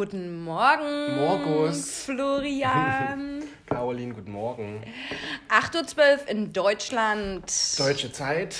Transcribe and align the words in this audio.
Guten 0.00 0.44
Morgen. 0.44 1.14
Morgus. 1.16 2.04
Florian. 2.04 3.42
Caroline, 3.66 4.14
guten 4.14 4.32
Morgen. 4.32 4.82
8.12 5.50 5.98
Uhr 5.98 6.28
in 6.30 6.52
Deutschland. 6.54 7.52
Deutsche 7.78 8.10
Zeit, 8.10 8.56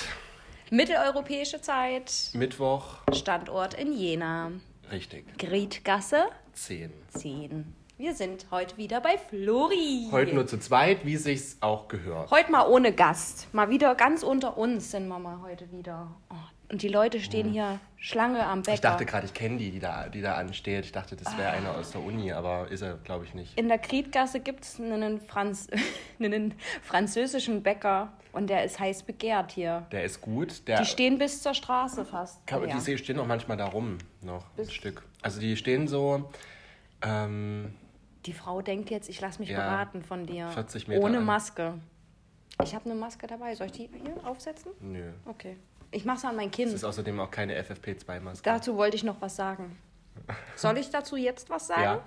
Mitteleuropäische 0.69 1.59
Zeit. 1.59 2.29
Mittwoch, 2.33 2.97
Standort 3.11 3.73
in 3.73 3.91
Jena. 3.91 4.51
richtig, 4.91 5.35
Griedgasse 5.39 6.27
10. 6.53 6.93
10. 7.17 7.73
Wir 7.97 8.13
sind 8.13 8.45
heute 8.51 8.77
wieder 8.77 9.01
bei 9.01 9.17
Flori. 9.17 10.09
Heute 10.11 10.35
nur 10.35 10.45
zu 10.45 10.59
zweit, 10.59 11.07
wie 11.07 11.17
sich's 11.17 11.57
auch 11.61 11.87
gehört. 11.87 12.29
Heute 12.29 12.51
mal 12.51 12.67
ohne 12.67 12.93
Gast. 12.93 13.51
Mal 13.51 13.71
wieder 13.71 13.95
ganz 13.95 14.21
unter 14.21 14.59
uns 14.59 14.91
sind 14.91 15.07
wir 15.07 15.17
mal 15.17 15.41
heute 15.41 15.71
wieder. 15.71 16.11
Oh, 16.29 16.35
und 16.71 16.81
die 16.81 16.87
Leute 16.87 17.19
stehen 17.19 17.51
hier 17.51 17.79
Schlange 17.97 18.45
am 18.45 18.61
Bäcker. 18.61 18.73
Ich 18.75 18.81
dachte 18.81 19.05
gerade, 19.05 19.25
ich 19.25 19.33
kenne 19.33 19.57
die, 19.57 19.71
die 19.71 19.79
da, 19.79 20.07
die 20.07 20.21
da 20.21 20.35
ansteht. 20.35 20.85
Ich 20.85 20.91
dachte, 20.91 21.15
das 21.15 21.37
wäre 21.37 21.51
einer 21.51 21.75
aus 21.75 21.91
der 21.91 22.01
Uni, 22.01 22.31
aber 22.31 22.69
ist 22.71 22.81
er, 22.81 22.95
glaube 22.97 23.25
ich, 23.25 23.33
nicht. 23.33 23.57
In 23.59 23.67
der 23.67 23.77
Krietgasse 23.77 24.39
gibt 24.39 24.63
es 24.63 24.79
einen, 24.79 25.19
Franz 25.19 25.67
einen 26.19 26.53
französischen 26.81 27.61
Bäcker 27.61 28.13
und 28.31 28.49
der 28.49 28.63
ist 28.63 28.79
heiß 28.79 29.03
begehrt 29.03 29.51
hier. 29.51 29.85
Der 29.91 30.05
ist 30.05 30.21
gut. 30.21 30.67
Der 30.67 30.79
Die 30.79 30.85
stehen 30.85 31.17
bis 31.17 31.41
zur 31.43 31.53
Straße 31.53 32.05
fast. 32.05 32.47
kann, 32.47 32.67
Ja. 32.67 32.79
Die 32.79 32.97
stehen 32.97 33.19
auch 33.19 33.27
manchmal 33.27 33.57
da 33.57 33.65
rum, 33.65 33.97
noch 34.21 34.45
ein 34.57 34.69
Stück. 34.69 35.03
Also 35.21 35.41
die 35.41 35.57
stehen 35.57 35.87
so 35.89 36.29
ähm, 37.01 37.73
Die 38.25 38.33
Frau 38.33 38.61
denkt 38.61 38.89
jetzt, 38.89 39.09
ich 39.09 39.19
lasse 39.19 39.39
mich 39.39 39.49
Ja, 39.49 39.57
beraten 39.57 40.01
von 40.01 40.25
dir. 40.25 40.47
40 40.47 40.87
Meter 40.87 41.03
Ohne 41.03 41.17
an. 41.17 41.25
Maske. 41.25 41.73
Ich 42.63 42.73
habe 42.73 42.85
eine 42.85 42.95
Maske 42.95 43.27
dabei. 43.27 43.55
Soll 43.55 43.67
ich 43.67 43.73
die 43.73 43.89
hier 43.91 44.15
aufsetzen? 44.25 44.71
Nö. 44.79 45.11
Okay. 45.25 45.57
Ich 45.91 46.05
mache 46.05 46.17
es 46.17 46.25
an 46.25 46.35
mein 46.35 46.49
Es 46.49 46.55
Kind. 46.55 46.73
ist 46.73 46.83
außerdem 46.83 47.19
auch 47.19 47.29
keine 47.31 47.61
FFP2-Maske. 47.61 48.43
Dazu 48.43 48.77
wollte 48.77 48.95
ich 48.95 49.03
noch 49.03 49.19
was 49.19 49.35
sagen. 49.35 49.77
Soll 50.55 50.77
ich 50.77 50.89
dazu 50.89 51.15
jetzt 51.17 51.49
was 51.49 51.67
sagen? 51.67 51.81
Ja. 51.81 52.03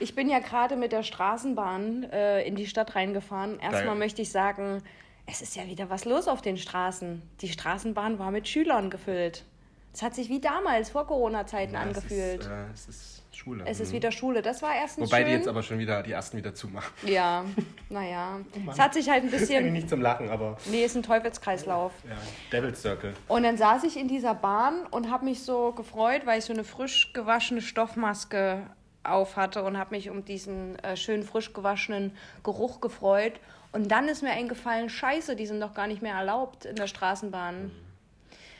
Ich 0.00 0.14
bin 0.14 0.28
ja 0.30 0.38
gerade 0.38 0.76
mit 0.76 0.92
der 0.92 1.02
Straßenbahn 1.02 2.04
äh, 2.04 2.42
in 2.42 2.56
die 2.56 2.66
Stadt 2.66 2.94
reingefahren. 2.94 3.58
Erstmal 3.60 3.96
möchte 3.96 4.22
ich 4.22 4.30
sagen, 4.30 4.82
es 5.26 5.42
ist 5.42 5.56
ja 5.56 5.66
wieder 5.66 5.90
was 5.90 6.04
los 6.04 6.28
auf 6.28 6.40
den 6.40 6.56
Straßen. 6.56 7.20
Die 7.40 7.48
Straßenbahn 7.48 8.18
war 8.18 8.30
mit 8.30 8.48
Schülern 8.48 8.90
gefüllt. 8.90 9.44
Es 9.92 10.02
hat 10.02 10.14
sich 10.14 10.28
wie 10.28 10.40
damals 10.40 10.90
vor 10.90 11.06
Corona-Zeiten 11.06 11.74
Ja, 11.74 11.80
angefühlt. 11.80 12.40
Es 12.40 12.46
ist, 12.46 12.50
äh, 12.50 12.64
es 12.74 12.88
ist 12.88 13.17
Schule. 13.38 13.64
es 13.66 13.80
ist 13.80 13.90
Mhm. 13.90 13.96
wieder 13.96 14.12
Schule. 14.12 14.42
Das 14.42 14.60
war 14.62 14.74
erstens 14.74 15.06
Wobei 15.06 15.18
schön. 15.18 15.26
die 15.26 15.32
jetzt 15.32 15.48
aber 15.48 15.62
schon 15.62 15.78
wieder, 15.78 16.02
die 16.02 16.12
ersten 16.12 16.36
wieder 16.36 16.54
zumachen. 16.54 16.92
ja, 17.08 17.44
naja. 17.88 18.40
Mann. 18.64 18.74
es 18.74 18.78
hat 18.78 18.94
sich 18.94 19.08
halt 19.08 19.24
ein 19.24 19.30
Das 19.30 19.42
ist 19.42 19.50
eigentlich 19.50 19.58
bisschen. 19.60 19.72
nicht 19.72 19.88
zum 19.88 20.00
Lachen, 20.02 20.28
aber 20.30 20.56
Nee, 20.66 20.84
ist 20.84 20.96
ein 20.96 21.02
Teufelskreislauf. 21.02 21.92
ja, 22.08 22.16
Devil's 22.52 22.82
Circle. 22.82 23.14
Und 23.28 23.44
dann 23.44 23.56
saß 23.56 23.84
ich 23.84 23.96
in 23.96 24.08
dieser 24.08 24.34
Bahn 24.34 24.86
und 24.90 25.10
habe 25.10 25.24
mich 25.24 25.42
so 25.42 25.72
gefreut, 25.72 26.22
weil 26.26 26.38
ich 26.40 26.44
so 26.44 26.52
eine 26.52 26.64
frisch 26.64 27.12
gewaschene 27.12 27.60
Stoffmaske 27.62 28.62
auf 29.04 29.36
hatte 29.36 29.62
und 29.62 29.78
habe 29.78 29.94
mich 29.94 30.10
um 30.10 30.24
diesen 30.24 30.78
äh, 30.80 30.96
schön 30.96 31.22
frisch 31.22 31.52
gewaschenen 31.52 32.12
Geruch 32.42 32.80
gefreut. 32.80 33.34
Und 33.72 33.88
dann 33.90 34.08
ist 34.08 34.22
mir 34.22 34.30
eingefallen, 34.30 34.88
scheiße, 34.88 35.36
die 35.36 35.46
sind 35.46 35.60
doch 35.60 35.74
gar 35.74 35.86
nicht 35.86 36.02
mehr 36.02 36.14
erlaubt 36.14 36.64
in 36.64 36.76
der 36.76 36.86
Straßenbahn. 36.86 37.70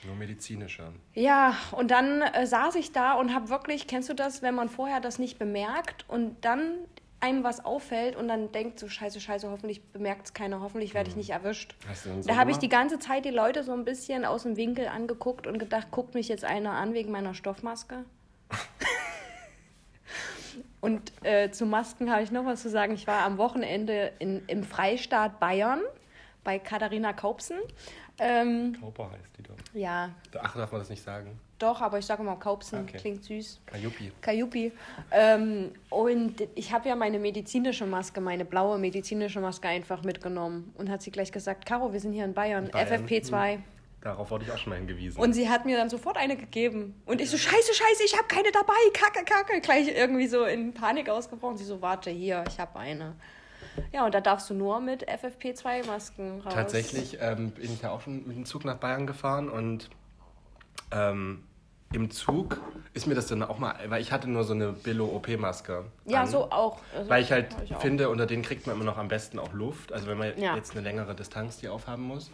Nur 0.06 0.16
medizinischer. 0.16 0.92
Ja, 1.14 1.56
und 1.72 1.90
dann 1.90 2.22
äh, 2.22 2.46
saß 2.46 2.76
ich 2.76 2.92
da 2.92 3.14
und 3.14 3.34
habe 3.34 3.48
wirklich, 3.48 3.86
kennst 3.86 4.08
du 4.08 4.14
das, 4.14 4.42
wenn 4.42 4.54
man 4.54 4.68
vorher 4.68 5.00
das 5.00 5.18
nicht 5.18 5.38
bemerkt 5.38 6.04
und 6.08 6.44
dann 6.44 6.74
einem 7.20 7.42
was 7.42 7.64
auffällt 7.64 8.16
und 8.16 8.28
dann 8.28 8.52
denkt 8.52 8.78
so, 8.78 8.88
scheiße, 8.88 9.20
scheiße, 9.20 9.50
hoffentlich 9.50 9.82
bemerkt 9.92 10.26
es 10.26 10.34
keiner, 10.34 10.60
hoffentlich 10.60 10.94
werde 10.94 11.10
ich 11.10 11.16
nicht 11.16 11.30
erwischt. 11.30 11.74
Da 12.26 12.36
habe 12.36 12.50
ich 12.50 12.58
die 12.58 12.68
ganze 12.68 12.98
Zeit 12.98 13.24
die 13.24 13.30
Leute 13.30 13.64
so 13.64 13.72
ein 13.72 13.84
bisschen 13.84 14.24
aus 14.24 14.44
dem 14.44 14.56
Winkel 14.56 14.86
angeguckt 14.86 15.46
und 15.46 15.58
gedacht, 15.58 15.90
guckt 15.90 16.14
mich 16.14 16.28
jetzt 16.28 16.44
einer 16.44 16.72
an 16.72 16.94
wegen 16.94 17.10
meiner 17.10 17.34
Stoffmaske. 17.34 18.04
und 20.80 21.12
äh, 21.24 21.50
zu 21.50 21.66
Masken 21.66 22.10
habe 22.10 22.22
ich 22.22 22.30
noch 22.30 22.44
was 22.44 22.62
zu 22.62 22.70
sagen. 22.70 22.94
Ich 22.94 23.08
war 23.08 23.24
am 23.24 23.36
Wochenende 23.36 24.12
in, 24.20 24.42
im 24.46 24.62
Freistaat 24.62 25.40
Bayern 25.40 25.80
bei 26.44 26.60
Katharina 26.60 27.12
Kaupsen. 27.12 27.58
Ähm, 28.18 28.76
Kauper 28.80 29.10
heißt 29.12 29.36
die 29.38 29.42
doch. 29.42 29.54
ja, 29.74 30.10
Ach, 30.42 30.56
darf 30.56 30.72
man 30.72 30.80
das 30.80 30.90
nicht 30.90 31.02
sagen? 31.02 31.38
doch, 31.58 31.80
aber 31.80 31.98
ich 31.98 32.06
sage 32.06 32.22
immer 32.22 32.36
Kaupsen, 32.36 32.80
Okay. 32.82 32.98
klingt 32.98 33.24
süß. 33.24 33.60
Kajupi. 33.66 34.12
Kajupi. 34.20 34.72
Ähm, 35.10 35.72
und 35.90 36.36
ich 36.54 36.72
habe 36.72 36.88
ja 36.88 36.94
meine 36.96 37.18
medizinische 37.18 37.84
Maske, 37.86 38.20
meine 38.20 38.44
blaue 38.44 38.78
medizinische 38.78 39.40
Maske 39.40 39.68
einfach 39.68 40.02
mitgenommen 40.04 40.72
und 40.78 40.88
hat 40.90 41.02
sie 41.02 41.10
gleich 41.10 41.32
gesagt, 41.32 41.66
Caro, 41.66 41.92
wir 41.92 41.98
sind 42.00 42.12
hier 42.12 42.24
in 42.24 42.34
Bayern, 42.34 42.68
Bayern, 42.70 43.06
FFP2. 43.06 43.58
Darauf 44.00 44.30
wurde 44.30 44.44
ich 44.44 44.52
auch 44.52 44.58
schon 44.58 44.70
mal 44.70 44.76
hingewiesen. 44.76 45.20
Und 45.20 45.32
sie 45.32 45.48
hat 45.48 45.66
mir 45.66 45.76
dann 45.76 45.90
sofort 45.90 46.16
eine 46.16 46.36
gegeben. 46.36 46.94
Und 47.06 47.20
ich 47.20 47.30
so, 47.30 47.36
scheiße, 47.36 47.74
scheiße, 47.74 48.04
ich 48.04 48.16
habe 48.16 48.28
keine 48.28 48.52
dabei, 48.52 48.74
kacke, 48.92 49.24
kacke. 49.24 49.60
Gleich 49.60 49.88
irgendwie 49.88 50.28
so 50.28 50.44
in 50.44 50.72
Panik 50.72 51.08
ausgebrochen. 51.08 51.56
Sie 51.56 51.64
so, 51.64 51.82
warte, 51.82 52.10
hier, 52.10 52.44
ich 52.48 52.60
habe 52.60 52.78
eine. 52.78 53.16
Ja, 53.92 54.04
und 54.06 54.14
da 54.14 54.20
darfst 54.20 54.48
du 54.50 54.54
nur 54.54 54.80
mit 54.80 55.08
FFP2-Masken 55.08 56.40
raus. 56.40 56.52
Tatsächlich 56.54 57.18
ähm, 57.20 57.50
bin 57.50 57.72
ich 57.72 57.82
ja 57.82 57.90
auch 57.90 58.00
schon 58.00 58.26
mit 58.26 58.36
dem 58.36 58.44
Zug 58.44 58.64
nach 58.64 58.76
Bayern 58.76 59.06
gefahren 59.06 59.48
und 59.48 59.88
ähm, 60.92 61.44
im 61.92 62.10
Zug 62.10 62.60
ist 62.92 63.06
mir 63.06 63.14
das 63.14 63.28
dann 63.28 63.42
auch 63.42 63.58
mal, 63.58 63.74
weil 63.88 64.02
ich 64.02 64.12
hatte 64.12 64.28
nur 64.28 64.44
so 64.44 64.52
eine 64.52 64.72
Billo-OP-Maske. 64.72 65.84
Ja, 66.04 66.26
so 66.26 66.50
auch. 66.50 66.78
Also, 66.94 67.08
Weil 67.08 67.22
ich 67.22 67.32
halt 67.32 67.48
ich 67.64 67.74
finde, 67.76 68.10
unter 68.10 68.26
denen 68.26 68.42
kriegt 68.42 68.66
man 68.66 68.76
immer 68.76 68.84
noch 68.84 68.98
am 68.98 69.08
besten 69.08 69.38
auch 69.38 69.52
Luft. 69.54 69.92
Also 69.92 70.06
wenn 70.06 70.18
man 70.18 70.38
Ja. 70.38 70.54
jetzt 70.54 70.72
eine 70.72 70.82
längere 70.82 71.14
Distanz 71.14 71.58
die 71.58 71.68
aufhaben 71.68 72.02
muss. 72.02 72.30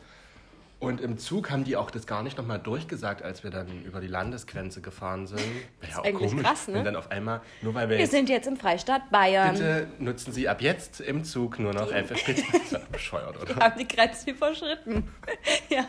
Und 0.84 1.00
im 1.00 1.18
Zug 1.18 1.50
haben 1.50 1.64
die 1.64 1.76
auch 1.76 1.90
das 1.90 2.06
gar 2.06 2.22
nicht 2.22 2.38
nochmal 2.38 2.58
durchgesagt, 2.58 3.22
als 3.22 3.42
wir 3.42 3.50
dann 3.50 3.82
über 3.84 4.00
die 4.00 4.06
Landesgrenze 4.06 4.80
gefahren 4.80 5.26
sind. 5.26 5.40
Wäre 5.80 5.92
ja 5.92 5.98
auch 5.98 6.04
eigentlich 6.04 6.30
komisch, 6.30 6.44
krass, 6.44 6.68
ne? 6.68 6.74
wenn 6.74 6.84
dann 6.84 6.96
auf 6.96 7.10
einmal, 7.10 7.40
nur 7.62 7.74
weil 7.74 7.88
wir, 7.88 7.96
Wir 7.96 8.02
jetzt, 8.02 8.12
sind 8.12 8.28
jetzt 8.28 8.46
im 8.46 8.56
Freistaat 8.56 9.10
Bayern. 9.10 9.52
bitte 9.52 9.88
nutzen 9.98 10.32
Sie 10.32 10.48
ab 10.48 10.60
jetzt 10.60 11.00
im 11.00 11.24
Zug 11.24 11.58
nur 11.58 11.72
noch 11.72 11.90
FFP2. 11.90 12.44
Das 12.54 12.62
ist 12.62 12.72
ja 12.72 12.80
bescheuert, 12.90 13.40
oder? 13.40 13.56
haben 13.56 13.78
die 13.78 13.88
Grenze 13.88 14.30
überschritten. 14.30 15.12
ja. 15.68 15.84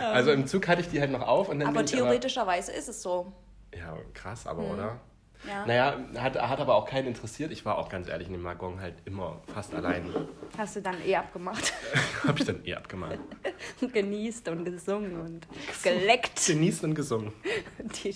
Also 0.00 0.32
im 0.32 0.46
Zug 0.46 0.66
hatte 0.68 0.80
ich 0.80 0.88
die 0.88 1.00
halt 1.00 1.10
noch 1.10 1.22
auf 1.22 1.48
und 1.48 1.60
dann 1.60 1.68
Aber 1.68 1.84
theoretischerweise 1.84 2.72
ist 2.72 2.88
es 2.88 3.02
so. 3.02 3.32
Ja, 3.76 3.96
krass, 4.12 4.46
aber 4.46 4.62
oder? 4.62 5.00
Ja. 5.46 5.66
Naja, 5.66 5.98
hat, 6.18 6.40
hat 6.40 6.60
aber 6.60 6.74
auch 6.74 6.86
keinen 6.86 7.08
interessiert. 7.08 7.52
Ich 7.52 7.64
war 7.64 7.78
auch 7.78 7.88
ganz 7.88 8.08
ehrlich 8.08 8.28
in 8.28 8.32
dem 8.32 8.44
Waggon 8.44 8.80
halt 8.80 8.94
immer 9.04 9.42
fast 9.52 9.74
allein. 9.74 10.14
Hast 10.56 10.76
du 10.76 10.82
dann 10.82 10.96
eh 11.04 11.16
abgemacht. 11.16 11.72
Habe 12.26 12.38
ich 12.38 12.44
dann 12.46 12.64
eh 12.64 12.74
abgemacht. 12.74 13.18
Genießt 13.92 14.48
und 14.48 14.64
gesungen 14.64 15.20
und 15.20 15.46
geleckt. 15.82 16.46
Genießt 16.46 16.84
und 16.84 16.94
gesungen. 16.94 17.32
Die, 18.04 18.14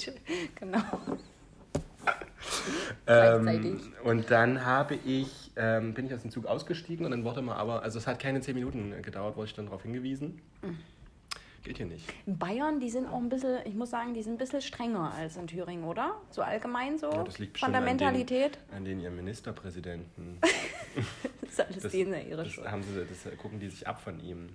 genau. 0.55 0.81
Ähm, 3.07 3.81
und 4.05 4.31
dann 4.31 4.65
habe 4.65 4.95
ich, 4.95 5.51
ähm, 5.57 5.93
bin 5.95 6.07
ich 6.07 6.15
aus 6.15 6.23
dem 6.23 6.31
Zug 6.31 6.47
ausgestiegen 6.47 7.05
und 7.05 7.11
dann 7.11 7.25
wurde 7.25 7.43
mal 7.43 7.57
aber, 7.57 7.83
also 7.83 7.99
es 7.99 8.07
hat 8.07 8.19
keine 8.19 8.41
zehn 8.41 8.55
Minuten 8.55 9.03
gedauert, 9.03 9.37
wurde 9.37 9.49
ich 9.49 9.55
dann 9.55 9.67
darauf 9.67 9.83
hingewiesen. 9.83 10.41
Mhm. 10.63 10.79
Geht 11.69 11.77
hier 11.77 11.87
nicht. 11.87 12.11
In 12.25 12.39
Bayern, 12.39 12.81
die 12.81 12.89
sind 12.89 13.07
auch 13.07 13.19
ein 13.19 13.29
bisschen, 13.29 13.59
ich 13.67 13.75
muss 13.75 13.91
sagen, 13.91 14.15
die 14.15 14.23
sind 14.23 14.33
ein 14.33 14.39
bisschen 14.39 14.63
strenger 14.63 15.13
als 15.15 15.37
in 15.37 15.47
Thüringen, 15.47 15.85
oder? 15.85 16.17
So 16.31 16.41
allgemein 16.41 16.97
so? 16.97 17.11
Ja, 17.11 17.23
das 17.23 17.39
liegt 17.39 17.59
Von 17.59 17.73
der 17.73 17.81
an 17.81 17.85
Mentalität? 17.85 18.59
Den, 18.71 18.77
an 18.79 18.85
den 18.87 19.01
ihren 19.01 19.15
Ministerpräsidenten. 19.17 20.41
Das 21.43 21.51
ist 21.53 21.61
alles 21.61 21.83
Das, 21.83 21.93
denen 21.93 22.29
ihre 22.29 22.45
das, 22.45 22.57
haben 22.71 22.83
sie, 22.83 23.05
das 23.05 23.37
gucken 23.39 23.59
die 23.59 23.69
sich 23.69 23.87
ab 23.87 24.01
von 24.01 24.19
ihm. 24.21 24.51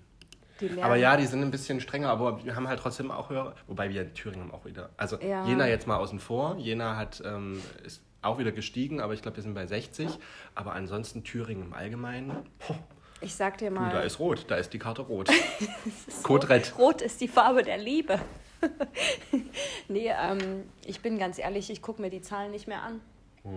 Aber 0.81 0.95
ja, 0.95 1.17
die 1.17 1.25
sind 1.25 1.41
ein 1.41 1.51
bisschen 1.51 1.81
strenger, 1.81 2.09
aber 2.09 2.43
wir 2.43 2.55
haben 2.55 2.67
halt 2.67 2.79
trotzdem 2.79 3.11
auch 3.11 3.29
höhere. 3.29 3.55
Wobei 3.67 3.89
wir 3.89 4.01
in 4.03 4.13
Thüringen 4.13 4.51
auch 4.51 4.65
wieder. 4.65 4.89
Also 4.97 5.19
Ja. 5.19 5.45
Jena 5.45 5.67
jetzt 5.67 5.85
mal 5.87 5.97
außen 5.97 6.19
vor. 6.19 6.55
Jena 6.57 6.95
hat, 6.95 7.21
ähm, 7.25 7.61
ist 7.83 8.01
auch 8.21 8.39
wieder 8.39 8.51
gestiegen, 8.51 9.01
aber 9.01 9.13
ich 9.13 9.21
glaube, 9.21 9.37
wir 9.37 9.43
sind 9.43 9.53
bei 9.53 9.65
60. 9.67 10.07
Aber 10.55 10.73
ansonsten 10.73 11.23
Thüringen 11.23 11.63
im 11.63 11.73
Allgemeinen. 11.73 12.31
Oh, 12.69 12.75
ich 13.23 13.35
sag 13.35 13.57
dir 13.57 13.69
du, 13.69 13.75
mal, 13.75 13.91
da 13.91 14.01
ist 14.01 14.19
rot, 14.19 14.45
da 14.47 14.55
ist 14.55 14.71
die 14.73 14.79
Karte 14.79 15.01
rot. 15.01 15.29
Code 16.23 16.49
Red. 16.49 16.73
Rot 16.77 17.01
ist 17.01 17.21
die 17.21 17.27
Farbe 17.27 17.63
der 17.63 17.77
Liebe. 17.77 18.19
nee, 19.87 20.09
ähm, 20.09 20.63
ich 20.85 21.01
bin 21.01 21.17
ganz 21.17 21.37
ehrlich, 21.37 21.69
ich 21.69 21.81
gucke 21.81 22.01
mir 22.01 22.09
die 22.09 22.21
Zahlen 22.21 22.51
nicht 22.51 22.67
mehr 22.67 22.81
an. 22.81 23.01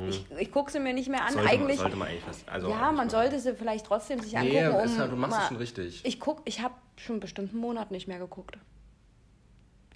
Ich, 0.09 0.27
ich 0.37 0.51
gucke 0.51 0.73
sie 0.73 0.81
mir 0.81 0.93
nicht 0.93 1.09
mehr 1.09 1.25
an. 1.25 1.33
Sollte, 1.33 1.49
Eigentlich, 1.49 1.77
man, 1.77 1.85
sollte 1.85 1.97
man 1.97 2.09
eigentlich 2.09 2.27
was. 2.27 2.49
Also 2.49 2.71
ja, 2.71 2.91
man 2.91 3.09
sollte 3.09 3.39
sie 3.39 3.55
vielleicht 3.55 3.87
trotzdem 3.87 4.19
sich 4.19 4.33
Nee, 4.33 4.61
angucken. 4.61 4.85
ist 4.85 4.93
um 4.95 4.99
ja, 4.99 5.07
du 5.07 5.17
machst 5.17 5.39
es 5.43 5.49
schon 5.49 5.57
richtig. 5.59 6.05
Ich 6.05 6.19
guck, 6.19 6.43
ich 6.45 6.61
habe 6.61 6.75
schon 6.97 7.21
bestimmt 7.21 7.53
einen 7.53 7.61
Monat 7.61 7.93
nicht 7.93 8.09
mehr 8.09 8.19
geguckt. 8.19 8.59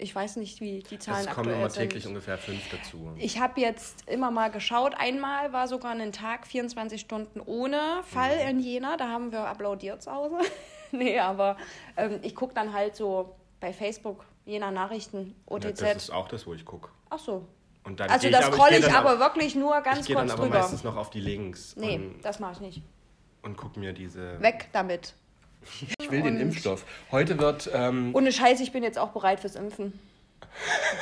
Ich 0.01 0.15
weiß 0.15 0.37
nicht, 0.37 0.61
wie 0.61 0.79
die 0.79 0.97
Zahlen 0.97 1.19
es 1.19 1.25
kommen 1.27 1.49
aktuell 1.49 1.57
immer 1.59 1.69
sind. 1.69 1.83
täglich 1.83 2.07
ungefähr 2.07 2.37
fünf 2.39 2.67
dazu. 2.71 3.11
Ich 3.17 3.39
habe 3.39 3.61
jetzt 3.61 4.09
immer 4.09 4.31
mal 4.31 4.49
geschaut. 4.49 4.95
Einmal 4.97 5.53
war 5.53 5.67
sogar 5.67 5.91
ein 5.91 6.11
Tag 6.11 6.47
24 6.47 6.99
Stunden 6.99 7.39
ohne 7.39 8.01
Fall 8.03 8.35
Mhm. 8.43 8.49
in 8.49 8.59
Jena. 8.61 8.97
Da 8.97 9.09
haben 9.09 9.31
wir 9.31 9.41
applaudiert 9.47 10.01
zu 10.01 10.11
Hause. 10.11 10.37
nee, 10.91 11.19
aber 11.19 11.55
ähm, 11.97 12.17
ich 12.23 12.35
gucke 12.35 12.55
dann 12.55 12.73
halt 12.73 12.95
so 12.95 13.35
bei 13.59 13.71
Facebook 13.73 14.25
Jena 14.45 14.71
Nachrichten, 14.71 15.35
Ja, 15.47 15.55
OTZ. 15.55 15.81
das 15.81 15.95
ist 15.97 16.09
auch 16.09 16.27
das, 16.27 16.47
wo 16.47 16.55
ich 16.55 16.65
gucke. 16.65 16.89
Ach 17.11 17.19
so. 17.19 17.45
Und 17.83 17.99
dann 17.99 18.09
Also 18.09 18.27
das 18.31 18.45
aber- 18.45 18.55
scroll 18.55 18.69
ich 18.73 18.85
dann 18.85 18.95
aber 18.95 19.19
wirklich 19.19 19.53
nur 19.55 19.79
ganz 19.81 19.99
Ich 20.01 20.07
gehe 20.07 20.15
kurz 20.15 20.29
dann 20.29 20.37
aber 20.39 20.47
drüber. 20.47 20.59
meistens 20.61 20.83
noch 20.83 20.95
auf 20.95 21.11
die 21.11 21.21
Links 21.21 21.75
Nee, 21.75 22.15
das 22.23 22.39
mache 22.39 22.53
ich 22.53 22.59
nicht. 22.61 22.81
und 23.43 23.55
gucke 23.55 23.79
mir 23.79 23.93
diese. 23.93 24.41
Weg 24.41 24.69
damit. 24.71 25.13
Ich 25.99 26.11
will 26.11 26.21
den 26.23 26.35
Und- 26.35 26.41
Impfstoff. 26.41 26.85
Heute 27.11 27.37
wird. 27.39 27.69
Ähm, 27.73 28.11
Ohne 28.13 28.31
Scheiß, 28.31 28.59
ich 28.61 28.71
bin 28.71 28.83
jetzt 28.83 28.97
auch 28.97 29.09
bereit 29.11 29.39
fürs 29.39 29.55
Impfen. 29.55 29.93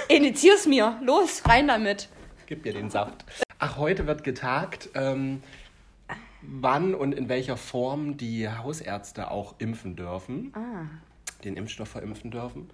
Initiier's 0.07 0.65
mir. 0.67 0.99
Los, 1.03 1.43
rein 1.47 1.67
damit. 1.67 2.09
Gib 2.45 2.65
mir 2.65 2.73
den 2.73 2.89
Saft. 2.89 3.25
Ach, 3.59 3.77
heute 3.77 4.07
wird 4.07 4.23
getagt, 4.23 4.89
ähm, 4.95 5.41
wann 6.41 6.93
und 6.95 7.13
in 7.13 7.29
welcher 7.29 7.57
Form 7.57 8.17
die 8.17 8.47
Hausärzte 8.49 9.31
auch 9.31 9.55
impfen 9.59 9.95
dürfen. 9.95 10.53
Ah. 10.55 10.85
Den 11.43 11.57
Impfstoff 11.57 11.89
verimpfen 11.89 12.31
dürfen. 12.31 12.69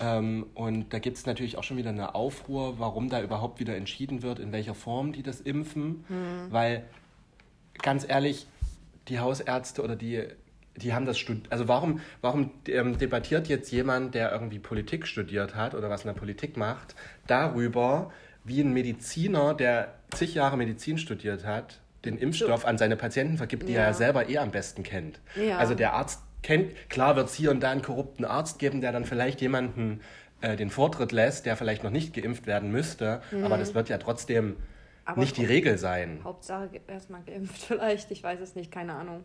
Ähm, 0.00 0.46
und 0.54 0.92
da 0.92 0.98
gibt 0.98 1.16
es 1.16 1.26
natürlich 1.26 1.58
auch 1.58 1.64
schon 1.64 1.76
wieder 1.76 1.90
eine 1.90 2.14
Aufruhr, 2.14 2.78
warum 2.78 3.08
da 3.08 3.20
überhaupt 3.22 3.60
wieder 3.60 3.76
entschieden 3.76 4.22
wird, 4.22 4.38
in 4.38 4.52
welcher 4.52 4.74
Form 4.74 5.12
die 5.12 5.22
das 5.22 5.40
impfen. 5.40 6.04
Weil, 6.50 6.84
ganz 7.82 8.06
ehrlich, 8.08 8.46
die 9.08 9.18
Hausärzte 9.20 9.82
oder 9.82 9.96
die, 9.96 10.22
die 10.76 10.92
haben 10.92 11.06
das 11.06 11.18
studiert. 11.18 11.46
Also 11.52 11.68
warum, 11.68 12.00
warum 12.20 12.50
ähm, 12.68 12.98
debattiert 12.98 13.48
jetzt 13.48 13.70
jemand, 13.70 14.14
der 14.14 14.32
irgendwie 14.32 14.58
Politik 14.58 15.06
studiert 15.06 15.54
hat 15.54 15.74
oder 15.74 15.88
was 15.90 16.02
in 16.02 16.08
der 16.08 16.14
Politik 16.18 16.56
macht, 16.56 16.94
darüber, 17.26 18.10
wie 18.44 18.60
ein 18.60 18.72
Mediziner, 18.72 19.54
der 19.54 19.94
zig 20.14 20.34
Jahre 20.34 20.56
Medizin 20.56 20.98
studiert 20.98 21.44
hat, 21.46 21.80
den 22.04 22.18
Impfstoff 22.18 22.66
an 22.66 22.76
seine 22.76 22.96
Patienten 22.96 23.38
vergibt, 23.38 23.68
die 23.68 23.72
Ja. 23.72 23.80
er 23.80 23.86
ja 23.88 23.94
selber 23.94 24.28
eh 24.28 24.38
am 24.38 24.50
besten 24.50 24.82
kennt. 24.82 25.20
Ja. 25.36 25.58
Also 25.58 25.74
der 25.74 25.94
Arzt 25.94 26.20
kennt, 26.42 26.72
klar 26.90 27.16
wird 27.16 27.28
es 27.28 27.34
hier 27.34 27.50
und 27.50 27.60
da 27.60 27.70
einen 27.70 27.80
korrupten 27.82 28.24
Arzt 28.24 28.58
geben, 28.58 28.80
der 28.82 28.92
dann 28.92 29.04
vielleicht 29.06 29.40
jemanden 29.40 30.00
äh, 30.42 30.56
den 30.56 30.68
Vortritt 30.68 31.12
lässt, 31.12 31.46
der 31.46 31.56
vielleicht 31.56 31.82
noch 31.84 31.90
nicht 31.90 32.12
geimpft 32.14 32.46
werden 32.46 32.70
müsste, 32.70 33.22
aber 33.42 33.56
das 33.56 33.74
wird 33.74 33.88
ja 33.88 33.98
trotzdem 33.98 34.56
Mhm. 35.06 35.10
Aber 35.10 35.20
nicht 35.20 35.36
die 35.36 35.44
Regel 35.44 35.76
sein. 35.76 36.20
Hauptsache 36.24 36.80
erstmal 36.86 37.22
geimpft 37.24 37.60
vielleicht, 37.66 38.10
ich 38.10 38.22
weiß 38.22 38.40
es 38.40 38.54
nicht, 38.54 38.70
keine 38.72 38.94
Ahnung. 38.94 39.22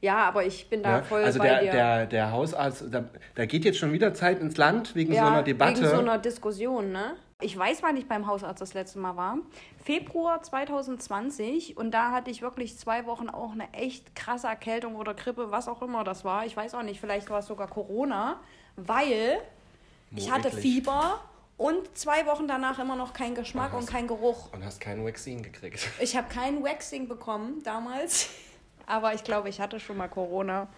Ja, 0.00 0.18
aber 0.18 0.44
ich 0.44 0.68
bin 0.68 0.82
da 0.82 0.98
Ja, 0.98 1.02
voll 1.02 1.22
also 1.24 1.38
bei 1.38 1.48
der, 1.48 1.60
dir. 1.62 1.72
der, 1.72 2.06
der 2.06 2.30
Hausarzt, 2.32 2.84
da, 2.90 3.04
da 3.34 3.46
geht 3.46 3.64
jetzt 3.64 3.78
schon 3.78 3.92
wieder 3.92 4.12
Zeit 4.14 4.40
ins 4.40 4.56
Land 4.58 4.94
wegen 4.94 5.12
so 5.12 5.16
ja, 5.16 5.28
einer 5.28 5.42
Debatte. 5.42 5.80
wegen 5.80 5.88
so 5.90 5.98
einer 5.98 6.18
Diskussion, 6.18 6.92
ne? 6.92 7.16
Ich 7.40 7.58
weiß, 7.58 7.82
wann 7.82 7.96
ich 7.96 8.06
beim 8.06 8.26
Hausarzt 8.26 8.60
das 8.60 8.74
letzte 8.74 8.98
Mal 8.98 9.16
war. 9.16 9.38
Februar 9.82 10.40
2020 10.42 11.76
und 11.76 11.90
da 11.92 12.10
hatte 12.10 12.30
ich 12.30 12.42
wirklich 12.42 12.78
zwei 12.78 13.06
Wochen 13.06 13.28
auch 13.28 13.52
eine 13.52 13.72
echt 13.72 14.14
krasse 14.14 14.46
Erkältung 14.46 14.94
oder 14.96 15.14
Grippe, 15.14 15.50
was 15.50 15.68
auch 15.68 15.82
immer 15.82 16.04
das 16.04 16.24
war. 16.24 16.46
Ich 16.46 16.56
weiß 16.56 16.74
auch 16.74 16.82
nicht, 16.82 17.00
vielleicht 17.00 17.28
war 17.30 17.40
es 17.40 17.46
sogar 17.46 17.66
Corona, 17.68 18.40
weil 18.76 19.38
ich 20.14 20.30
hatte 20.30 20.48
eklig. 20.48 20.62
Fieber 20.62 21.20
und 21.56 21.96
zwei 21.96 22.24
Wochen 22.26 22.46
danach 22.48 22.78
immer 22.78 22.96
noch 22.96 23.12
keinen 23.12 23.34
Geschmack 23.34 23.72
und 23.74 23.82
was- 23.82 23.86
kein 23.90 24.06
Geruch. 24.06 24.52
und 24.52 24.64
hast 24.64 24.80
keinen 24.80 25.04
Vaccine 25.04 25.42
gekriegt. 25.42 25.86
Ich 26.00 26.16
habe 26.16 26.28
kein 26.32 26.62
Waxing 26.62 27.08
bekommen 27.08 27.62
damals, 27.64 28.28
aber 28.86 29.14
ich 29.14 29.24
glaube, 29.24 29.48
ich 29.48 29.60
hatte 29.60 29.80
schon 29.80 29.96
mal 29.96 30.08
Corona. 30.08 30.68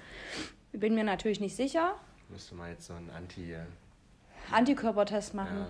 Bin 0.73 0.95
mir 0.95 1.05
natürlich 1.05 1.41
nicht 1.41 1.57
sicher. 1.57 1.95
Müsste 2.29 2.55
mal 2.55 2.71
jetzt 2.71 2.87
so 2.87 2.95
einen 2.95 3.11
Anti... 3.11 3.55
Antikörpertest 4.51 5.35
machen. 5.35 5.67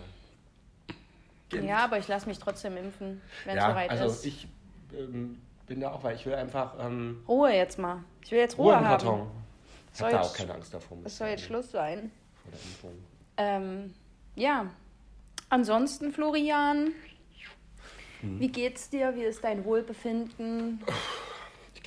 Ja, 1.53 1.61
Ja, 1.61 1.79
aber 1.85 1.99
ich 1.99 2.09
lasse 2.09 2.27
mich 2.27 2.39
trotzdem 2.39 2.77
impfen, 2.77 3.23
wenn 3.45 3.57
es 3.57 3.63
ja 3.63 3.71
soweit 3.71 3.91
also 3.91 4.07
ist. 4.07 4.27
ich 4.27 4.49
ähm, 4.93 5.41
bin 5.67 5.81
da 5.81 5.93
auch, 5.93 6.03
weil 6.03 6.17
ich 6.17 6.27
will 6.27 6.35
einfach 6.35 6.75
ähm, 6.79 7.23
Ruhe 7.29 7.53
jetzt 7.53 7.79
mal. 7.79 8.03
Ich 8.23 8.31
will 8.33 8.39
jetzt 8.39 8.59
Ruhe 8.59 8.73
Ruhe, 8.73 8.79
im 8.83 8.89
haben. 8.89 9.03
Karton. 9.05 9.31
Ich 9.95 10.01
habe 10.03 10.13
da 10.13 10.21
auch 10.21 10.35
keine 10.35 10.55
Angst 10.55 10.75
davor. 10.75 10.99
Es 11.05 11.17
soll 11.17 11.29
jetzt 11.29 11.45
Schluss 11.45 11.71
sein. 11.71 12.11
Vor 12.43 12.51
der 12.53 12.61
Impfung. 12.61 12.93
Ähm, 13.39 13.95
ja. 14.35 14.67
Ansonsten, 15.49 16.13
Florian, 16.13 16.93
Hm. 18.21 18.41
wie 18.41 18.49
geht's 18.49 18.91
dir? 18.91 19.15
Wie 19.15 19.23
ist 19.23 19.45
dein 19.45 19.65
Wohlbefinden? 19.65 20.83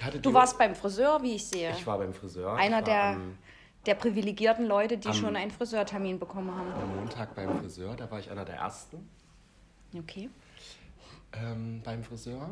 Hatte 0.01 0.19
Du 0.19 0.33
warst 0.33 0.57
beim 0.57 0.75
Friseur, 0.75 1.21
wie 1.21 1.35
ich 1.35 1.45
sehe. 1.45 1.71
Ich 1.71 1.85
war 1.87 1.97
beim 1.97 2.13
Friseur. 2.13 2.53
Einer 2.55 2.81
der, 2.81 3.03
Am, 3.03 3.37
der 3.85 3.95
privilegierten 3.95 4.65
Leute, 4.65 4.97
die 4.97 5.07
am- 5.09 5.13
schon 5.13 5.35
einen 5.35 5.51
Friseurtermin 5.51 6.19
bekommen 6.19 6.53
haben. 6.55 6.71
am 6.73 6.95
Montag 6.95 7.35
beim 7.35 7.59
Friseur, 7.59 7.95
da 7.95 8.09
war 8.09 8.19
ich 8.19 8.29
einer 8.29 8.45
der 8.45 8.55
Ersten 8.55 9.09
Okay. 9.97 10.29
ähm, 11.33 11.81
beim 11.83 12.03
Friseur. 12.03 12.49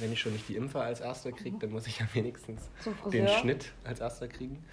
Wenn 0.00 0.12
ich 0.12 0.20
schon 0.20 0.32
nicht 0.32 0.48
die 0.48 0.56
Impfe 0.56 0.80
als 0.80 1.00
Erster 1.00 1.30
kriege, 1.30 1.56
dann 1.58 1.70
muss 1.70 1.86
ich 1.86 2.00
ja 2.00 2.06
wenigstens 2.14 2.68
den? 3.12 3.28
Schnitt 3.28 3.72
als 3.84 4.00
Erster 4.00 4.26
kriegen. 4.26 4.64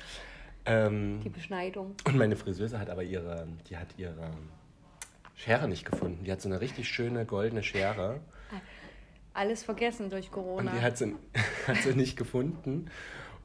Ähm, 0.66 1.22
Die 1.24 1.30
Beschneidung. 1.30 1.96
und 2.06 2.18
meine 2.18 2.36
Friseuse 2.36 2.80
hat 2.80 2.90
aber 2.90 3.04
ihre, 3.04 3.48
die 3.69 3.78
hat 3.78 3.88
ihre 3.98 4.31
Schere 5.36 5.68
nicht 5.68 5.86
gefunden. 5.86 6.24
Die 6.24 6.31
hat 6.31 6.42
so 6.42 6.50
eine 6.50 6.60
richtig 6.62 6.88
schöne 6.90 7.25
goldene 7.25 7.62
Schere 7.63 8.19
Alles 9.41 9.63
vergessen 9.63 10.11
durch 10.11 10.27
und 10.27 10.31
Corona. 10.33 10.71
die 10.71 10.81
hat 10.81 10.99
sie, 10.99 11.15
hat 11.67 11.77
sie 11.77 11.95
nicht 11.95 12.15
gefunden. 12.15 12.91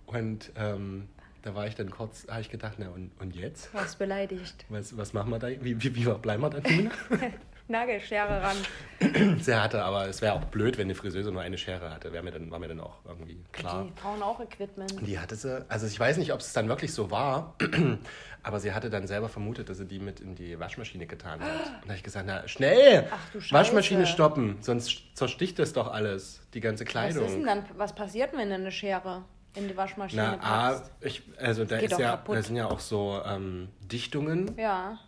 Und 0.04 0.52
ähm, 0.54 1.08
da 1.40 1.54
war 1.54 1.66
ich 1.66 1.74
dann 1.74 1.88
kurz, 1.90 2.26
habe 2.28 2.42
ich 2.42 2.50
gedacht, 2.50 2.74
na 2.76 2.90
und, 2.90 3.12
und 3.18 3.34
jetzt? 3.34 3.72
Was 3.72 3.96
beleidigt. 3.96 4.66
Was, 4.68 4.94
was 4.98 5.14
machen 5.14 5.30
wir 5.30 5.38
da? 5.38 5.48
Wie, 5.48 5.82
wie, 5.82 5.96
wie 5.96 6.04
bleiben 6.04 6.42
wir 6.42 6.50
da? 6.50 6.60
Nagelschere 7.68 8.42
ran. 8.42 8.56
Sie 9.40 9.54
hatte, 9.54 9.82
aber 9.84 10.06
es 10.08 10.22
wäre 10.22 10.34
auch 10.34 10.44
blöd, 10.44 10.78
wenn 10.78 10.84
eine 10.86 10.94
Friseuse 10.94 11.32
nur 11.32 11.42
eine 11.42 11.58
Schere 11.58 11.90
hatte. 11.92 12.12
Wäre 12.12 12.22
mir 12.22 12.30
dann, 12.30 12.50
war 12.50 12.58
mir 12.58 12.68
dann 12.68 12.80
auch 12.80 12.94
irgendwie 13.04 13.42
klar. 13.52 13.84
Die 13.84 14.00
brauchen 14.00 14.22
auch 14.22 14.40
Equipment. 14.40 14.94
Die 15.06 15.18
hatte 15.18 15.34
sie, 15.34 15.64
also 15.68 15.86
ich 15.86 15.98
weiß 15.98 16.16
nicht, 16.18 16.32
ob 16.32 16.40
es 16.40 16.52
dann 16.52 16.68
wirklich 16.68 16.92
so 16.94 17.10
war, 17.10 17.54
aber 18.42 18.60
sie 18.60 18.72
hatte 18.72 18.88
dann 18.88 19.06
selber 19.06 19.28
vermutet, 19.28 19.68
dass 19.68 19.78
sie 19.78 19.86
die 19.86 19.98
mit 19.98 20.20
in 20.20 20.34
die 20.34 20.58
Waschmaschine 20.58 21.06
getan 21.06 21.40
hat. 21.40 21.48
Und 21.82 21.82
da 21.84 21.88
habe 21.88 21.94
ich 21.96 22.02
gesagt, 22.04 22.26
na 22.26 22.46
schnell, 22.48 23.08
Ach 23.10 23.30
du 23.32 23.40
Scheiße. 23.40 23.54
Waschmaschine 23.54 24.06
stoppen, 24.06 24.58
sonst 24.60 25.16
zersticht 25.16 25.58
das 25.58 25.72
doch 25.72 25.92
alles, 25.92 26.40
die 26.54 26.60
ganze 26.60 26.84
Was 26.86 26.88
ist 26.88 26.94
denn 27.16 27.42
Kleidung. 27.42 27.44
dann, 27.46 27.64
was 27.76 27.94
passiert, 27.94 28.32
wenn 28.36 28.50
eine 28.52 28.70
Schere 28.70 29.24
in 29.54 29.68
die 29.68 29.76
Waschmaschine 29.76 30.38
Na, 30.40 30.68
A, 30.68 30.72
packst? 30.74 30.92
ich, 31.00 31.22
also 31.38 31.64
da, 31.64 31.76
ist 31.78 31.98
ja, 31.98 32.10
kaputt. 32.12 32.36
da 32.36 32.42
sind 32.42 32.56
ja 32.56 32.66
auch 32.70 32.80
so 32.80 33.20
ähm, 33.26 33.68
Dichtungen, 33.80 34.56
Ja, 34.58 34.98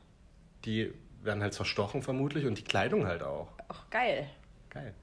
die 0.65 0.93
werden 1.23 1.43
halt 1.43 1.55
zerstochen 1.55 2.03
vermutlich 2.03 2.47
und 2.47 2.59
die 2.59 2.65
Kleidung 2.65 3.07
halt 3.07 3.23
auch. 3.23 3.49
ach 3.69 3.89
geil. 3.91 4.29
Geil. 4.71 4.95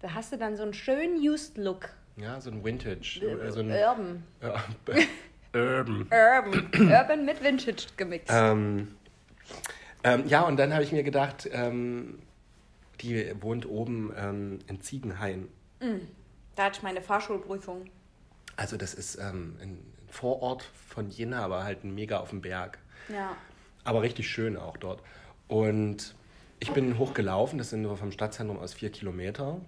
Da 0.00 0.14
hast 0.14 0.32
du 0.32 0.36
dann 0.36 0.56
so 0.56 0.62
einen 0.64 0.74
schönen 0.74 1.16
Used-Look. 1.16 1.90
Ja, 2.16 2.40
so 2.40 2.50
ein 2.50 2.64
Vintage. 2.64 3.20
äh, 3.24 3.50
so 3.52 3.60
ein, 3.60 3.70
Urban. 3.70 4.24
Urban. 5.54 6.08
Urban. 6.10 6.90
Urban 6.90 7.24
mit 7.24 7.42
Vintage 7.42 7.86
gemixt. 7.96 8.28
Ähm, 8.30 8.88
ähm, 10.04 10.26
ja, 10.26 10.42
und 10.42 10.56
dann 10.56 10.72
habe 10.74 10.82
ich 10.82 10.92
mir 10.92 11.04
gedacht, 11.04 11.48
ähm, 11.52 12.18
die 13.00 13.32
wohnt 13.40 13.66
oben 13.66 14.12
ähm, 14.16 14.58
in 14.66 14.80
Ziegenhain. 14.80 15.48
Da 16.54 16.64
hatte 16.64 16.78
ich 16.78 16.82
meine 16.82 17.02
Fahrschulprüfung. 17.02 17.86
Also 18.56 18.76
das 18.76 18.94
ist 18.94 19.16
ähm, 19.16 19.56
ein 19.60 19.92
Vorort 20.08 20.62
von 20.88 21.08
Jena, 21.08 21.42
aber 21.44 21.64
halt 21.64 21.84
mega 21.84 22.18
auf 22.20 22.30
dem 22.30 22.42
Berg. 22.42 22.78
Ja. 23.08 23.36
Aber 23.84 24.02
richtig 24.02 24.28
schön 24.28 24.56
auch 24.56 24.76
dort. 24.76 25.02
Und 25.52 26.14
ich 26.60 26.70
bin 26.70 26.96
hochgelaufen, 26.96 27.58
das 27.58 27.68
sind 27.68 27.82
nur 27.82 27.98
vom 27.98 28.10
Stadtzentrum 28.10 28.58
aus 28.58 28.72
vier 28.72 28.90
Kilometer. 28.90 29.60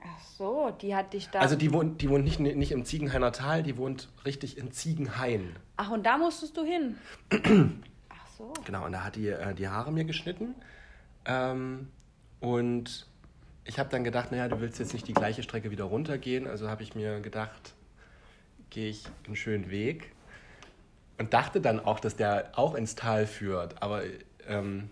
Ach 0.00 0.22
so, 0.22 0.70
die 0.80 0.94
hat 0.94 1.12
dich 1.12 1.28
da. 1.28 1.40
Also 1.40 1.56
die 1.56 1.72
wohnt, 1.72 2.00
die 2.00 2.08
wohnt 2.08 2.24
nicht, 2.24 2.38
nicht 2.38 2.70
im 2.70 2.84
Ziegenhainer 2.84 3.32
Tal, 3.32 3.64
die 3.64 3.76
wohnt 3.76 4.10
richtig 4.24 4.58
in 4.58 4.70
Ziegenhain. 4.70 5.56
Ach, 5.76 5.90
und 5.90 6.06
da 6.06 6.18
musstest 6.18 6.56
du 6.56 6.62
hin. 6.62 6.98
Ach 8.10 8.26
so. 8.38 8.52
Genau, 8.64 8.86
und 8.86 8.92
da 8.92 9.02
hat 9.02 9.16
die 9.16 9.26
äh, 9.26 9.54
die 9.54 9.66
Haare 9.66 9.90
mir 9.90 10.04
geschnitten. 10.04 10.54
Ähm, 11.24 11.88
und 12.38 13.08
ich 13.64 13.80
habe 13.80 13.88
dann 13.88 14.04
gedacht, 14.04 14.30
naja, 14.30 14.46
du 14.46 14.60
willst 14.60 14.78
jetzt 14.78 14.92
nicht 14.92 15.08
die 15.08 15.14
gleiche 15.14 15.42
Strecke 15.42 15.72
wieder 15.72 15.84
runtergehen. 15.84 16.46
Also 16.46 16.68
habe 16.68 16.84
ich 16.84 16.94
mir 16.94 17.18
gedacht, 17.18 17.74
gehe 18.70 18.88
ich 18.88 19.02
einen 19.26 19.34
schönen 19.34 19.68
Weg. 19.68 20.12
Und 21.18 21.34
dachte 21.34 21.60
dann 21.60 21.80
auch, 21.80 21.98
dass 21.98 22.14
der 22.14 22.52
auch 22.56 22.76
ins 22.76 22.94
Tal 22.94 23.26
führt. 23.26 23.82
Aber 23.82 24.02
ähm, 24.46 24.90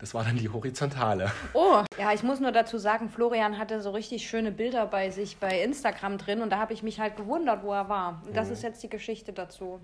das 0.00 0.14
war 0.14 0.24
dann 0.24 0.36
die 0.36 0.48
horizontale. 0.48 1.30
Oh, 1.52 1.82
ja, 1.98 2.12
ich 2.12 2.22
muss 2.22 2.40
nur 2.40 2.52
dazu 2.52 2.78
sagen, 2.78 3.10
Florian 3.10 3.58
hatte 3.58 3.80
so 3.82 3.90
richtig 3.90 4.28
schöne 4.28 4.50
Bilder 4.50 4.86
bei 4.86 5.10
sich 5.10 5.36
bei 5.36 5.62
Instagram 5.62 6.18
drin 6.18 6.40
und 6.42 6.50
da 6.50 6.58
habe 6.58 6.72
ich 6.72 6.82
mich 6.82 6.98
halt 7.00 7.16
gewundert, 7.16 7.62
wo 7.62 7.72
er 7.72 7.88
war. 7.88 8.22
Und 8.26 8.36
das 8.36 8.48
Mhm. 8.48 8.52
ist 8.54 8.62
jetzt 8.62 8.82
die 8.82 8.88
Geschichte 8.88 9.32
dazu. 9.32 9.80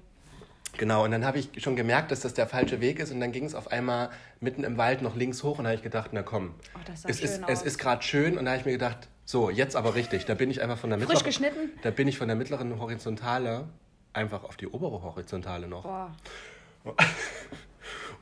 Genau, 0.78 1.04
und 1.04 1.11
dann 1.11 1.25
habe 1.25 1.38
ich 1.38 1.49
schon 1.62 1.75
gemerkt, 1.76 2.11
dass 2.11 2.20
das 2.20 2.35
der 2.35 2.46
falsche 2.46 2.80
Weg 2.82 2.99
ist. 2.99 3.11
Und 3.11 3.20
dann 3.20 3.32
ging 3.32 3.44
es 3.44 3.54
auf 3.54 3.70
einmal 3.73 4.11
mitten 4.40 4.62
im 4.62 4.76
Wald 4.76 5.00
noch 5.00 5.16
links 5.16 5.42
hoch. 5.42 5.58
Und 5.58 5.64
da 5.64 5.70
habe 5.70 5.76
ich 5.76 5.82
gedacht, 5.82 6.11
na 6.12 6.23
komm, 6.23 6.54
Oh, 6.75 6.78
es, 7.08 7.20
ist, 7.20 7.40
es 7.46 7.62
ist 7.62 7.78
gerade 7.78 8.02
schön. 8.02 8.37
Und 8.37 8.44
da 8.44 8.50
habe 8.50 8.61
ich 8.61 8.66
mir 8.66 8.73
gedacht, 8.73 9.08
so, 9.25 9.49
jetzt 9.49 9.75
aber 9.75 9.94
richtig. 9.94 10.26
Da 10.26 10.35
bin 10.35 10.50
ich 10.50 10.61
einfach 10.62 10.76
von 10.76 10.90
der 10.90 10.99
Frisch 10.99 11.25
mittleren, 11.25 11.25
geschnitten? 11.54 11.78
Da 11.82 11.90
bin 11.90 12.08
ich 12.08 12.18
von 12.18 12.28
der 12.28 12.37
mittleren 12.37 12.78
Horizontale 12.78 13.68
einfach 14.12 14.44
auf 14.44 14.56
die 14.58 14.66
obere 14.68 15.02
Horizontale 15.02 15.66
noch. 15.66 15.82
Boah, 15.85 16.11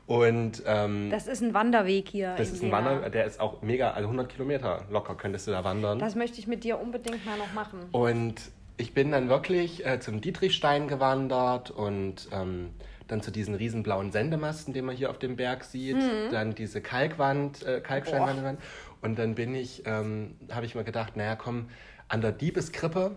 Und 0.07 0.61
ähm, 0.67 1.09
das 1.09 1.27
ist 1.27 1.41
ein 1.41 1.53
Wanderweg 1.53 2.09
hier. 2.09 2.35
das 2.37 2.49
ist 2.51 2.61
ein 2.61 2.65
Jena. 2.65 2.85
Wander, 2.85 3.09
der 3.09 3.25
ist 3.25 3.39
auch 3.39 3.61
mega, 3.63 3.91
also 3.91 4.07
100 4.07 4.29
Kilometer 4.29 4.85
locker 4.91 5.15
könntest 5.15 5.47
du 5.47 5.51
da 5.51 5.63
wandern. 5.63 5.97
Das 5.97 6.15
möchte 6.15 6.37
ich 6.39 6.45
mit 6.45 6.63
dir 6.63 6.79
unbedingt 6.79 7.25
mal 7.25 7.37
noch 7.37 7.53
machen. 7.53 7.79
Und 7.91 8.35
ich 8.77 8.93
bin 8.93 9.11
dann 9.11 9.29
wirklich 9.29 9.85
äh, 9.85 9.99
zum 9.99 10.21
Dietrichstein 10.21 10.87
gewandert 10.87 11.71
und 11.71 12.27
ähm, 12.31 12.71
dann 13.07 13.21
zu 13.21 13.31
diesen 13.31 13.55
riesen 13.55 13.83
blauen 13.83 14.11
Sendemasten, 14.11 14.73
den 14.73 14.85
man 14.85 14.95
hier 14.95 15.09
auf 15.09 15.19
dem 15.19 15.35
Berg 15.35 15.63
sieht. 15.63 15.97
Dann 16.31 16.55
diese 16.55 16.81
Kalkwand, 16.81 17.63
äh, 17.63 17.79
Kalksteinwand. 17.81 18.59
Und 19.01 19.19
dann 19.19 19.35
bin 19.35 19.53
ich, 19.55 19.83
ähm, 19.85 20.35
habe 20.51 20.65
ich 20.65 20.75
mir 20.75 20.83
gedacht, 20.83 21.15
naja 21.15 21.35
komm, 21.35 21.69
an 22.07 22.21
der 22.21 22.31
Diebeskrippe 22.31 23.15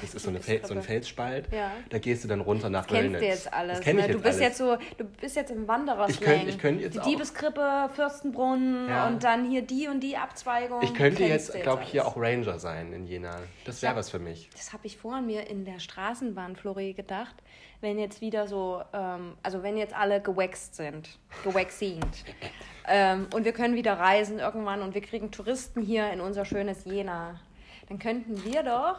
Das 0.00 0.14
ist 0.14 0.22
so, 0.22 0.30
eine 0.30 0.40
Fel 0.40 0.64
so 0.64 0.72
ein 0.72 0.82
Felsspalt. 0.82 1.52
Ja. 1.52 1.72
Da 1.90 1.98
gehst 1.98 2.24
du 2.24 2.28
dann 2.28 2.40
runter 2.40 2.70
nach 2.70 2.86
Das 2.86 2.96
kennst 2.98 3.20
du 3.20 3.26
jetzt 3.26 3.52
alles. 3.52 3.76
Das 3.78 3.84
kenn 3.84 3.98
ich 3.98 4.06
ne? 4.06 4.08
jetzt 4.12 4.14
du 4.18 4.22
bist 4.22 4.40
alles. 4.40 4.40
jetzt 4.48 4.58
so, 4.58 4.76
du 4.96 5.04
bist 5.04 5.36
jetzt 5.36 5.50
im 5.50 5.68
Wanderer 5.68 6.08
Ich 6.08 6.20
könnt- 6.20 6.48
ich 6.48 6.62
jetzt 6.80 6.94
Die 6.94 7.00
auch- 7.00 7.04
Diebeskrippe, 7.04 7.90
Fürstenbrunnen 7.94 8.88
Ja. 8.88 9.08
und 9.08 9.24
dann 9.24 9.50
hier 9.50 9.62
die 9.62 9.88
und 9.88 10.00
die 10.00 10.16
Abzweigung. 10.16 10.80
Ich 10.82 10.94
könnte 10.94 11.24
jetzt, 11.24 11.52
glaube 11.62 11.82
ich, 11.82 11.90
hier 11.90 12.06
auch 12.06 12.16
Ranger 12.16 12.58
sein 12.58 12.92
in 12.92 13.06
Jena. 13.06 13.36
Das 13.64 13.82
wäre 13.82 13.96
was 13.96 14.10
für 14.10 14.18
mich. 14.20 14.48
Das 14.52 14.72
habe 14.72 14.86
ich 14.86 14.96
vorhin 14.96 15.26
mir 15.26 15.48
in 15.48 15.64
der 15.64 15.80
Straßenbahn, 15.80 16.56
Flori, 16.56 16.92
gedacht. 16.94 17.34
Wenn 17.82 17.98
jetzt 17.98 18.20
wieder 18.20 18.46
so, 18.46 18.82
ähm, 18.92 19.34
also 19.42 19.62
wenn 19.62 19.76
jetzt 19.76 19.94
alle 19.94 20.20
gewaxt 20.22 20.76
sind, 20.76 21.08
gewaxient, 21.44 22.24
ähm, 22.88 23.26
und 23.34 23.44
wir 23.44 23.52
können 23.52 23.74
wieder 23.74 23.94
reisen 23.98 24.38
irgendwann 24.38 24.82
und 24.82 24.94
wir 24.94 25.00
kriegen 25.02 25.30
Touristen 25.30 25.82
hier 25.82 26.10
in 26.12 26.20
unser 26.20 26.44
schönes 26.44 26.84
Jena, 26.84 27.40
dann 27.88 27.98
könnten 27.98 28.44
wir 28.44 28.62
doch 28.62 28.96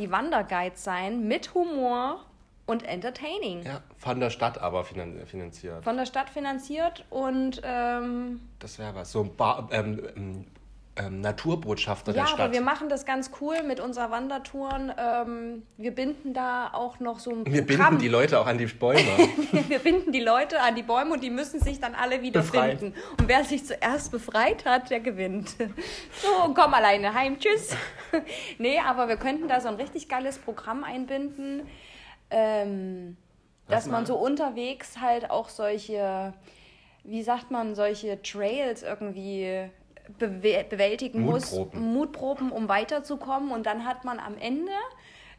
die 0.00 0.10
Wanderguides 0.10 0.82
sein 0.82 1.28
mit 1.28 1.54
Humor 1.54 2.24
und 2.66 2.84
Entertaining. 2.84 3.62
Ja, 3.64 3.82
von 3.96 4.18
der 4.20 4.30
Stadt 4.30 4.58
aber 4.58 4.84
finan 4.84 5.26
finanziert. 5.26 5.84
Von 5.84 5.96
der 5.96 6.06
Stadt 6.06 6.30
finanziert 6.30 7.04
und 7.10 7.60
ähm, 7.64 8.40
Das 8.58 8.78
wäre 8.78 8.94
was. 8.94 9.12
So 9.12 9.22
ein 9.22 9.36
Bar, 9.36 9.68
ähm, 9.72 10.46
ähm, 10.96 11.20
Naturbotschafter 11.20 12.12
ja, 12.12 12.22
der 12.22 12.26
Stadt. 12.26 12.40
aber 12.40 12.52
wir 12.52 12.60
machen 12.60 12.88
das 12.88 13.06
ganz 13.06 13.30
cool 13.40 13.62
mit 13.62 13.78
unserer 13.80 14.10
Wandertouren. 14.10 14.92
Ähm, 14.98 15.62
wir 15.76 15.94
binden 15.94 16.34
da 16.34 16.70
auch 16.72 16.98
noch 16.98 17.20
so 17.20 17.30
ein 17.30 17.46
wir 17.46 17.64
Programm. 17.64 17.90
binden 17.90 18.02
die 18.02 18.08
Leute 18.08 18.40
auch 18.40 18.46
an 18.46 18.58
die 18.58 18.66
Bäume. 18.66 19.00
Wir 19.68 19.78
binden 19.78 20.10
die 20.12 20.20
Leute 20.20 20.60
an 20.60 20.74
die 20.74 20.82
Bäume 20.82 21.12
und 21.12 21.22
die 21.22 21.30
müssen 21.30 21.60
sich 21.60 21.78
dann 21.80 21.94
alle 21.94 22.22
wieder 22.22 22.40
Befreien. 22.40 22.78
finden. 22.78 22.98
Und 23.18 23.28
wer 23.28 23.44
sich 23.44 23.64
zuerst 23.64 24.10
befreit 24.10 24.64
hat, 24.64 24.90
der 24.90 25.00
gewinnt. 25.00 25.50
So, 26.20 26.52
komm 26.54 26.74
alleine 26.74 27.14
heim, 27.14 27.38
tschüss. 27.38 27.76
Nee, 28.58 28.78
aber 28.80 29.08
wir 29.08 29.16
könnten 29.16 29.46
da 29.46 29.60
so 29.60 29.68
ein 29.68 29.74
richtig 29.74 30.08
geiles 30.08 30.38
Programm 30.38 30.82
einbinden, 30.82 31.62
ähm, 32.30 33.16
dass 33.68 33.86
man 33.86 34.04
so 34.06 34.16
unterwegs 34.16 35.00
halt 35.00 35.30
auch 35.30 35.48
solche, 35.48 36.34
wie 37.04 37.22
sagt 37.22 37.52
man, 37.52 37.76
solche 37.76 38.20
Trails 38.22 38.82
irgendwie 38.82 39.70
bewe 40.18 40.64
bewältigen 40.68 41.20
Mutproben. 41.22 41.80
muss. 41.80 41.94
Mutproben, 41.94 42.52
um 42.52 42.68
weiterzukommen. 42.68 43.50
Und 43.50 43.66
dann 43.66 43.84
hat 43.84 44.04
man 44.04 44.18
am 44.18 44.36
Ende 44.38 44.72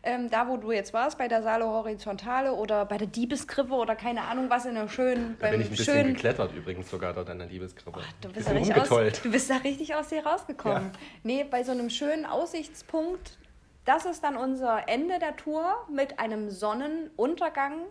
ähm, 0.04 0.30
da 0.30 0.48
wo 0.48 0.58
du 0.58 0.72
jetzt 0.72 0.94
warst, 0.94 1.18
bei 1.18 1.28
der 1.28 1.44
Salo 1.44 1.68
Horizontale 1.68 2.54
oder 2.54 2.86
bei 2.86 2.98
der 2.98 3.08
Diebeskrippe 3.08 3.74
oder 3.74 3.96
keine 3.96 4.24
Ahnung 4.24 4.50
was 4.50 4.66
in 4.66 4.74
der 4.74 4.88
schönen, 4.88 5.38
Da 5.40 5.52
bin 5.52 5.62
ich 5.62 5.68
ein 5.68 5.72
bisschen 5.72 5.86
schönen. 5.86 6.14
geklettert 6.16 6.56
übrigens 6.56 6.90
sogar 6.90 7.14
dort 7.14 7.30
an 7.30 7.38
der 7.38 7.48
Liebesgruppe. 7.48 8.02
Du 8.22 8.30
bist, 8.30 8.48
da 8.48 8.52
richtig 8.54 8.76
aus, 8.76 9.22
du 9.22 9.32
bist 9.32 9.50
da 9.50 9.58
richtig 9.58 9.94
aus 9.94 10.08
dir 10.08 10.26
rausgekommen. 10.26 10.92
Ja. 10.92 11.00
Nee, 11.24 11.44
bei 11.44 11.64
so 11.64 11.72
einem 11.72 11.92
schönen 11.92 12.26
Aussichtspunkt, 12.26 13.38
das 13.86 14.06
ist 14.06 14.24
dann 14.24 14.38
unser 14.38 14.88
Ende 14.90 15.20
der 15.20 15.36
Tour 15.36 15.86
mit 15.94 16.18
einem 16.20 16.50
Sonnenuntergang 16.50 17.84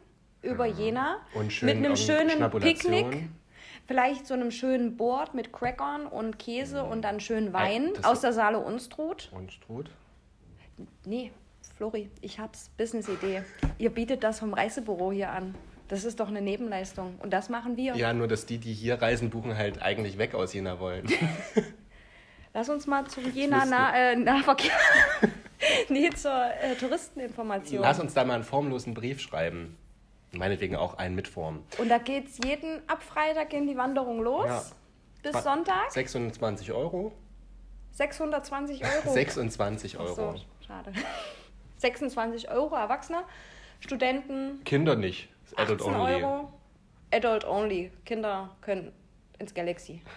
über 0.42 0.66
Jena. 0.66 1.18
Und 1.34 1.52
schön 1.52 1.68
mit 1.68 1.76
einem 1.76 1.96
schönen. 1.96 2.50
Picknick. 2.60 3.28
Vielleicht 3.90 4.28
so 4.28 4.34
einem 4.34 4.52
schönen 4.52 4.96
Board 4.96 5.34
mit 5.34 5.52
Crackern 5.52 6.06
und 6.06 6.38
Käse 6.38 6.84
und 6.84 7.02
dann 7.02 7.18
schön 7.18 7.52
Wein 7.52 7.90
das- 7.96 8.04
aus 8.04 8.20
der 8.20 8.32
Saale 8.32 8.60
Unstrut. 8.60 9.28
Und 9.32 9.50
Struth? 9.50 9.90
Nee, 11.04 11.32
Flori, 11.76 12.08
ich 12.20 12.38
hab's. 12.38 12.70
Business-Idee. 12.78 13.42
Ihr 13.78 13.90
bietet 13.90 14.22
das 14.22 14.38
vom 14.38 14.54
Reisebüro 14.54 15.10
hier 15.10 15.32
an. 15.32 15.56
Das 15.88 16.04
ist 16.04 16.20
doch 16.20 16.28
eine 16.28 16.40
Nebenleistung. 16.40 17.16
Und 17.20 17.32
das 17.32 17.48
machen 17.48 17.76
wir. 17.76 17.96
Ja, 17.96 18.12
nur 18.12 18.28
dass 18.28 18.46
die, 18.46 18.58
die 18.58 18.72
hier 18.72 19.02
reisen, 19.02 19.28
buchen 19.28 19.56
halt 19.56 19.82
eigentlich 19.82 20.18
weg 20.18 20.36
aus 20.36 20.54
Jena 20.54 20.78
wollen. 20.78 21.06
Lass 22.54 22.68
uns 22.68 22.86
mal 22.86 23.04
zum 23.08 23.28
Jena 23.32 23.64
nah, 23.64 23.92
äh, 23.92 24.14
Nahverkehr. 24.14 24.70
nee, 25.88 26.10
zur 26.10 26.30
äh, 26.62 26.76
Touristeninformation. 26.76 27.82
Lass 27.82 27.98
uns 27.98 28.14
da 28.14 28.22
mal 28.22 28.34
einen 28.34 28.44
formlosen 28.44 28.94
Brief 28.94 29.20
schreiben. 29.20 29.76
Meinetwegen 30.32 30.76
auch 30.76 30.94
einen 30.94 31.14
mit 31.14 31.26
Form. 31.28 31.64
Und 31.78 31.88
da 31.88 31.98
geht's 31.98 32.38
jeden 32.44 32.88
ab 32.88 33.02
Freitag 33.02 33.52
in 33.52 33.66
die 33.66 33.76
Wanderung 33.76 34.20
los. 34.22 34.46
Ja. 34.46 34.62
Bis 35.22 35.42
Sonntag. 35.42 35.90
26 35.90 36.72
Euro? 36.72 37.12
620 37.92 38.84
Euro. 39.06 39.12
26 39.12 39.96
Ach 39.96 40.00
Euro. 40.04 40.14
So, 40.14 40.34
schade. 40.66 40.92
26 41.78 42.50
Euro 42.50 42.76
Erwachsene. 42.76 43.24
Studenten 43.80 44.62
Kinder 44.64 44.94
nicht. 44.94 45.28
Adult 45.56 45.82
18 45.82 45.94
only. 45.94 46.14
Euro. 46.14 46.52
Adult 47.12 47.44
only. 47.44 47.90
Kinder 48.04 48.54
können 48.60 48.92
ins 49.38 49.52
Galaxy. 49.54 50.02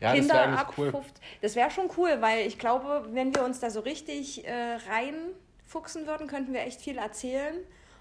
Ja, 0.00 0.10
das 0.10 0.18
Kinder 0.18 0.42
eigentlich 0.42 0.60
ab 0.60 0.74
cool. 0.76 0.90
50. 0.90 1.24
Das 1.40 1.56
wäre 1.56 1.70
schon 1.70 1.88
cool, 1.96 2.16
weil 2.20 2.46
ich 2.46 2.58
glaube, 2.58 3.06
wenn 3.12 3.34
wir 3.34 3.42
uns 3.44 3.60
da 3.60 3.70
so 3.70 3.80
richtig 3.80 4.46
äh, 4.46 4.76
reinfuchsen 4.90 6.06
würden, 6.06 6.26
könnten 6.26 6.52
wir 6.52 6.62
echt 6.62 6.80
viel 6.82 6.98
erzählen. 6.98 7.54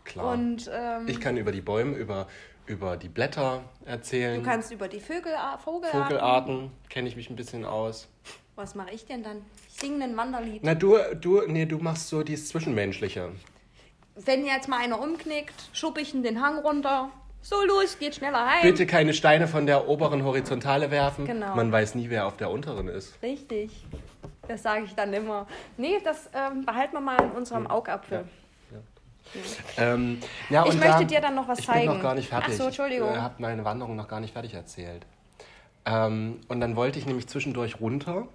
Klar. 0.06 0.34
Und 0.34 0.70
ähm, 0.74 1.08
Ich 1.08 1.20
kann 1.20 1.38
über 1.38 1.52
die 1.52 1.62
Bäume, 1.62 1.96
über, 1.96 2.28
über 2.66 2.98
die 2.98 3.10
Blätter 3.10 3.64
erzählen. 3.86 4.42
du 4.44 4.50
kannst 4.50 4.72
über 4.72 4.88
die 4.88 5.00
Vögel, 5.00 5.34
Vogelarten. 5.64 6.02
Vogelarten 6.04 6.72
kenne 6.90 7.08
ich 7.08 7.16
mich 7.16 7.30
ein 7.30 7.36
bisschen 7.36 7.66
aus. 7.66 8.08
Was 8.56 8.76
mache 8.76 8.92
ich 8.92 9.06
denn 9.06 9.24
dann? 9.24 9.44
Ich 9.68 9.80
singe 9.80 10.04
ein 10.04 10.16
Wanderlied. 10.16 10.62
Na, 10.64 10.76
du, 10.76 10.98
du, 11.20 11.42
nee, 11.48 11.66
du 11.66 11.80
machst 11.80 12.10
so 12.10 12.22
dieses 12.24 12.50
Zwischenmenschliche. 12.50 13.32
Wenn 14.16 14.46
jetzt 14.46 14.68
mal 14.70 14.78
einer 14.80 15.02
umknickt, 15.02 15.70
schub 15.74 15.98
ich 15.98 16.14
ihn 16.14 16.22
den 16.22 16.40
Hang 16.42 16.60
runter. 16.60 17.10
So, 17.42 17.56
los, 17.66 17.98
geht 18.00 18.16
schneller 18.16 18.48
heim. 18.48 18.62
Bitte 18.62 18.86
keine 18.86 19.14
Steine 19.14 19.48
von 19.48 19.66
der 19.66 19.90
oberen 19.90 20.24
Horizontale 20.24 20.92
werfen. 20.92 21.26
Genau. 21.26 21.56
Man 21.56 21.72
weiß 21.72 21.96
nie, 21.96 22.10
wer 22.10 22.28
auf 22.28 22.38
der 22.38 22.50
unteren 22.50 22.88
ist. 22.88 23.22
Richtig. 23.22 23.72
Das 24.48 24.64
sage 24.64 24.86
ich 24.86 24.94
dann 24.94 25.12
immer. 25.14 25.48
Nee, 25.78 26.00
das 26.04 26.30
ähm, 26.34 26.64
behalten 26.66 26.94
wir 26.94 27.02
mal 27.02 27.22
in 27.22 27.32
unserem 27.32 27.68
Augapfel. 27.68 28.26
Ähm, 29.78 30.20
ja, 30.50 30.66
Ich 30.66 30.74
möchte 30.76 30.88
da- 30.88 31.04
dir 31.04 31.22
dann 31.22 31.36
noch 31.36 31.48
was 31.48 31.60
ich 31.60 31.66
zeigen. 31.66 31.88
bin 31.88 31.96
noch 31.98 32.04
gar 32.04 32.16
nicht 32.16 32.30
fertig. 32.30 32.50
Ach 32.54 32.58
so, 32.58 32.66
Entschuldigung. 32.66 33.10
Ich 33.12 33.18
äh, 33.18 33.22
habe 33.22 33.36
meine 33.40 33.66
Wanderung 33.66 33.96
noch 33.96 34.08
gar 34.08 34.20
nicht 34.20 34.34
fertig 34.34 34.54
erzählt. 34.54 35.06
Ähm, 35.86 36.40
und 36.48 36.60
dann 36.62 36.76
wollte 36.76 37.00
ich 37.00 37.06
nämlich 37.06 37.28
zwischendurch 37.28 37.80
runter. 37.80 38.28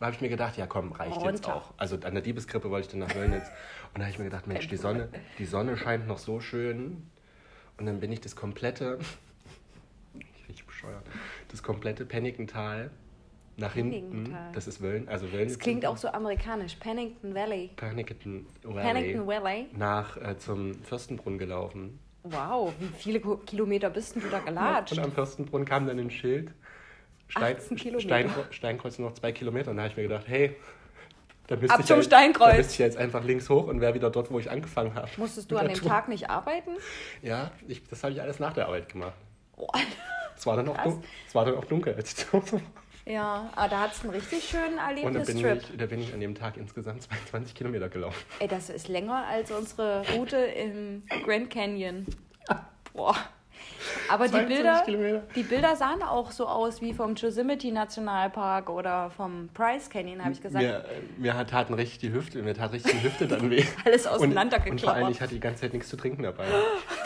Da 0.00 0.06
habe 0.06 0.14
ich 0.14 0.20
mir 0.20 0.28
gedacht, 0.28 0.56
ja 0.58 0.66
komm, 0.66 0.92
reicht 0.92 1.16
jetzt 1.22 1.46
Runter. 1.46 1.56
auch. 1.56 1.72
Also 1.78 1.96
an 1.96 2.12
der 2.14 2.22
Diebeskrippe 2.22 2.70
wollte 2.70 2.86
ich 2.86 2.90
dann 2.92 3.00
nach 3.00 3.14
Wöllnitz. 3.14 3.46
Und 3.94 4.00
da 4.00 4.02
habe 4.02 4.10
ich 4.10 4.18
mir 4.18 4.24
gedacht, 4.24 4.46
Mensch, 4.48 4.68
die 4.68 4.76
Sonne, 4.76 5.08
die 5.38 5.46
Sonne 5.46 5.76
scheint 5.76 6.06
noch 6.06 6.18
so 6.18 6.40
schön. 6.40 7.06
Und 7.78 7.86
dann 7.86 8.00
bin 8.00 8.10
ich 8.12 8.20
das 8.20 8.36
komplette, 8.36 8.98
ich 10.48 10.64
bescheuert, 10.66 11.04
das 11.50 11.62
komplette 11.62 12.04
Pennikental 12.04 12.90
nach 13.56 13.72
hinten. 13.74 14.10
Penningental. 14.10 14.52
Das 14.52 14.66
ist 14.66 14.82
Wölln, 14.82 15.08
also 15.08 15.32
Wöllnitz. 15.32 15.52
Das 15.54 15.58
klingt 15.58 15.86
auch 15.86 15.96
so 15.96 16.08
amerikanisch. 16.08 16.76
Pennington 16.76 17.34
Valley. 17.34 17.70
Pennington 17.76 18.46
Valley. 18.62 18.82
Pennington 18.82 19.26
Valley. 19.26 19.66
Nach 19.76 20.16
äh, 20.16 20.36
zum 20.38 20.74
Fürstenbrunn 20.82 21.38
gelaufen. 21.38 21.98
Wow, 22.22 22.72
wie 22.80 22.86
viele 22.98 23.20
Kilometer 23.20 23.88
bist 23.88 24.16
du 24.16 24.20
da 24.30 24.40
gelatscht? 24.40 24.92
Und 24.98 25.04
am 25.04 25.12
Fürstenbrunn 25.12 25.64
kam 25.64 25.86
dann 25.86 25.98
ein 25.98 26.10
Schild. 26.10 26.50
Stein, 27.28 27.56
18 27.56 27.76
Kilometer. 27.76 28.00
Stein, 28.08 28.30
Steinkreuz 28.50 28.98
noch 28.98 29.14
zwei 29.14 29.32
Kilometer. 29.32 29.70
Und 29.70 29.76
da 29.76 29.84
habe 29.84 29.90
ich 29.92 29.96
mir 29.96 30.02
gedacht, 30.04 30.24
hey, 30.28 30.56
da 31.46 31.56
müsste 31.56 31.74
Ab 31.74 31.80
ich 31.80 31.86
zum 31.86 31.96
ja- 31.98 32.02
Steinkreuz. 32.02 32.50
Da 32.50 32.56
müsste 32.56 32.72
ich 32.72 32.78
jetzt 32.78 32.96
einfach 32.96 33.24
links 33.24 33.48
hoch 33.48 33.68
und 33.68 33.80
wäre 33.80 33.94
wieder 33.94 34.10
dort, 34.10 34.30
wo 34.30 34.38
ich 34.38 34.50
angefangen 34.50 34.94
habe. 34.94 35.08
Musstest 35.16 35.50
du 35.50 35.56
an 35.56 35.68
dem. 35.68 35.74
Tag 35.80 36.08
nicht 36.08 36.28
arbeiten? 36.28 36.70
Ja, 37.22 37.52
ich, 37.68 37.86
das 37.88 38.02
habe 38.02 38.12
ich 38.12 38.20
alles 38.20 38.38
nach 38.40 38.52
der 38.52 38.66
Arbeit 38.66 38.88
gemacht. 38.88 39.14
Oh. 39.56 39.68
Es 40.38 40.44
war 40.44 40.54
dann 40.56 40.68
auch, 40.68 40.74
Krass. 40.74 40.92
dun 40.92 41.04
es 41.26 41.34
war 41.34 41.46
dann 41.46 41.54
auch 41.54 41.64
dunkel, 41.64 41.94
als 41.94 42.10
ich 42.10 42.16
zu 42.26 42.32
Hause 42.34 42.52
war. 42.52 42.60
Ja, 43.06 43.48
aber 43.54 43.68
da 43.68 43.80
hat 43.82 43.92
es 43.92 44.02
einen 44.02 44.10
richtig 44.10 44.42
schönen 44.48 44.74
Und 44.74 44.78
da 44.78 44.90
bin, 44.90 45.04
Erlebnistrip. 45.16 45.62
ich, 45.70 45.76
da 45.78 45.86
bin 45.86 46.00
ich 46.02 46.12
an 46.12 46.18
dem 46.20 46.34
Tag 46.34 46.56
insgesamt 46.56 47.02
22 47.30 47.54
Kilometer 47.54 47.88
gelaufen. 47.88 48.18
Ey, 48.40 48.48
das 48.48 48.68
ist 48.68 48.88
länger 48.88 49.24
als 49.28 49.50
unsere 49.52 50.02
Route 50.16 50.36
im 50.36 51.04
Grand 51.24 51.48
Canyon. 51.48 52.04
Boah. 52.92 53.14
Aber 54.08 54.24
die 54.24 54.32
22 54.32 54.56
Bilder, 54.56 54.82
Kilometer. 54.84 55.22
die 55.36 55.42
Bilder 55.44 55.76
sahen 55.76 56.02
auch 56.02 56.32
so 56.32 56.46
aus 56.46 56.80
wie 56.82 56.92
vom 56.92 57.14
Yosemite 57.14 57.70
Nationalpark 57.70 58.68
oder 58.68 59.10
vom 59.10 59.48
Bryce 59.54 59.88
Canyon, 59.88 60.22
habe 60.22 60.32
ich 60.32 60.42
gesagt. 60.42 60.64
Mir, 60.64 60.84
mir 61.16 61.46
taten 61.46 61.74
richtig 61.74 61.98
die 61.98 62.12
Hüfte, 62.12 62.42
mir 62.42 62.54
tat 62.54 62.72
richtig 62.72 62.92
die 62.92 63.02
Hüfte 63.04 63.28
dann 63.28 63.48
weh. 63.50 63.64
Alles 63.84 64.06
Und, 64.06 64.12
auseinandergeklappert. 64.12 64.72
und 64.72 64.80
vor 64.80 64.92
allem, 64.92 65.08
ich 65.10 65.20
hatte 65.20 65.34
die 65.34 65.40
ganze 65.40 65.62
Zeit 65.62 65.72
nichts 65.72 65.88
zu 65.88 65.96
trinken 65.96 66.24
dabei. 66.24 66.44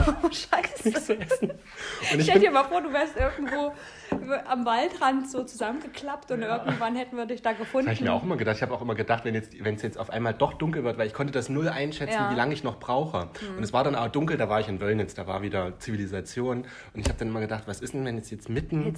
Oh, 0.07 0.29
scheiße. 0.31 0.89
Nichts 0.89 1.07
zu 1.07 1.19
essen. 1.19 1.51
Und 1.51 2.21
ich 2.21 2.23
Stell 2.25 2.41
dir 2.41 2.51
mal 2.51 2.65
vor, 2.65 2.81
du 2.81 2.91
wärst 2.93 3.17
irgendwo 3.17 3.73
am 4.49 4.65
Waldrand 4.65 5.31
so 5.31 5.45
zusammengeklappt 5.45 6.31
und 6.31 6.43
irgendwann 6.43 6.97
hätten 6.97 7.17
wir 7.17 7.27
dich 7.27 7.43
da 7.43 7.53
gefunden. 7.53 7.87
Das 7.87 7.97
habe 7.97 8.05
ich 8.05 8.09
mir 8.11 8.13
auch 8.13 8.23
immer 8.23 8.37
gedacht. 8.37 8.57
Ich 8.57 8.63
habe 8.63 8.75
auch 8.75 8.83
immer 8.83 8.95
gedacht, 8.95 9.25
wenn 9.25 9.35
es 9.75 9.83
jetzt 9.83 9.99
auf 9.99 10.11
einmal 10.11 10.35
doch 10.35 10.55
dunkel 10.55 10.85
wird, 10.85 10.99
weil 10.99 11.07
ich 11.07 11.13
konnte 11.15 11.33
das 11.33 11.49
null 11.49 11.69
einschätzen, 11.69 12.15
Ja. 12.15 12.29
Mhm. 12.29 12.33
wie 12.33 12.37
lange 12.37 12.55
ich 12.55 12.65
noch 12.65 12.79
brauche. 12.79 13.29
Und 13.57 13.63
es 13.63 13.73
war 13.73 13.85
dann 13.85 13.95
auch 13.95 14.09
dunkel, 14.09 14.37
da 14.37 14.49
war 14.49 14.61
ich 14.61 14.69
in 14.69 14.81
Wöllnitz, 14.81 15.15
da 15.15 15.27
war 15.27 15.43
wieder 15.43 15.79
Zivilisation. 15.79 16.65
Und 16.95 17.01
ich 17.01 17.09
habe 17.09 17.19
dann 17.19 17.29
immer 17.29 17.41
gedacht, 17.41 17.65
was 17.67 17.81
ist 17.81 17.95
denn, 17.95 18.05
wenn 18.05 18.17
jetzt 18.17 18.31
jetzt 18.31 18.49
mitten 18.49 18.95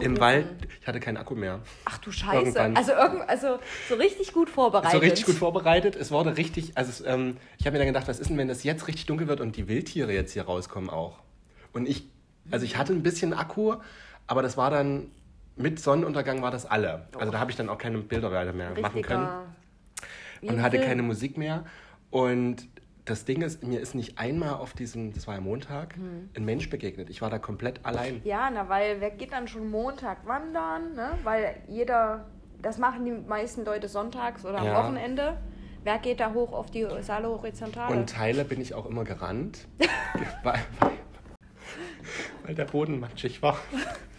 im 0.00 0.20
Wald, 0.20 0.46
ich 0.80 0.86
hatte 0.86 1.00
keinen 1.00 1.16
Akku 1.16 1.34
mehr. 1.34 1.60
Ach 1.84 1.98
du 1.98 2.12
Scheiße. 2.12 2.36
Irgendwann. 2.36 2.76
Also, 2.76 2.92
irgend, 2.92 3.28
also 3.28 3.58
so 3.88 3.94
richtig 3.94 4.32
gut 4.32 4.48
vorbereitet. 4.50 4.92
So 4.92 4.98
richtig 4.98 5.26
gut 5.26 5.36
vorbereitet. 5.36 5.96
Es 5.96 6.10
wurde 6.10 6.36
richtig, 6.36 6.72
also 6.76 6.90
es, 6.90 7.00
ähm, 7.06 7.36
ich 7.58 7.66
habe 7.66 7.72
mir 7.74 7.78
dann 7.78 7.88
gedacht, 7.88 8.08
was 8.08 8.18
ist 8.18 8.30
denn, 8.30 8.38
wenn 8.38 8.48
das 8.48 8.64
jetzt 8.64 8.88
richtig 8.88 9.06
dunkel 9.06 9.28
wird 9.28 9.40
und 9.40 9.56
die 9.56 9.68
Wildtiere 9.68 10.12
jetzt 10.12 10.32
hier 10.32 10.44
rauskommen 10.44 10.90
auch? 10.90 11.18
Und 11.72 11.88
ich, 11.88 12.08
also 12.50 12.64
ich 12.64 12.76
hatte 12.76 12.92
ein 12.92 13.02
bisschen 13.02 13.32
Akku, 13.32 13.76
aber 14.30 14.42
das 14.42 14.56
war 14.56 14.70
dann, 14.70 15.10
mit 15.56 15.80
Sonnenuntergang 15.80 16.40
war 16.40 16.52
das 16.52 16.64
alle. 16.64 17.08
Also 17.18 17.32
da 17.32 17.40
habe 17.40 17.50
ich 17.50 17.56
dann 17.56 17.68
auch 17.68 17.78
keine 17.78 17.98
Bilder 17.98 18.30
mehr 18.52 18.70
machen 18.80 19.02
können. 19.02 19.26
Richtiger 20.40 20.52
und 20.54 20.62
hatte 20.62 20.78
keine 20.80 21.02
Musik 21.02 21.36
mehr. 21.36 21.64
Und 22.10 22.68
das 23.04 23.24
Ding 23.24 23.42
ist, 23.42 23.64
mir 23.64 23.80
ist 23.80 23.96
nicht 23.96 24.20
einmal 24.20 24.54
auf 24.54 24.72
diesem, 24.72 25.12
das 25.12 25.26
war 25.26 25.34
ja 25.34 25.40
Montag, 25.40 25.96
Hm. 25.96 26.30
ein 26.36 26.44
Mensch 26.44 26.70
begegnet. 26.70 27.10
Ich 27.10 27.20
war 27.22 27.28
da 27.28 27.40
komplett 27.40 27.84
allein. 27.84 28.20
Ja, 28.22 28.48
na, 28.54 28.68
weil 28.68 29.00
wer 29.00 29.10
geht 29.10 29.32
dann 29.32 29.48
schon 29.48 29.68
Montag 29.68 30.24
wandern, 30.28 30.94
ne? 30.94 31.10
Weil 31.24 31.56
jeder, 31.66 32.26
das 32.62 32.78
machen 32.78 33.04
die 33.04 33.10
meisten 33.10 33.64
Leute 33.64 33.88
sonntags 33.88 34.44
oder 34.44 34.58
am 34.58 34.66
Ja. 34.66 34.84
Wochenende. 34.84 35.38
Wer 35.82 35.98
geht 35.98 36.20
da 36.20 36.32
hoch 36.34 36.52
auf 36.52 36.70
die 36.70 36.86
Saale 37.00 37.26
Horizontale? 37.26 37.92
Und 37.92 38.08
Teile 38.08 38.44
bin 38.44 38.60
ich 38.60 38.74
auch 38.74 38.86
immer 38.86 39.02
gerannt, 39.02 39.66
weil, 40.44 40.60
weil 42.46 42.54
der 42.54 42.66
Boden 42.66 43.00
matschig 43.00 43.42
war. 43.42 43.58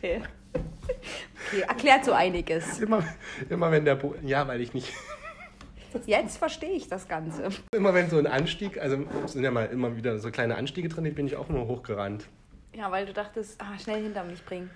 okay. 0.00 0.22
okay, 0.54 1.60
erklärt 1.68 2.04
so 2.04 2.12
einiges. 2.12 2.80
Immer, 2.80 3.04
immer 3.48 3.70
wenn 3.70 3.84
der 3.84 3.94
Boden, 3.94 4.26
ja, 4.26 4.46
weil 4.48 4.60
ich 4.60 4.74
nicht, 4.74 4.92
Jetzt 6.06 6.36
verstehe 6.36 6.70
ich 6.70 6.88
das 6.88 7.08
Ganze. 7.08 7.48
immer 7.74 7.94
wenn 7.94 8.08
so 8.08 8.18
ein 8.18 8.26
Anstieg, 8.26 8.78
also 8.80 9.04
sind 9.26 9.42
ja 9.42 9.50
mal 9.50 9.66
immer 9.66 9.96
wieder 9.96 10.18
so 10.18 10.30
kleine 10.30 10.56
Anstiege 10.56 10.88
drin, 10.88 11.04
die 11.04 11.10
bin 11.10 11.26
ich 11.26 11.36
auch 11.36 11.48
immer 11.48 11.66
hochgerannt. 11.66 12.28
Ja, 12.72 12.90
weil 12.90 13.06
du 13.06 13.12
dachtest, 13.12 13.60
ah, 13.60 13.78
schnell 13.78 14.02
hinter 14.02 14.24
mich 14.24 14.44
bringen. 14.44 14.70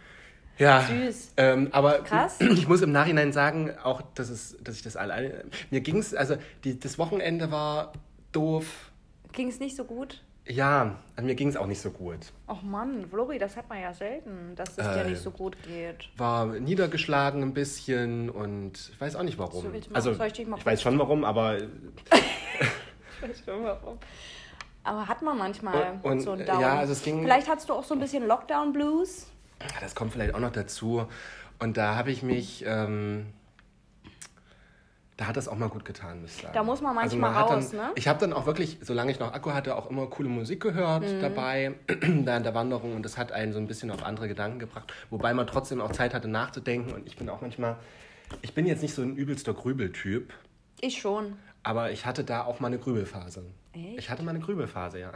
Ja, 0.59 0.83
Süß. 0.83 1.33
Ähm, 1.37 1.69
aber 1.73 2.03
Krass. 2.03 2.41
ich 2.41 2.69
muss 2.69 2.83
im 2.83 2.93
Nachhinein 2.93 3.33
sagen, 3.33 3.73
auch, 3.83 4.03
dass, 4.15 4.29
es, 4.29 4.57
dass 4.63 4.77
ich 4.77 4.83
das 4.83 4.97
alleine. 4.97 5.45
Mir 5.71 5.81
ging 5.81 5.99
es, 5.99 6.15
also 6.15 6.37
die, 6.65 6.79
das 6.79 6.99
Wochenende 6.99 7.51
war 7.51 7.93
doof. 8.33 8.93
Ging 9.33 9.49
es 9.49 9.59
nicht 9.59 9.77
so 9.77 9.85
gut? 9.85 10.23
Ja, 10.47 10.97
also 11.17 11.27
mir 11.27 11.35
ging 11.35 11.49
es 11.49 11.57
auch 11.57 11.67
nicht 11.67 11.81
so 11.81 11.91
gut. 11.91 12.19
Ach 12.47 12.61
Mann, 12.61 13.07
Flori, 13.09 13.39
das 13.39 13.57
hat 13.57 13.69
man 13.71 13.81
ja 13.81 13.95
selten, 13.95 14.55
dass 14.57 14.71
es 14.71 14.77
dir 14.77 15.05
Äh. 15.07 15.11
nicht 15.11 15.23
so 15.23 15.31
gut 15.31 15.57
geht. 15.63 16.11
War 16.19 16.47
niedergeschlagen 16.47 17.43
ein 17.43 17.55
bisschen 17.55 18.29
und 18.29 18.73
ich 18.93 19.01
weiß 19.01 19.17
auch 19.17 19.23
nicht 19.23 19.39
warum. 19.39 19.65
Mal- 19.65 19.81
also, 19.95 20.13
ich 20.13 20.39
ich 20.41 20.67
weiß 20.67 20.83
schon 20.83 20.99
warum, 20.99 21.25
aber 21.25 21.57
Ich 22.13 23.23
weiß 23.23 23.43
schon 23.45 23.65
warum. 23.65 23.99
Aber 24.83 25.09
hat 25.09 25.23
man 25.23 25.39
manchmal 25.39 25.99
Und- 26.03 26.05
und, 26.13 26.21
so 26.21 26.33
einen 26.33 26.43
äh, 26.43 26.45
Down. 26.45 26.61
ja, 26.61 26.79
also 26.79 26.93
es 26.93 27.03
ging- 27.03 27.23
Vielleicht 27.23 27.49
hattest 27.49 27.71
du 27.71 27.73
auch 27.73 27.85
so 27.85 27.95
ein 27.95 28.01
bisschen 28.01 28.27
Lockdown-Blues. 28.27 29.29
das 29.81 29.95
kommt 29.95 30.13
vielleicht 30.13 30.35
auch 30.35 30.41
noch 30.41 30.53
dazu. 30.53 31.07
Und 31.59 31.79
da 31.79 31.95
habe 31.97 32.11
ich 32.11 32.23
mich. 32.23 32.65
Ähm, 32.67 33.27
da 35.17 35.27
hat 35.29 35.37
das 35.37 35.47
auch 35.47 35.57
mal 35.57 35.69
gut 35.69 35.85
getan, 35.85 36.21
muss 36.23 36.35
ich 36.37 36.43
sagen. 36.43 36.55
Da 36.55 36.63
muss 36.65 36.81
man 36.81 36.97
Also 36.99 37.17
manchmal 37.17 37.35
hat 37.41 37.51
raus, 37.51 37.71
dann, 37.71 37.81
ne? 37.81 37.93
Ich 37.95 38.09
habe 38.09 38.19
dann 38.19 38.33
auch 38.33 38.47
wirklich, 38.47 38.79
solange 38.81 39.13
ich 39.13 39.21
noch 39.21 39.33
Akku 39.33 39.53
hatte, 39.53 39.77
auch 39.77 39.89
immer 39.89 40.07
coole 40.09 40.29
Musik 40.29 40.61
gehört 40.61 41.03
Mhm. 41.03 41.21
dabei 41.21 41.75
während 42.01 42.45
der 42.47 42.55
Wanderung 42.55 42.97
und 42.97 43.05
das 43.05 43.17
hat 43.17 43.31
einen 43.31 43.53
so 43.53 43.59
ein 43.59 43.67
bisschen 43.69 43.91
auf 43.93 44.03
andere 44.05 44.27
Gedanken 44.29 44.59
gebracht, 44.59 44.93
wobei 45.11 45.33
man 45.33 45.47
trotzdem 45.47 45.81
auch 45.81 45.93
Zeit 45.93 46.15
hatte 46.15 46.27
nachzudenken 46.29 46.93
und 46.93 47.07
ich 47.07 47.17
bin 47.17 47.29
auch 47.29 47.41
manchmal, 47.43 47.77
ich 48.43 48.55
bin 48.55 48.67
jetzt 48.67 48.83
nicht 48.83 48.95
so 48.95 49.03
ein 49.03 49.15
übelster 49.15 49.55
Grübeltyp, 49.55 50.33
Ich 50.81 51.01
schon. 51.01 51.37
aber 51.63 51.93
ich 51.93 52.07
hatte 52.07 52.25
da 52.25 52.43
auch 52.43 52.59
mal 52.59 52.67
eine 52.69 52.79
Grübelphase. 52.79 53.45
Echt? 53.73 53.99
Ich 53.99 54.11
hatte 54.11 54.23
mal 54.25 54.31
eine 54.31 54.41
Grübelphase, 54.41 54.99
ja. 54.99 55.13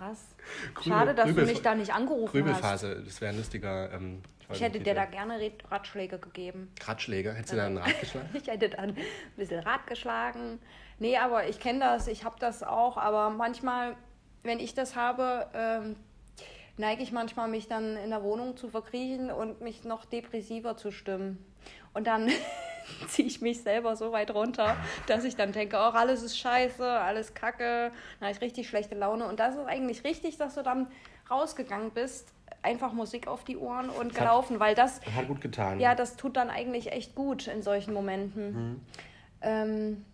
Krass. 0.00 0.34
Grübel- 0.74 0.92
Schade, 0.92 1.14
dass 1.14 1.26
Grübel- 1.26 1.44
du 1.44 1.50
mich 1.52 1.60
da 1.62 1.74
nicht 1.74 1.92
angerufen 1.92 2.24
hast. 2.24 2.32
Grübelphase, 2.32 3.02
das 3.04 3.20
wäre 3.20 3.32
ein 3.32 3.36
lustiger. 3.36 3.92
Ähm, 3.92 4.22
Ich 4.50 4.62
hätte 4.62 4.80
dir 4.80 4.94
da 4.94 5.04
gerne 5.04 5.38
Ratschläge 5.70 6.18
gegeben. 6.18 6.72
Ratschläge, 6.82 7.34
hättest 7.34 7.52
du 7.52 7.56
da 7.58 7.66
einen 7.66 7.76
Rat 7.78 8.00
geschlagen? 8.00 8.28
Ich 8.34 8.46
hätte 8.48 8.70
dann 8.70 8.90
ein 8.90 8.96
bisschen 9.36 9.60
Rad 9.60 9.86
geschlagen. 9.86 10.58
Nee, 10.98 11.18
aber 11.18 11.48
ich 11.48 11.60
kenne 11.60 11.80
das, 11.80 12.08
ich 12.08 12.24
habe 12.24 12.36
das 12.40 12.62
auch. 12.62 12.96
Aber 12.96 13.28
manchmal, 13.30 13.94
wenn 14.42 14.58
ich 14.58 14.72
das 14.74 14.96
habe, 14.96 15.46
ähm, 15.54 15.96
neige 16.78 17.02
ich 17.02 17.12
manchmal, 17.12 17.48
mich 17.48 17.68
dann 17.68 17.96
in 17.98 18.08
der 18.10 18.22
Wohnung 18.22 18.56
zu 18.56 18.68
verkriechen 18.70 19.30
und 19.30 19.60
mich 19.60 19.84
noch 19.84 20.06
depressiver 20.06 20.76
zu 20.78 20.90
stimmen. 20.92 21.44
Und 21.92 22.06
dann 22.06 22.30
ziehe 23.08 23.26
ich 23.28 23.40
mich 23.40 23.62
selber 23.62 23.96
so 23.96 24.12
weit 24.12 24.32
runter, 24.32 24.76
dass 25.06 25.24
ich 25.24 25.36
dann 25.36 25.52
denke, 25.52 25.78
auch 25.80 25.94
alles 25.94 26.22
ist 26.22 26.38
scheiße, 26.38 26.84
alles 26.88 27.34
kacke, 27.34 27.92
dann 28.18 28.28
habe 28.28 28.32
ich 28.36 28.40
richtig 28.40 28.68
schlechte 28.68 28.94
Laune. 28.94 29.26
Und 29.26 29.40
das 29.40 29.54
ist 29.56 29.66
eigentlich 29.66 30.04
richtig, 30.04 30.36
dass 30.38 30.54
du 30.54 30.62
dann 30.62 30.86
rausgegangen 31.30 31.90
bist, 31.92 32.28
einfach 32.62 32.92
Musik 32.92 33.26
auf 33.28 33.44
die 33.44 33.56
Ohren 33.56 33.88
und 33.88 34.12
hat- 34.12 34.18
gelaufen, 34.18 34.60
weil 34.60 34.74
das 34.74 35.00
Hat 35.16 35.28
gut 35.28 35.40
getan. 35.40 35.80
ja, 35.80 35.94
das 35.94 36.16
tut 36.16 36.36
dann 36.36 36.50
eigentlich 36.50 36.92
echt 36.92 37.14
gut 37.14 37.46
in 37.46 37.62
solchen 37.62 37.94
Momenten. 37.94 38.52
Mhm. 38.72 38.80
Ähm, 39.42 40.04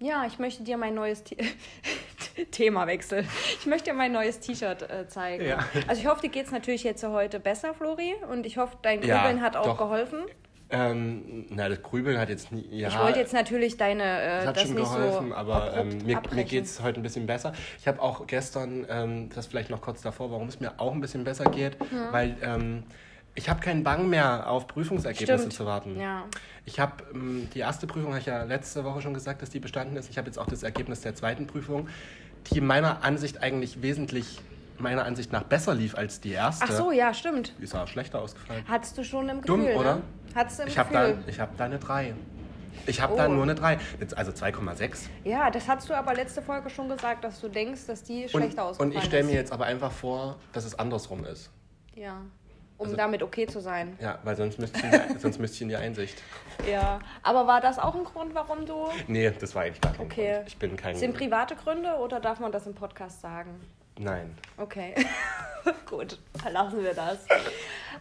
ja, 0.00 0.24
ich 0.26 0.38
möchte 0.38 0.64
dir 0.64 0.76
mein 0.76 0.94
neues 0.94 1.22
T 1.24 1.36
Themawechsel. 2.50 3.24
Ich 3.60 3.66
möchte 3.66 3.90
dir 3.90 3.94
mein 3.96 4.12
neues 4.12 4.40
T-Shirt 4.40 4.82
äh, 4.90 5.06
zeigen. 5.08 5.46
Ja. 5.46 5.60
Also 5.86 6.00
ich 6.02 6.06
hoffe, 6.08 6.22
dir 6.22 6.30
geht 6.30 6.46
es 6.46 6.52
natürlich 6.52 6.82
jetzt 6.82 7.04
heute 7.04 7.38
besser, 7.40 7.74
Flori. 7.74 8.14
Und 8.30 8.44
ich 8.44 8.56
hoffe, 8.58 8.76
dein 8.82 9.02
Ja, 9.02 9.18
Grübeln 9.22 9.40
hat 9.40 9.56
auch 9.56 9.64
doch. 9.66 9.78
geholfen. 9.78 10.18
Ähm, 10.70 11.44
na, 11.50 11.68
das 11.68 11.82
Grübeln 11.82 12.18
hat 12.18 12.30
jetzt 12.30 12.50
nie. 12.50 12.66
Ja, 12.70 12.88
ich 12.88 12.98
wollte 12.98 13.18
jetzt 13.18 13.34
natürlich 13.34 13.76
deine 13.76 14.02
das 14.02 14.44
äh, 14.44 14.46
hat 14.46 14.56
das 14.56 14.62
schon 14.64 14.76
geholfen, 14.76 15.28
so 15.28 15.34
aber 15.34 15.74
ähm, 15.76 15.98
mir, 16.04 16.20
mir 16.32 16.44
geht 16.44 16.64
es 16.64 16.82
heute 16.82 17.00
ein 17.00 17.02
bisschen 17.02 17.26
besser. 17.26 17.52
Ich 17.78 17.86
habe 17.86 18.00
auch 18.00 18.26
gestern, 18.26 18.86
ähm, 18.88 19.28
das 19.34 19.46
vielleicht 19.46 19.70
noch 19.70 19.82
kurz 19.82 20.00
davor, 20.00 20.30
warum 20.30 20.48
es 20.48 20.60
mir 20.60 20.72
auch 20.78 20.92
ein 20.92 21.00
bisschen 21.00 21.22
besser 21.22 21.44
geht, 21.44 21.76
weil 22.12 22.36
ähm, 22.42 22.84
ich 23.34 23.48
habe 23.48 23.60
keinen 23.60 23.82
Bang 23.82 24.08
mehr 24.08 24.48
auf 24.48 24.66
Prüfungsergebnisse 24.66 25.38
Stimmt. 25.38 25.52
zu 25.52 25.66
warten. 25.66 25.98
Ja. 25.98 26.24
Ich 26.64 26.78
habe 26.78 27.04
ähm, 27.12 27.48
die 27.52 27.58
erste 27.58 27.86
Prüfung, 27.86 28.10
habe 28.10 28.20
ich 28.20 28.26
ja 28.26 28.44
letzte 28.44 28.84
Woche 28.84 29.02
schon 29.02 29.14
gesagt, 29.14 29.42
dass 29.42 29.50
die 29.50 29.60
bestanden 29.60 29.96
ist. 29.96 30.08
Ich 30.08 30.18
habe 30.18 30.28
jetzt 30.28 30.38
auch 30.38 30.46
das 30.46 30.62
Ergebnis 30.62 31.00
der 31.00 31.14
zweiten 31.14 31.46
Prüfung, 31.46 31.88
die 32.52 32.60
meiner 32.60 33.02
Ansicht 33.02 33.42
eigentlich 33.42 33.82
wesentlich, 33.82 34.40
meiner 34.78 35.04
Ansicht 35.04 35.32
nach 35.32 35.42
besser 35.44 35.74
lief 35.74 35.94
als 35.96 36.20
die 36.20 36.32
erste. 36.32 36.64
Ach 36.68 36.72
so, 36.72 36.90
ja, 36.92 37.12
stimmt. 37.14 37.52
Die 37.58 37.64
ist 37.64 37.74
auch 37.74 37.86
schlechter 37.88 38.20
ausgefallen. 38.20 38.64
Hattest 38.68 38.96
du 38.98 39.04
schon 39.04 39.28
im 39.28 39.42
Dumm, 39.42 39.60
Gefühl, 39.62 39.76
oder? 39.80 39.94
ne? 39.96 40.02
Hattest 40.34 40.58
du 40.58 40.62
im 40.64 40.68
Ich 40.68 40.78
habe 40.78 40.92
da, 40.92 41.06
Gefühl. 41.08 41.24
ich 41.28 41.40
hab 41.40 41.56
da 41.56 41.64
eine 41.64 41.78
3. 41.78 42.14
Ich 42.86 43.00
habe 43.00 43.14
Oh. 43.14 43.16
da 43.16 43.28
nur 43.28 43.44
eine 43.44 43.54
3. 43.54 43.78
Jetzt 44.00 44.16
also 44.18 44.32
2,6. 44.32 45.08
Ja, 45.22 45.50
das 45.50 45.68
hast 45.68 45.88
du 45.88 45.94
aber 45.96 46.12
letzte 46.14 46.42
Folge 46.42 46.68
schon 46.70 46.88
gesagt, 46.88 47.22
dass 47.24 47.40
du 47.40 47.48
denkst, 47.48 47.86
dass 47.86 48.02
die 48.02 48.24
Und, 48.24 48.30
schlechter 48.30 48.64
ausgefallen 48.64 48.92
und 48.92 48.98
ich 48.98 49.04
stelle 49.04 49.22
mir 49.24 49.30
ist. 49.30 49.36
jetzt 49.36 49.52
aber 49.52 49.66
einfach 49.66 49.92
vor, 49.92 50.36
dass 50.52 50.64
es 50.64 50.76
andersrum 50.78 51.24
ist. 51.24 51.50
Ja, 51.94 52.16
um 52.76 52.86
Also- 52.86 52.96
damit 52.96 53.22
okay 53.22 53.46
zu 53.46 53.60
sein. 53.60 53.96
Ja, 54.00 54.18
weil 54.24 54.34
sonst 54.36 54.58
müsste 54.58 54.78
ich, 54.78 54.84
in 54.84 54.90
die- 55.14 55.18
sonst 55.20 55.38
müsste 55.38 55.54
ich 55.56 55.62
in 55.62 55.68
die 55.68 55.76
Einsicht. 55.76 56.20
Ja, 56.68 56.98
aber 57.22 57.46
war 57.46 57.60
das 57.60 57.78
auch 57.78 57.94
ein 57.94 58.04
Grund, 58.04 58.34
warum 58.34 58.66
du... 58.66 58.88
Nee, 59.06 59.30
das 59.30 59.54
war 59.54 59.62
eigentlich 59.62 59.80
gar 59.80 59.92
kein 59.92 60.06
Okay. 60.06 60.32
Grund. 60.34 60.48
Ich 60.48 60.56
bin 60.58 60.76
kein... 60.76 60.96
Sind 60.96 61.16
private 61.16 61.54
Gründe 61.54 61.94
oder 61.98 62.18
darf 62.18 62.40
man 62.40 62.50
das 62.50 62.66
im 62.66 62.74
Podcast 62.74 63.20
sagen? 63.20 63.60
Nein. 63.98 64.36
Okay, 64.56 64.94
gut, 65.88 66.18
dann 66.42 66.52
lassen 66.52 66.82
wir 66.82 66.94
das. 66.94 67.18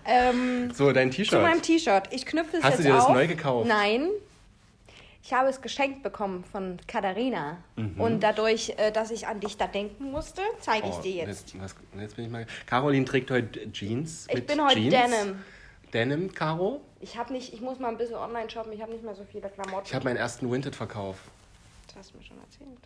Ähm, 0.05 0.71
So, 0.73 0.91
dein 0.91 1.11
zu 1.11 1.17
T-Shirt. 1.17 1.41
meinem 1.41 1.61
T-Shirt. 1.61 2.07
Ich 2.11 2.25
knüpfe 2.25 2.57
es 2.57 2.63
Hast 2.63 2.71
jetzt 2.71 2.79
du 2.79 2.83
dir 2.85 2.93
das 2.95 3.05
auf. 3.05 3.13
neu 3.13 3.27
gekauft? 3.27 3.67
Nein. 3.67 4.09
Ich 5.25 5.31
habe 5.33 5.47
es 5.47 5.61
geschenkt 5.61 6.03
bekommen 6.03 6.43
von 6.43 6.77
Katharina. 6.85 7.57
Mhm. 7.77 8.01
Und 8.01 8.19
dadurch, 8.21 8.73
äh, 8.77 8.91
dass 8.91 9.09
ich 9.11 9.25
an 9.27 9.39
dich 9.39 9.55
da 9.55 9.67
denken 9.67 10.11
musste, 10.11 10.41
zeige 10.59 10.87
ich 10.89 10.95
Oh, 10.95 11.01
dir 11.01 11.25
jetzt. 11.25 11.57
was, 11.61 11.75
jetzt 11.97 12.15
bin 12.17 12.25
ich 12.25 12.31
mal... 12.31 12.45
Caroline 12.65 13.05
trägt 13.05 13.31
heute 13.31 13.71
Jeans 13.71 14.27
Ich 14.33 14.45
bin 14.45 14.61
heute 14.61 14.75
Jeans. 14.81 14.93
Denim. 14.93 15.39
Denim, 15.93 16.33
Caro. 16.33 16.81
Ich 16.99 17.17
habe 17.17 17.31
nicht, 17.31 17.53
ich 17.53 17.61
muss 17.61 17.79
mal 17.79 17.87
ein 17.89 17.97
bisschen 17.97 18.15
online 18.15 18.49
shoppen, 18.49 18.73
ich 18.73 18.81
habe 18.81 18.91
nicht 18.91 19.03
mehr 19.03 19.15
so 19.15 19.23
viele 19.31 19.47
Klamotten. 19.49 19.85
Ich 19.85 19.93
habe 19.93 20.03
meinen 20.05 20.17
ersten 20.17 20.51
Vinted-Verkauf. 20.51 21.17
das 21.87 21.95
hast 21.97 22.13
du 22.13 22.17
mir 22.17 22.23
schon 22.25 22.39
erzählt. 22.41 22.79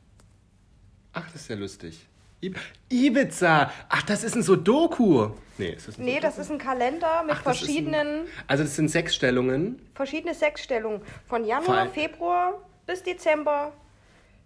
Ach, 1.13 1.23
das 1.31 1.41
ist 1.41 1.47
ja 1.49 1.55
lustig. 1.55 2.05
Ib 2.41 2.57
Ibiza. 2.89 3.71
Ach, 3.89 4.03
das 4.03 4.23
ist 4.23 4.35
ein 4.35 4.43
Sudoku. 4.43 5.29
Nee, 5.57 5.69
ist 5.71 5.87
das 5.87 5.97
ein 5.97 6.05
Nee, 6.05 6.15
Sudoku? 6.15 6.27
das 6.27 6.37
ist 6.37 6.51
ein 6.51 6.57
Kalender 6.59 7.23
mit 7.23 7.35
Ach, 7.35 7.41
verschiedenen, 7.43 8.07
Ein, 8.21 8.27
also 8.47 8.63
das 8.63 8.75
sind 8.75 8.89
sechs 8.89 9.15
Stellungen. 9.15 9.81
verschiedene 9.95 10.33
Sexstellungen. 10.35 11.01
Von 11.27 11.41
Vor 11.41 11.49
Januar, 11.49 11.77
allem- 11.79 11.91
Februar 11.91 12.53
bis 12.85 13.01
Dezember. 13.03 13.71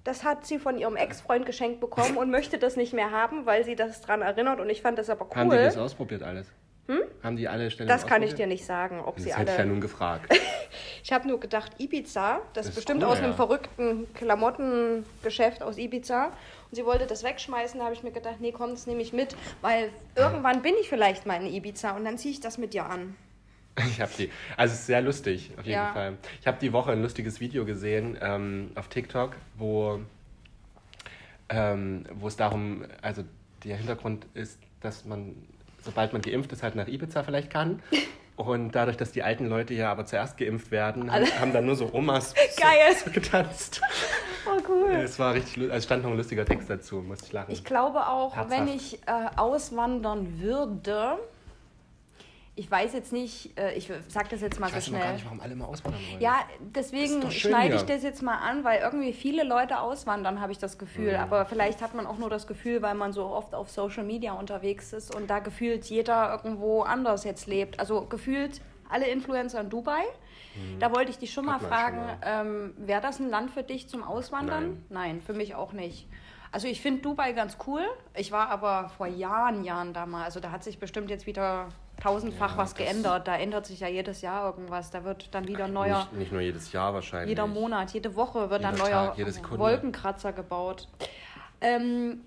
Das 0.04 0.24
hat 0.24 0.48
sie 0.48 0.58
von 0.58 0.78
ihrem 0.80 0.96
Ex-Freund 0.96 1.46
geschenkt 1.46 1.80
bekommen 1.80 2.18
und 2.18 2.32
möchte 2.32 2.58
das 2.58 2.76
nicht 2.76 2.94
mehr 2.94 3.12
haben, 3.12 3.46
weil 3.46 3.64
sie 3.66 3.76
das 3.76 4.02
dran 4.02 4.22
erinnert. 4.22 4.60
Und 4.60 4.70
ich 4.70 4.82
fand 4.82 4.98
das 4.98 5.10
aber 5.12 5.26
cool. 5.30 5.36
Haben 5.36 5.50
die 5.52 5.58
das 5.58 5.78
ausprobiert 5.78 6.24
alles? 6.24 6.48
Hm? 6.88 7.02
Haben 7.22 7.36
die 7.36 7.48
alle 7.48 7.70
Stellungen 7.70 7.96
Das 7.96 8.08
kann 8.08 8.24
ich 8.24 8.34
dir 8.34 8.48
nicht 8.48 8.66
sagen, 8.66 9.02
ob 9.02 9.16
Das 9.18 9.26
sie 9.26 9.36
hätte 9.36 9.44
ich 9.52 9.58
ja 9.58 9.58
alle. 9.64 9.68
nun 9.70 9.82
gefragt. 9.82 10.34
Ich 11.04 11.12
habe 11.12 11.28
nur 11.28 11.40
gedacht, 11.40 11.74
Ibiza, 11.78 12.38
das, 12.54 12.66
Das 12.66 12.68
ist 12.70 12.76
bestimmt 12.76 13.04
cool, 13.04 13.10
aus 13.10 13.18
einem 13.20 13.32
ja. 13.32 13.36
verrückten 13.36 14.12
Klamottengeschäft 14.16 15.62
aus 15.62 15.78
Ibiza. 15.78 16.32
Und 16.72 16.76
sie 16.76 16.86
wollte 16.86 17.06
das 17.06 17.24
wegschmeißen, 17.24 17.80
da 17.80 17.86
habe 17.86 17.94
ich 17.96 18.02
mir 18.02 18.12
gedacht, 18.12 18.38
nee, 18.40 18.54
komm, 18.54 18.70
das 18.72 18.88
nehme 18.88 19.02
ich 19.02 19.12
mit, 19.12 19.36
weil 19.62 19.90
irgendwann 20.16 20.62
bin 20.62 20.74
ich 20.80 20.88
vielleicht 20.88 21.26
mal 21.26 21.36
in 21.46 21.54
Ibiza 21.54 21.92
und 21.98 22.06
dann 22.06 22.18
ziehe 22.18 22.34
ich 22.34 22.40
das 22.40 22.58
mit 22.58 22.74
dir 22.74 22.86
an. 22.86 23.16
Ich 23.78 24.00
habe 24.00 24.12
die. 24.18 24.30
Also 24.56 24.74
es 24.74 24.80
ist 24.82 24.86
sehr 24.88 25.02
lustig, 25.02 25.52
auf 25.58 25.66
jeden 25.66 25.72
Ja. 25.72 25.92
Fall. 25.94 26.18
Ich 26.40 26.48
habe 26.48 26.58
die 26.62 26.72
Woche 26.72 26.92
ein 26.94 27.02
lustiges 27.02 27.42
Video 27.42 27.66
gesehen 27.66 28.18
ähm, 28.22 28.72
auf 28.76 28.88
TikTok, 28.88 29.36
wo, 29.58 30.00
ähm, 31.50 32.06
wo 32.14 32.28
es 32.28 32.38
darum, 32.38 32.86
also 33.02 33.24
der 33.66 33.76
Hintergrund 33.78 34.26
ist, 34.34 34.58
dass 34.80 35.04
man, 35.06 35.36
sobald 35.82 36.14
man 36.14 36.22
geimpft 36.22 36.52
ist, 36.54 36.64
halt 36.64 36.76
nach 36.76 36.88
Ibiza 36.88 37.24
vielleicht 37.24 37.50
kann. 37.50 37.82
Und 38.48 38.72
dadurch, 38.72 38.98
dass 38.98 39.12
die 39.12 39.24
alten 39.24 39.48
Leute 39.48 39.74
ja 39.74 39.92
aber 39.92 40.06
zuerst 40.06 40.38
geimpft 40.38 40.72
werden, 40.72 41.12
haben, 41.12 41.26
haben 41.40 41.54
dann 41.54 41.66
nur 41.66 41.76
so 41.76 41.90
Omas 41.94 42.34
so 43.04 43.12
getanzt. 43.12 43.82
Oh, 44.46 44.60
cool. 44.70 44.92
Es 44.92 45.20
war 45.20 45.34
richtig, 45.34 45.72
also 45.72 45.86
stand 45.86 46.04
noch 46.04 46.12
ein 46.12 46.18
lustiger 46.18 46.46
Text 46.46 46.70
dazu, 46.70 46.98
musste 46.98 47.26
ich 47.28 47.34
lachen. 47.34 47.52
Ich 47.52 47.64
glaube 47.64 48.08
auch, 48.08 48.36
Herzhaft. 48.36 48.68
wenn 48.68 48.68
ich 48.68 48.96
äh, 49.06 49.12
auswandern 49.36 50.40
würde, 50.40 51.18
ich 52.56 52.70
weiß 52.70 52.94
jetzt 52.94 53.14
nicht, 53.14 53.58
äh, 53.58 53.74
ich 53.74 53.90
sag 54.10 54.30
das 54.30 54.42
jetzt 54.42 54.60
mal 54.60 54.68
Ich 54.68 54.72
so 54.74 54.78
weiß 54.78 54.88
immer 54.90 54.98
schnell. 54.98 55.08
gar 55.08 55.14
nicht, 55.14 55.26
warum 55.26 55.40
alle 55.40 55.56
mal 55.56 55.66
auswandern 55.66 56.02
wollen. 56.12 56.22
Ja, 56.22 56.40
deswegen 56.60 57.22
schön 57.24 57.52
schneide 57.52 57.76
ich 57.76 57.84
das 57.84 58.04
jetzt 58.04 58.22
mal 58.22 58.38
an, 58.38 58.64
weil 58.64 58.82
irgendwie 58.82 59.14
viele 59.14 59.44
Leute 59.44 59.80
auswandern, 59.80 60.42
habe 60.42 60.52
ich 60.52 60.58
das 60.58 60.78
Gefühl. 60.78 61.14
Mhm. 61.14 61.20
Aber 61.24 61.46
vielleicht 61.46 61.82
hat 61.82 61.96
man 61.96 62.06
auch 62.06 62.18
nur 62.18 62.30
das 62.30 62.48
Gefühl, 62.48 62.82
weil 62.82 62.96
man 62.96 63.14
so 63.14 63.26
oft 63.26 63.56
auf 63.56 63.70
Social 63.70 64.04
Media 64.04 64.34
unterwegs 64.34 64.92
ist 64.94 65.16
und 65.16 65.30
da 65.30 65.40
gefühlt 65.40 65.86
jeder 65.86 66.32
irgendwo 66.44 66.82
anders 66.82 67.24
jetzt 67.24 67.48
lebt. 67.48 67.80
Also 67.80 68.02
gefühlt 68.06 68.62
alle 68.90 69.08
Influencer 69.08 69.62
in 69.62 69.70
Dubai. 69.70 70.04
Da 70.80 70.94
wollte 70.94 71.12
ich 71.12 71.18
dich 71.18 71.32
schon 71.32 71.46
mal 71.46 71.58
Mhm. 71.60 71.62
Hat 71.62 71.68
fragen, 71.70 72.20
ähm, 72.26 72.74
wäre 72.78 73.00
das 73.00 73.20
ein 73.20 73.30
Land 73.30 73.52
für 73.52 73.64
dich 73.64 73.88
zum 73.88 74.04
Auswandern? 74.04 74.84
Nein, 74.90 75.22
für 75.22 75.32
mich 75.34 75.56
auch 75.56 75.72
nicht. 75.72 76.10
Also 76.52 76.68
ich 76.68 76.82
finde 76.82 77.02
Dubai 77.02 77.32
ganz 77.32 77.56
cool. 77.66 77.84
Ich 78.14 78.34
war 78.34 78.50
aber 78.50 78.90
vor 78.98 79.08
Jahren, 79.08 79.64
Jahren 79.64 79.94
da 79.94 80.06
mal. 80.06 80.26
Also 80.26 80.42
da 80.42 80.52
hat 80.52 80.66
sich 80.66 80.78
bestimmt 80.80 81.10
jetzt 81.10 81.26
wieder 81.26 81.70
tausendfach 82.02 82.52
Ja, 82.54 82.58
was 82.58 82.76
geändert. 82.76 83.28
Da 83.28 83.36
ändert 83.38 83.66
sich 83.66 83.80
ja 83.80 83.88
jedes 83.88 84.22
Jahr 84.22 84.46
irgendwas. 84.46 84.90
Da 84.92 85.04
wird 85.04 85.34
dann 85.34 85.48
wieder 85.48 85.68
neuer... 85.68 86.00
Nicht, 86.00 86.14
nicht 86.14 86.32
nur 86.32 86.42
jedes 86.42 86.72
Jahr 86.72 86.94
wahrscheinlich. 86.94 87.30
Jeder 87.30 87.48
Monat, 87.48 87.92
jede 87.92 88.16
Woche 88.16 88.50
wird 88.50 88.62
Jeder 88.62 88.78
neuer 88.78 89.16
Tag. 89.16 89.60
Wolkenkratzer 89.60 90.34
gebaut. 90.34 90.88
Ähm, 91.62 92.22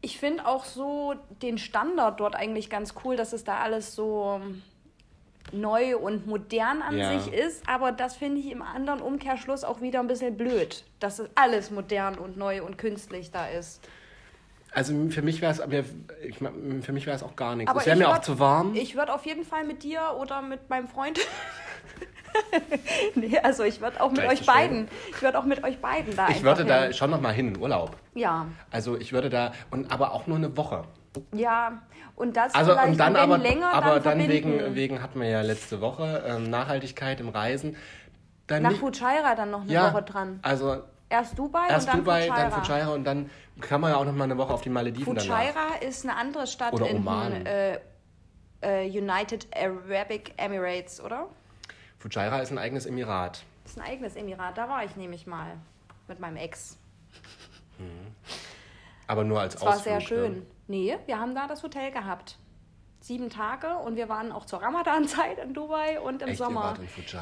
ich 0.00 0.18
finde 0.18 0.46
auch 0.46 0.64
so 0.64 1.14
den 1.42 1.58
Standard 1.58 2.20
dort 2.20 2.34
eigentlich 2.34 2.68
ganz 2.68 2.94
cool, 3.04 3.16
dass 3.16 3.32
es 3.32 3.44
da 3.44 3.58
alles 3.58 3.94
so 3.94 4.40
neu 5.52 5.96
und 5.96 6.26
modern 6.26 6.82
an 6.82 6.96
Ja. 6.96 7.18
sich 7.18 7.32
ist, 7.32 7.68
aber 7.68 7.92
das 7.92 8.16
finde 8.16 8.40
ich 8.40 8.50
im 8.50 8.62
anderen 8.62 9.00
Umkehrschluss 9.00 9.62
auch 9.62 9.80
wieder 9.80 10.00
ein 10.00 10.06
bisschen 10.08 10.36
blöd, 10.36 10.84
dass 11.00 11.18
es 11.18 11.28
alles 11.34 11.70
modern 11.70 12.18
und 12.18 12.36
neu 12.36 12.62
und 12.64 12.78
künstlich 12.78 13.30
da 13.30 13.46
ist. 13.46 13.86
Also 14.74 14.92
für 15.10 15.22
mich 15.22 15.40
wäre 15.40 15.52
es, 15.52 15.60
aber 15.60 15.84
ich, 16.22 16.40
mein, 16.40 16.82
für 16.82 16.92
mich 16.92 17.06
wäre 17.06 17.16
es 17.16 17.22
auch 17.22 17.36
gar 17.36 17.54
nichts. 17.54 17.70
Aber 17.70 17.80
es 17.80 17.86
wäre 17.86 17.96
mir 17.96 18.08
auch 18.08 18.18
zu 18.18 18.38
warm. 18.38 18.74
Ich 18.74 18.96
würde 18.96 19.14
auf 19.14 19.24
jeden 19.24 19.44
Fall 19.44 19.64
mit 19.64 19.82
dir 19.82 20.00
oder 20.20 20.42
mit 20.42 20.68
meinem 20.68 20.88
Freund. 20.88 21.20
nee, 23.14 23.38
also 23.38 23.62
ich 23.62 23.80
würde 23.80 24.00
auch 24.00 24.10
mit 24.10 24.22
Gleich 24.22 24.40
euch 24.40 24.46
beiden. 24.46 24.88
Ich 25.10 25.22
würde 25.22 25.38
auch 25.38 25.44
mit 25.44 25.62
euch 25.62 25.78
beiden 25.78 26.16
da 26.16 26.28
Ich 26.28 26.42
würde 26.42 26.64
da 26.64 26.84
hin. 26.84 26.92
schon 26.94 27.10
noch 27.10 27.20
mal 27.20 27.32
hin 27.32 27.54
in 27.54 27.60
Urlaub. 27.60 27.96
Ja, 28.14 28.46
Also 28.70 28.96
ich 28.96 29.12
würde 29.12 29.30
da 29.30 29.52
und 29.70 29.92
aber 29.92 30.12
auch 30.12 30.26
nur 30.26 30.36
eine 30.36 30.56
Woche. 30.56 30.82
ja. 31.32 31.82
Und 32.16 32.36
das 32.36 32.54
Also 32.54 32.72
vielleicht 32.72 32.90
und 32.90 32.98
dann 32.98 33.16
aber 33.16 33.38
länger 33.38 33.72
aber 33.72 33.98
dann, 33.98 34.20
dann 34.20 34.28
wegen 34.28 34.76
wegen 34.76 35.02
hatten 35.02 35.20
wir 35.20 35.28
ja 35.28 35.42
letzte 35.42 35.80
Woche 35.80 36.22
ähm, 36.24 36.48
Nachhaltigkeit 36.48 37.18
im 37.18 37.28
Reisen. 37.28 37.76
Dann 38.46 38.62
Nach 38.62 38.72
Fujairah 38.72 39.34
dann 39.34 39.50
noch 39.50 39.62
eine 39.62 39.72
ja, 39.72 39.92
Woche 39.92 40.02
dran. 40.02 40.38
Also 40.42 40.82
Erst 41.14 41.38
Dubai 41.38 41.68
erst 41.68 41.86
und 41.86 41.94
dann 41.94 42.04
Dubai, 42.04 42.26
Fujairah. 42.26 42.50
dann 42.50 42.64
Fujairah 42.64 42.92
und 42.92 43.04
dann 43.04 43.30
kann 43.60 43.80
man 43.80 43.92
ja 43.92 43.96
auch 43.98 44.04
noch 44.04 44.12
mal 44.12 44.24
eine 44.24 44.36
Woche 44.36 44.52
auf 44.52 44.62
die 44.62 44.68
Malediven. 44.68 45.16
Fujairah 45.16 45.76
ist 45.80 46.04
eine 46.04 46.16
andere 46.16 46.46
Stadt 46.48 46.72
Oder 46.72 46.88
in 46.88 46.96
Oman. 46.96 47.46
äh, 47.46 47.78
äh, 48.62 48.88
United 48.88 49.46
Arabic 49.56 50.32
Emirates, 50.36 51.00
oder? 51.00 51.28
Fujairah 51.98 52.40
ist 52.40 52.50
ein 52.50 52.58
eigenes 52.58 52.86
Emirat. 52.86 53.44
Das 53.62 53.72
ist 53.72 53.78
ein 53.78 53.86
eigenes 53.86 54.16
Emirat. 54.16 54.58
Da 54.58 54.68
war 54.68 54.84
ich 54.84 54.96
nämlich 54.96 55.26
mal 55.26 55.56
mit 56.08 56.18
meinem 56.18 56.36
Ex. 56.36 56.76
Aber 59.06 59.24
nur 59.24 59.40
als 59.40 59.60
war 59.60 59.68
Ausflug. 59.68 59.84
sehr 59.84 59.94
ne? 59.94 60.00
schön. 60.00 60.46
Nee, 60.66 60.98
wir 61.06 61.18
haben 61.18 61.34
da 61.34 61.46
das 61.46 61.62
Hotel 61.62 61.90
gehabt. 61.92 62.38
Sieben 63.04 63.28
Tage 63.28 63.76
und 63.84 63.96
wir 63.96 64.08
waren 64.08 64.32
auch 64.32 64.46
zur 64.46 64.62
Ramadan-Zeit 64.62 65.36
in 65.36 65.52
Dubai 65.52 66.00
und 66.00 66.22
im 66.22 66.28
Echt? 66.28 66.38
Sommer. 66.38 66.74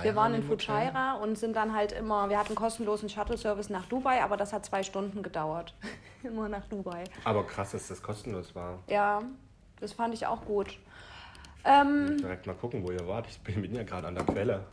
wir 0.02 0.14
waren 0.14 0.32
in? 0.32 0.44
Fujairah 0.44 1.14
und 1.14 1.36
sind 1.36 1.56
dann 1.56 1.74
halt 1.74 1.90
immer, 1.90 2.28
wir 2.28 2.38
hatten 2.38 2.54
kostenlosen 2.54 3.08
Shuttle-Service 3.08 3.68
nach 3.68 3.86
Dubai, 3.86 4.22
aber 4.22 4.36
das 4.36 4.52
hat 4.52 4.64
zwei 4.64 4.84
Stunden 4.84 5.24
gedauert. 5.24 5.74
immer 6.22 6.48
nach 6.48 6.64
Dubai. 6.68 7.02
Aber 7.24 7.44
krass, 7.44 7.72
dass 7.72 7.88
das 7.88 8.00
kostenlos 8.00 8.54
war. 8.54 8.78
Ja, 8.86 9.22
das 9.80 9.92
fand 9.92 10.14
ich 10.14 10.24
auch 10.24 10.44
gut. 10.44 10.78
Ähm, 11.64 12.16
Direkt 12.16 12.46
mal 12.46 12.54
gucken, 12.54 12.86
wo 12.86 12.92
ihr 12.92 13.08
wart. 13.08 13.26
Ich 13.26 13.40
bin 13.40 13.60
bin 13.60 13.74
ja 13.74 13.82
gerade 13.82 14.06
an 14.06 14.14
der 14.14 14.24
Quelle. 14.24 14.64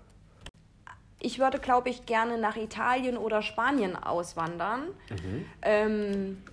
ich 1.20 1.40
würde, 1.40 1.58
glaube 1.58 1.90
ich, 1.90 2.06
gerne 2.06 2.38
nach 2.38 2.56
Italien 2.56 3.18
oder 3.18 3.42
Spanien 3.42 3.96
auswandern. 3.96 4.84
Mhm. 5.10 5.46
Ähm, 5.64 6.44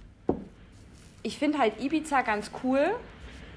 ich 1.22 1.38
finde 1.38 1.58
halt 1.58 1.78
Ibiza 1.78 2.22
ganz 2.22 2.50
cool. 2.64 2.96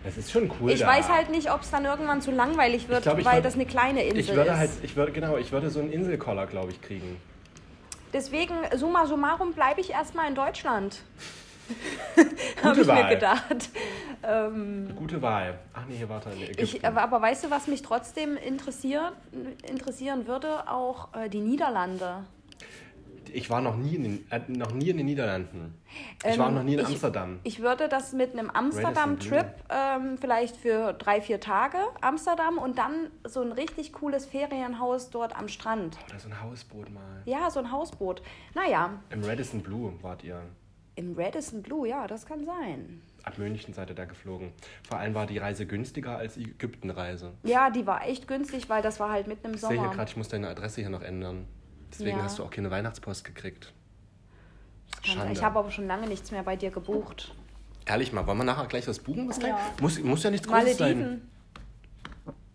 Es 0.04 0.18
ist 0.18 0.32
schon 0.32 0.50
cool 0.60 0.72
Ich 0.72 0.80
da. 0.80 0.88
weiß 0.88 1.10
halt 1.10 1.30
nicht, 1.30 1.52
ob 1.52 1.62
es 1.62 1.72
dann 1.72 1.84
irgendwann 1.86 2.22
zu 2.22 2.32
langweilig 2.32 2.88
wird, 2.88 3.04
glaub, 3.04 3.24
weil 3.26 3.40
würd- 3.40 3.42
das 3.42 3.56
eine 3.56 3.66
kleine 3.66 4.04
Insel 4.04 4.20
Ich 4.20 4.34
würde 4.34 4.52
ist. 4.52 4.58
halt, 4.58 4.70
ich 4.82 4.96
würde, 4.96 5.12
genau, 5.12 5.38
ich 5.38 5.52
würde 5.52 5.70
so 5.70 5.80
einen 5.82 5.92
Inselkoller, 5.92 6.48
glaube 6.48 6.72
ich, 6.72 6.82
kriegen. 6.82 7.18
Deswegen, 8.14 8.56
summa 8.76 9.06
summarum, 9.06 9.54
bleibe 9.54 9.82
ich 9.82 9.92
erstmal 9.92 10.28
in 10.30 10.36
Deutschland. 10.36 11.02
Habe 12.64 12.82
ich 12.82 12.88
mir 12.88 12.94
Wahl. 12.94 13.10
gedacht. 13.14 13.70
Ähm, 14.24 14.90
Gute 14.96 15.22
Wahl. 15.22 15.60
Ach 15.74 15.84
nee, 15.88 15.98
hier 15.98 16.10
warte, 16.10 16.30
ich, 16.58 16.84
aber, 16.84 17.02
aber 17.04 17.22
weißt 17.22 17.44
du, 17.46 17.52
was 17.52 17.68
mich 17.68 17.82
trotzdem 17.84 18.36
interessiert, 18.38 19.12
interessieren 19.70 20.26
würde? 20.28 20.68
Auch 20.70 21.10
äh, 21.14 21.30
die 21.30 21.40
Niederlande. 21.42 22.24
Ich 23.34 23.50
war 23.50 23.62
noch 23.62 23.76
nie 23.78 23.96
in 23.96 24.04
den, 24.04 24.32
äh, 24.32 24.40
noch 24.48 24.72
nie 24.74 24.90
in 24.90 24.98
den 24.98 25.06
Niederlanden. 25.06 25.76
Ich 26.26 26.38
war 26.38 26.46
auch 26.46 26.50
Ähm, 26.50 26.56
noch 26.56 26.64
nie 26.64 26.74
in 26.74 26.80
ich- 26.80 26.86
Amsterdam. 26.88 27.40
Ich 27.44 27.60
würde 27.62 27.88
das 27.90 28.14
mit 28.14 28.34
einem 28.38 28.50
Amsterdam-Trip 28.50 29.48
ähm, 29.70 30.18
vielleicht 30.20 30.56
für 30.58 30.94
drei, 30.94 31.22
vier 31.22 31.40
Tage 31.40 31.78
Amsterdam 32.02 32.58
und 32.58 32.78
dann 32.78 33.10
so 33.28 33.42
ein 33.42 33.52
richtig 33.52 33.94
cooles 33.94 34.26
Ferienhaus 34.26 35.10
dort 35.10 35.36
am 35.38 35.48
Strand. 35.48 35.98
Oder 36.10 36.20
so 36.20 36.30
ein 36.30 36.42
Hausboot 36.42 36.92
mal. 36.92 37.22
Ja, 37.26 37.50
so 37.50 37.60
ein 37.60 37.72
Hausboot. 37.72 38.22
Naja, 38.56 38.92
Im 39.10 39.24
Radisson 39.24 39.62
Blue 39.62 39.94
wart 40.02 40.24
ihr. 40.24 40.42
im 40.96 41.14
Radisson 41.18 41.62
Blue, 41.62 41.88
ja, 41.88 42.08
das 42.08 42.26
kann 42.26 42.46
sein. 42.46 43.02
Ab 43.24 43.38
München 43.38 43.74
seid 43.74 43.90
ihr 43.90 43.96
da 43.96 44.06
geflogen. 44.06 44.52
Vor 44.88 44.98
allem 44.98 45.14
war 45.14 45.26
die 45.28 45.38
Reise 45.38 45.66
günstiger 45.66 46.18
als 46.18 46.34
die 46.36 46.44
Ägyptenreise. 46.44 47.32
Ja, 47.44 47.70
die 47.70 47.86
war 47.86 48.06
echt 48.08 48.28
günstig, 48.28 48.70
weil 48.70 48.82
das 48.82 49.00
war 49.00 49.12
halt 49.12 49.28
mitten 49.28 49.48
im 49.48 49.54
Ich 49.56 49.62
sehe 49.62 49.70
hier 49.72 49.78
Sommer. 49.80 49.94
gerade, 49.94 50.10
ich 50.10 50.18
muss 50.18 50.30
deine 50.30 50.48
Adresse 50.50 50.82
hier 50.82 50.90
noch 50.90 51.02
ändern. 51.02 51.46
Deswegen 51.92 52.18
Ja. 52.18 52.24
hast 52.24 52.40
du 52.40 52.44
auch 52.44 52.50
keine 52.52 52.70
Weihnachtspost 52.72 53.24
gekriegt. 53.26 53.74
Das 54.92 55.00
ist. 55.02 55.08
Schande. 55.14 55.34
Ich 55.34 55.44
habe 55.44 55.60
aber 55.60 55.72
schon 55.72 55.88
lange 55.88 56.08
nichts 56.08 56.32
mehr 56.32 56.44
bei 56.44 56.56
dir 56.56 56.72
gebucht. 56.72 57.34
Ehrlich 57.86 58.14
mal, 58.14 58.26
wollen 58.28 58.38
wir 58.38 58.44
nachher 58.44 58.68
gleich 58.68 58.88
was 58.88 59.00
buchen? 59.00 59.28
Was 59.30 59.42
Ja. 59.42 59.58
Muss, 59.82 60.00
muss 60.04 60.24
ja 60.24 60.30
nichts 60.32 60.48
Großes 60.48 60.78
sein. 60.78 61.22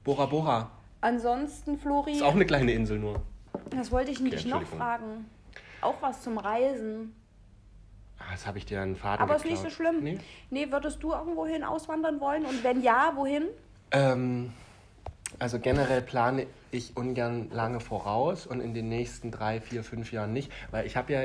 Bora 0.04 0.26
Bora. 0.26 0.70
Ansonsten, 1.00 1.78
Flori, 1.78 2.12
Ist 2.12 2.22
auch 2.22 2.34
eine 2.34 2.46
kleine 2.46 2.72
Insel 2.72 2.98
nur. 2.98 3.20
das 3.70 3.90
wollte 3.90 4.10
ich 4.10 4.22
dich 4.22 4.46
noch 4.46 4.62
fragen. 4.62 5.28
Auch 5.80 6.00
was 6.00 6.22
zum 6.22 6.38
Reisen. 6.38 7.14
Ah, 8.18 8.30
Jetzt 8.32 8.46
habe 8.46 8.58
ich 8.58 8.64
dir 8.64 8.80
einen 8.80 8.96
Faden 8.96 9.22
Aber 9.22 9.36
ist 9.36 9.42
geklaut. 9.42 9.64
nicht 9.64 9.70
so 9.70 9.74
schlimm. 9.76 10.02
Nee? 10.02 10.18
Nee, 10.50 10.70
würdest 10.70 11.02
du 11.02 11.12
irgendwohin 11.12 11.62
auswandern 11.64 12.20
wollen? 12.20 12.46
Und 12.46 12.62
wenn 12.64 12.80
ja, 12.82 13.12
wohin? 13.16 13.44
Ähm, 13.90 14.52
also 15.38 15.58
generell 15.58 16.02
plane 16.02 16.46
ich 16.70 16.96
ungern 16.96 17.50
lange 17.50 17.80
voraus 17.80 18.46
und 18.46 18.60
in 18.60 18.74
den 18.74 18.88
nächsten 18.88 19.30
drei, 19.30 19.60
vier, 19.60 19.84
fünf 19.84 20.12
Jahren 20.12 20.32
nicht, 20.32 20.50
weil 20.70 20.86
ich 20.86 20.96
habe 20.96 21.12
ja, 21.12 21.22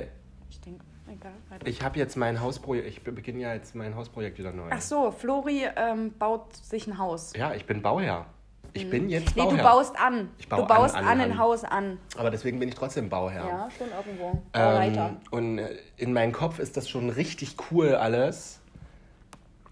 Ich 0.49 0.59
denke, 0.61 0.83
egal. 1.07 1.31
weiter. 1.49 1.67
ich 1.67 1.81
habe 1.83 1.97
jetzt 1.99 2.15
mein 2.17 2.41
Hausprojekt, 2.41 2.87
ich 2.87 3.03
be- 3.03 3.11
beginne 3.11 3.39
ja 3.41 3.53
jetzt 3.53 3.75
mein 3.75 3.95
Hausprojekt 3.95 4.37
wieder 4.39 4.51
neu. 4.51 4.69
Ach 4.71 4.81
so, 4.81 5.11
Flori 5.11 5.65
ähm, 5.75 6.13
baut 6.17 6.55
sich 6.55 6.87
ein 6.87 6.97
Haus. 6.97 7.33
Ja, 7.35 7.53
ich 7.53 7.65
bin 7.65 7.81
Bauherr. 7.81 8.25
Ich 8.73 8.87
bin 8.87 9.09
jetzt 9.09 9.35
Nee, 9.35 9.41
Bauherr. 9.41 9.57
du 9.57 9.63
baust 9.63 9.99
an. 9.99 10.29
Ich 10.37 10.47
baue 10.47 10.61
du 10.61 10.67
baust 10.67 10.93
an, 10.95 11.03
an, 11.03 11.19
an, 11.19 11.31
ein. 11.31 11.37
Haus 11.39 11.63
an. 11.63 11.97
Aber 12.15 12.29
deswegen 12.29 12.59
bin 12.59 12.69
ich 12.69 12.75
trotzdem 12.75 13.09
Bauherr. 13.09 13.43
Ja, 13.47 13.69
schon 13.75 13.87
irgendwo. 13.89 14.43
Ähm, 14.53 15.17
und 15.31 15.57
äh, 15.57 15.75
in 15.97 16.13
meinem 16.13 16.31
Kopf 16.33 16.59
ist 16.59 16.77
das 16.77 16.87
schon 16.87 17.09
richtig 17.09 17.55
cool 17.71 17.95
alles. 17.95 18.61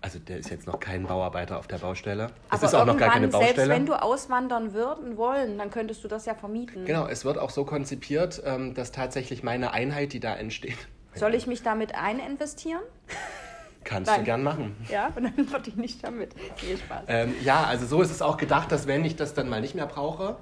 Also 0.01 0.19
der 0.19 0.37
ist 0.37 0.49
jetzt 0.51 0.67
noch 0.67 0.79
kein 0.79 1.07
Bauarbeiter 1.07 1.57
auf 1.57 1.67
der 1.67 1.79
Baustelle. 1.79 2.25
Es 2.49 2.59
Aber 2.59 2.65
ist 2.65 2.75
auch 2.75 2.85
noch 2.85 2.97
gar 2.97 3.09
keine 3.09 3.25
irgendwann, 3.25 3.41
Selbst 3.41 3.55
Baustelle. 3.57 3.75
wenn 3.75 3.85
du 3.85 4.01
auswandern 4.01 4.73
würden 4.73 5.17
wollen, 5.17 5.57
dann 5.57 5.71
könntest 5.71 6.03
du 6.03 6.07
das 6.07 6.25
ja 6.25 6.35
vermieten. 6.35 6.85
Genau, 6.85 7.07
es 7.07 7.25
wird 7.25 7.37
auch 7.37 7.49
so 7.49 7.65
konzipiert, 7.65 8.41
ähm, 8.45 8.73
dass 8.73 8.91
tatsächlich 8.91 9.43
meine 9.43 9.71
Einheit, 9.71 10.13
die 10.13 10.19
da 10.19 10.35
entsteht, 10.35 10.77
Soll 11.15 11.33
ich 11.33 11.47
mich 11.47 11.63
damit 11.63 11.95
eininvestieren? 11.95 12.81
kannst 13.87 14.11
Nein. 14.11 14.19
du 14.19 14.25
gern 14.25 14.43
machen. 14.43 14.75
Ja, 14.89 15.11
und 15.15 15.23
dann 15.37 15.47
verdiene 15.47 15.85
ich 15.85 15.99
damit. 15.99 16.35
Viel 16.57 16.77
Spaß. 16.77 17.05
Ähm, 17.07 17.33
ja, 17.43 17.63
also 17.63 17.85
so 17.85 18.01
ist 18.01 18.11
es 18.11 18.21
auch 18.21 18.37
gedacht, 18.37 18.71
dass 18.71 18.85
wenn 18.85 19.03
ich 19.05 19.15
das 19.15 19.33
dann 19.33 19.49
mal 19.49 19.61
nicht 19.61 19.75
mehr 19.75 19.87
brauche, 19.87 20.37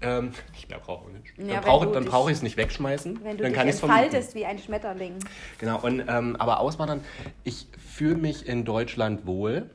ähm, 0.00 0.32
nicht 0.52 0.68
mehr 0.70 0.78
brauche, 0.78 1.10
nicht. 1.10 1.36
Hm. 1.36 1.48
Ja, 1.48 1.54
dann 1.54 1.64
brauche 1.64 1.86
dann 1.88 2.04
brauche 2.04 2.30
ich 2.30 2.38
es 2.38 2.42
nicht 2.42 2.56
wegschmeißen, 2.56 3.20
wenn 3.22 3.36
du 3.36 3.42
dann 3.42 3.52
dich 3.52 3.58
kann 3.58 3.68
ich 3.68 3.82
entfaltest 3.82 4.34
wie 4.34 4.46
ein 4.46 4.58
Schmetterling. 4.58 5.14
Genau, 5.58 5.80
und, 5.80 6.04
ähm, 6.08 6.36
aber 6.36 6.60
auswandern, 6.60 7.00
ich 7.42 7.66
fühle 7.78 8.16
mich 8.16 8.46
in 8.46 8.64
Deutschland 8.64 9.26
wohl. 9.26 9.70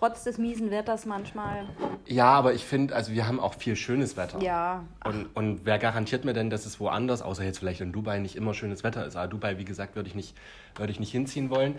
Trotz 0.00 0.24
des 0.24 0.38
miesen 0.38 0.70
Wetters 0.70 1.04
manchmal. 1.04 1.66
Ja, 2.06 2.32
aber 2.32 2.54
ich 2.54 2.64
finde, 2.64 2.94
also 2.94 3.12
wir 3.12 3.28
haben 3.28 3.38
auch 3.38 3.52
viel 3.52 3.76
schönes 3.76 4.16
Wetter. 4.16 4.42
Ja. 4.42 4.84
Und, 5.04 5.26
und 5.36 5.66
wer 5.66 5.78
garantiert 5.78 6.24
mir 6.24 6.32
denn, 6.32 6.48
dass 6.48 6.64
es 6.64 6.80
woanders, 6.80 7.20
außer 7.20 7.44
jetzt 7.44 7.58
vielleicht 7.58 7.82
in 7.82 7.92
Dubai, 7.92 8.18
nicht 8.18 8.34
immer 8.34 8.54
schönes 8.54 8.82
Wetter 8.82 9.04
ist? 9.04 9.16
Aber 9.16 9.28
Dubai, 9.28 9.58
wie 9.58 9.66
gesagt, 9.66 9.96
würde 9.96 10.08
ich 10.08 10.14
nicht, 10.14 10.34
würde 10.74 10.90
ich 10.90 11.00
nicht 11.00 11.12
hinziehen 11.12 11.50
wollen. 11.50 11.74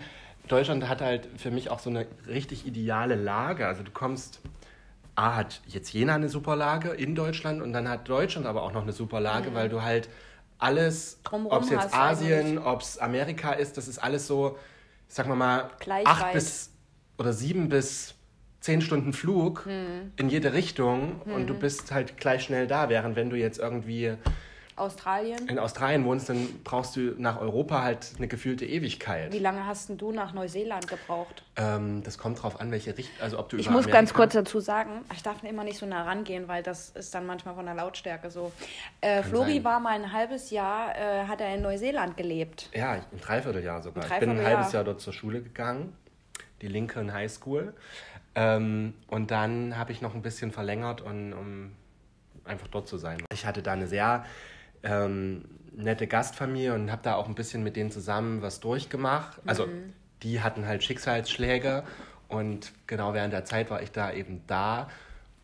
Deutschland 0.48 0.88
hat 0.88 1.00
halt 1.00 1.28
für 1.36 1.50
mich 1.50 1.70
auch 1.70 1.78
so 1.78 1.90
eine 1.90 2.06
richtig 2.26 2.66
ideale 2.66 3.14
Lage. 3.14 3.66
Also 3.66 3.82
du 3.82 3.90
kommst, 3.90 4.40
A 5.14 5.36
hat 5.36 5.60
jetzt 5.66 5.92
Jena 5.92 6.14
eine 6.14 6.28
super 6.28 6.56
Lage 6.56 6.90
in 6.90 7.14
Deutschland 7.14 7.62
und 7.62 7.72
dann 7.72 7.88
hat 7.88 8.08
Deutschland 8.08 8.46
aber 8.46 8.62
auch 8.62 8.72
noch 8.72 8.82
eine 8.82 8.92
super 8.92 9.20
Lage, 9.20 9.54
weil 9.54 9.68
du 9.68 9.82
halt 9.82 10.08
alles, 10.58 11.18
Mhm. 11.32 11.46
Ob 11.46 11.62
es 11.62 11.70
jetzt 11.70 11.92
Asien, 11.94 12.58
ob 12.58 12.82
es 12.82 12.98
Amerika 12.98 13.52
ist, 13.52 13.76
das 13.76 13.88
ist 13.88 13.98
alles 13.98 14.26
so, 14.26 14.56
sagen 15.08 15.28
wir 15.28 15.36
mal, 15.36 15.70
Gleich 15.80 16.06
acht 16.06 16.22
weit. 16.22 16.34
bis 16.34 16.70
oder 17.18 17.32
sieben 17.32 17.68
bis 17.68 18.14
zehn 18.60 18.80
Stunden 18.80 19.12
Flug 19.12 19.64
Hm. 19.66 20.12
in 20.16 20.28
jede 20.28 20.52
Richtung 20.52 21.20
und 21.22 21.48
du 21.48 21.54
bist 21.54 21.90
halt 21.92 22.16
gleich 22.16 22.44
schnell 22.44 22.66
da, 22.68 22.88
während 22.88 23.16
wenn 23.16 23.28
du 23.30 23.36
jetzt 23.36 23.58
irgendwie 23.58 24.14
Australien. 24.76 25.48
in 25.48 25.58
Australien 25.58 26.04
wohnst, 26.04 26.28
dann 26.28 26.48
brauchst 26.64 26.96
du 26.96 27.14
nach 27.18 27.40
Europa 27.40 27.82
halt 27.82 28.12
eine 28.18 28.28
gefühlte 28.28 28.64
Ewigkeit. 28.64 29.32
Wie 29.32 29.38
lange 29.38 29.66
hast 29.66 29.88
denn 29.88 29.98
du 29.98 30.12
nach 30.12 30.32
Neuseeland 30.32 30.88
gebraucht? 30.88 31.44
Ähm, 31.56 32.02
das 32.02 32.18
kommt 32.18 32.42
drauf 32.42 32.60
an, 32.60 32.70
welche 32.70 32.96
Richtung, 32.96 33.14
also 33.22 33.38
ob 33.38 33.48
du 33.48 33.56
Ich 33.58 33.66
muss 33.68 33.84
Amerika- 33.84 33.92
ganz 33.98 34.14
kurz 34.14 34.32
dazu 34.32 34.60
sagen, 34.60 35.04
ich 35.14 35.22
darf 35.22 35.42
immer 35.44 35.64
nicht 35.64 35.78
so 35.78 35.86
nah 35.86 36.04
rangehen, 36.04 36.48
weil 36.48 36.62
das 36.62 36.90
ist 36.90 37.14
dann 37.14 37.26
manchmal 37.26 37.54
von 37.54 37.66
der 37.66 37.74
Lautstärke 37.74 38.30
so. 38.30 38.52
Äh, 39.00 39.22
Flori 39.22 39.54
sein. 39.54 39.64
war 39.64 39.80
mal 39.80 39.90
ein 39.94 40.12
halbes 40.12 40.50
Jahr, 40.50 40.96
äh, 40.96 41.26
hat 41.26 41.40
er 41.40 41.54
in 41.54 41.62
Neuseeland 41.62 42.16
gelebt. 42.16 42.70
Ja, 42.74 42.92
ein 42.92 43.02
Dreivierteljahr 43.20 43.82
sogar. 43.82 44.04
Ein 44.04 44.10
ich 44.12 44.18
bin 44.20 44.30
ein 44.30 44.36
Dreivierteljahr. 44.36 44.58
halbes 44.58 44.72
Jahr 44.72 44.84
dort 44.84 45.00
zur 45.00 45.12
Schule 45.12 45.42
gegangen, 45.42 45.94
die 46.62 46.68
Lincoln 46.68 47.12
High 47.12 47.30
School. 47.30 47.74
Ähm, 48.34 48.94
und 49.08 49.30
dann 49.30 49.76
habe 49.76 49.92
ich 49.92 50.00
noch 50.00 50.14
ein 50.14 50.22
bisschen 50.22 50.52
verlängert, 50.52 51.02
und, 51.02 51.34
um 51.34 51.72
einfach 52.44 52.66
dort 52.68 52.88
zu 52.88 52.96
sein. 52.96 53.18
Ich 53.32 53.44
hatte 53.44 53.62
da 53.62 53.72
eine 53.72 53.86
sehr 53.86 54.24
ähm, 54.82 55.44
nette 55.74 56.06
Gastfamilie 56.06 56.74
und 56.74 56.90
habe 56.90 57.02
da 57.02 57.14
auch 57.14 57.28
ein 57.28 57.34
bisschen 57.34 57.62
mit 57.62 57.76
denen 57.76 57.90
zusammen 57.90 58.42
was 58.42 58.60
durchgemacht. 58.60 59.40
Also 59.46 59.68
die 60.22 60.40
hatten 60.40 60.66
halt 60.66 60.84
Schicksalsschläge 60.84 61.84
und 62.28 62.72
genau 62.86 63.14
während 63.14 63.32
der 63.32 63.44
Zeit 63.44 63.70
war 63.70 63.82
ich 63.82 63.90
da 63.92 64.12
eben 64.12 64.42
da. 64.46 64.88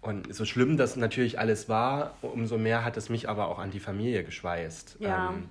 Und 0.00 0.32
so 0.34 0.44
schlimm 0.44 0.76
das 0.76 0.96
natürlich 0.96 1.38
alles 1.38 1.68
war, 1.68 2.14
umso 2.22 2.56
mehr 2.56 2.84
hat 2.84 2.96
es 2.96 3.08
mich 3.08 3.28
aber 3.28 3.48
auch 3.48 3.58
an 3.58 3.70
die 3.70 3.80
Familie 3.80 4.22
geschweißt. 4.22 4.98
Ja. 5.00 5.30
Ähm, 5.30 5.48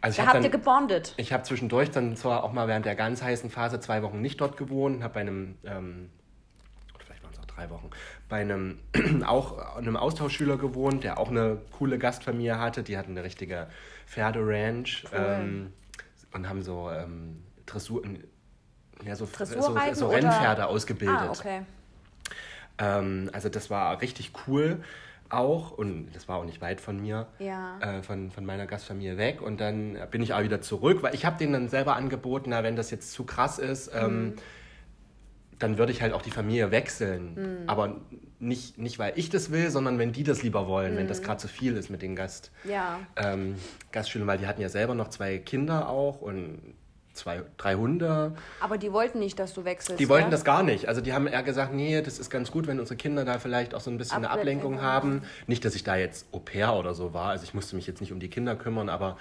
also 0.00 0.12
ich 0.14 0.16
Da 0.16 0.22
hab 0.28 0.34
habt 0.34 0.44
ihr 0.44 0.50
dann- 0.50 0.60
gebondet. 0.60 1.14
ich 1.16 1.32
habe 1.32 1.42
zwischendurch 1.42 1.90
dann 1.90 2.16
zwar 2.16 2.44
auch 2.44 2.52
mal 2.52 2.68
während 2.68 2.86
der 2.86 2.94
ganz 2.94 3.22
heißen 3.22 3.50
Phase 3.50 3.80
zwei 3.80 4.02
Wochen 4.02 4.20
nicht 4.20 4.40
dort 4.40 4.56
gewohnt, 4.56 5.02
habe 5.02 5.14
bei 5.14 5.20
einem, 5.20 5.56
ähm, 5.64 6.10
vielleicht 6.98 7.22
waren 7.22 7.32
es 7.32 7.38
auch 7.40 7.44
drei 7.46 7.68
Wochen, 7.68 7.90
bei 8.30 8.40
einem 8.40 8.78
auch 9.26 9.76
einem 9.76 9.96
Austauschschüler 9.96 10.56
gewohnt, 10.56 11.04
der 11.04 11.18
auch 11.18 11.28
eine 11.28 11.58
coole 11.72 11.98
Gastfamilie 11.98 12.58
hatte. 12.58 12.82
Die 12.82 12.96
hatten 12.96 13.10
eine 13.10 13.24
richtige 13.24 13.66
Pferderanch 14.06 15.04
ähm, 15.12 15.72
und 16.32 16.48
haben 16.48 16.62
so 16.62 16.90
ähm, 16.90 17.42
Dressur, 17.66 18.02
ja, 19.04 19.14
so, 19.16 19.26
so, 19.26 19.78
so 19.92 20.08
Rennpferde 20.08 20.66
ausgebildet. 20.66 21.18
Ah, 21.20 21.30
okay. 21.30 21.62
Ähm, 22.78 23.28
also 23.32 23.48
das 23.48 23.68
war 23.68 24.00
richtig 24.00 24.32
cool 24.46 24.82
auch 25.28 25.70
und 25.70 26.08
das 26.12 26.26
war 26.28 26.38
auch 26.38 26.44
nicht 26.44 26.60
weit 26.60 26.80
von 26.80 27.00
mir, 27.00 27.28
Ja. 27.38 27.78
äh, 27.80 28.02
von, 28.02 28.30
von 28.30 28.44
meiner 28.44 28.66
Gastfamilie 28.66 29.16
weg 29.16 29.40
und 29.40 29.60
dann 29.60 29.96
bin 30.10 30.22
ich 30.22 30.34
auch 30.34 30.42
wieder 30.42 30.60
zurück, 30.60 31.02
weil 31.02 31.14
ich 31.14 31.24
habe 31.24 31.38
denen 31.38 31.52
dann 31.52 31.68
selber 31.68 31.94
angeboten, 31.94 32.50
na, 32.50 32.62
wenn 32.64 32.74
das 32.74 32.90
jetzt 32.90 33.12
zu 33.12 33.24
krass 33.24 33.58
ist, 33.60 33.92
ähm, 33.94 34.34
dann 35.60 35.78
würde 35.78 35.92
ich 35.92 36.02
halt 36.02 36.12
auch 36.12 36.22
die 36.22 36.30
Familie 36.32 36.70
wechseln, 36.72 37.64
aber 37.68 37.96
nicht, 38.40 38.78
nicht, 38.78 38.98
weil 38.98 39.12
ich 39.16 39.30
das 39.30 39.52
will, 39.52 39.70
sondern 39.70 39.98
wenn 39.98 40.10
die 40.12 40.24
das 40.24 40.42
lieber 40.42 40.66
wollen, 40.66 40.96
wenn 40.96 41.06
das 41.06 41.22
gerade 41.22 41.38
zu 41.38 41.46
viel 41.48 41.76
ist 41.76 41.90
mit 41.90 42.02
den 42.02 42.16
Gast, 42.16 42.50
Ja. 42.64 42.98
ähm, 43.16 43.54
Gastschülern, 43.92 44.26
weil 44.26 44.38
die 44.38 44.46
hatten 44.46 44.62
ja 44.62 44.68
selber 44.68 44.94
noch 44.94 45.08
zwei 45.08 45.38
Kinder 45.38 45.88
auch 45.88 46.20
und 46.20 46.74
zwei, 47.12 47.42
drei 47.58 47.74
Hunde. 47.74 48.32
Aber 48.60 48.78
die 48.78 48.92
wollten 48.92 49.18
nicht, 49.18 49.38
dass 49.38 49.52
du 49.52 49.64
wechselst. 49.66 50.00
Die 50.00 50.08
wollten 50.08 50.26
ja? 50.26 50.30
das 50.30 50.44
gar 50.44 50.62
nicht. 50.62 50.88
Also 50.88 51.02
die 51.02 51.12
haben 51.12 51.26
eher 51.26 51.42
gesagt, 51.42 51.74
nee, 51.74 52.00
das 52.00 52.18
ist 52.18 52.30
ganz 52.30 52.50
gut, 52.50 52.66
wenn 52.66 52.80
unsere 52.80 52.96
Kinder 52.96 53.24
da 53.26 53.38
vielleicht 53.38 53.74
auch 53.74 53.80
so 53.80 53.90
ein 53.90 53.98
bisschen 53.98 54.18
eine 54.18 54.30
Ablenkung 54.30 54.74
Ablenkung 54.78 54.82
haben. 54.90 55.22
Nicht, 55.46 55.64
dass 55.64 55.74
ich 55.74 55.84
da 55.84 55.96
jetzt 55.96 56.26
Au 56.32 56.38
pair 56.38 56.72
oder 56.74 56.94
so 56.94 57.12
war. 57.12 57.28
Also 57.30 57.44
ich 57.44 57.52
musste 57.52 57.76
mich 57.76 57.86
jetzt 57.86 58.00
nicht 58.00 58.12
um 58.12 58.20
die 58.20 58.30
Kinder 58.30 58.56
kümmern, 58.56 58.88
aber 58.88 59.18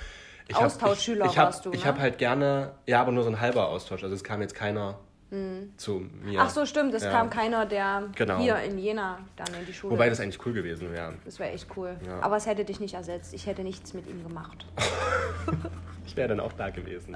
ich 0.48 0.56
hab- 0.56 0.64
Austauschschüler 0.66 1.26
ich, 1.26 1.32
ich 1.32 1.38
hab, 1.38 1.46
warst 1.48 1.66
du, 1.66 1.72
Ich 1.74 1.82
ne? 1.82 1.86
habe 1.88 2.00
halt 2.00 2.18
gerne, 2.20 2.72
ja, 2.88 3.02
aber 3.02 3.12
nur 3.12 3.24
so 3.24 3.30
ein 3.30 3.42
halber 3.42 3.68
Austausch. 3.68 4.04
Also 4.04 4.16
es 4.16 4.24
kam 4.24 4.40
jetzt 4.42 4.56
keiner 4.56 5.00
zu 5.78 6.06
mir. 6.24 6.40
Ach 6.42 6.50
so, 6.50 6.66
stimmt. 6.66 6.94
Es 6.94 7.04
Ja. 7.04 7.12
kam 7.12 7.30
keiner, 7.30 7.66
der 7.66 8.04
Genau. 8.16 8.40
hier 8.40 8.58
in 8.60 8.78
Jena 8.80 9.20
dann 9.36 9.48
in 9.60 9.66
die 9.66 9.74
Schule. 9.74 9.94
Wobei 9.94 10.10
das 10.10 10.20
eigentlich 10.20 10.44
cool 10.46 10.54
gewesen 10.54 10.92
wäre. 10.92 11.14
das 11.24 11.38
wäre 11.40 11.52
echt 11.52 11.68
cool. 11.78 11.96
Ja. 12.06 12.20
Aber 12.22 12.38
es 12.38 12.46
hätte 12.48 12.66
dich 12.66 12.80
nicht 12.80 12.96
ersetzt. 12.96 13.34
Ich 13.34 13.46
hätte 13.46 13.62
nichts 13.64 13.94
mit 13.94 14.08
ihm 14.10 14.24
gemacht. 14.28 14.66
Ich 16.08 16.18
wäre 16.18 16.30
dann 16.30 16.40
auch 16.40 16.54
da 16.54 16.72
gewesen. 16.72 17.16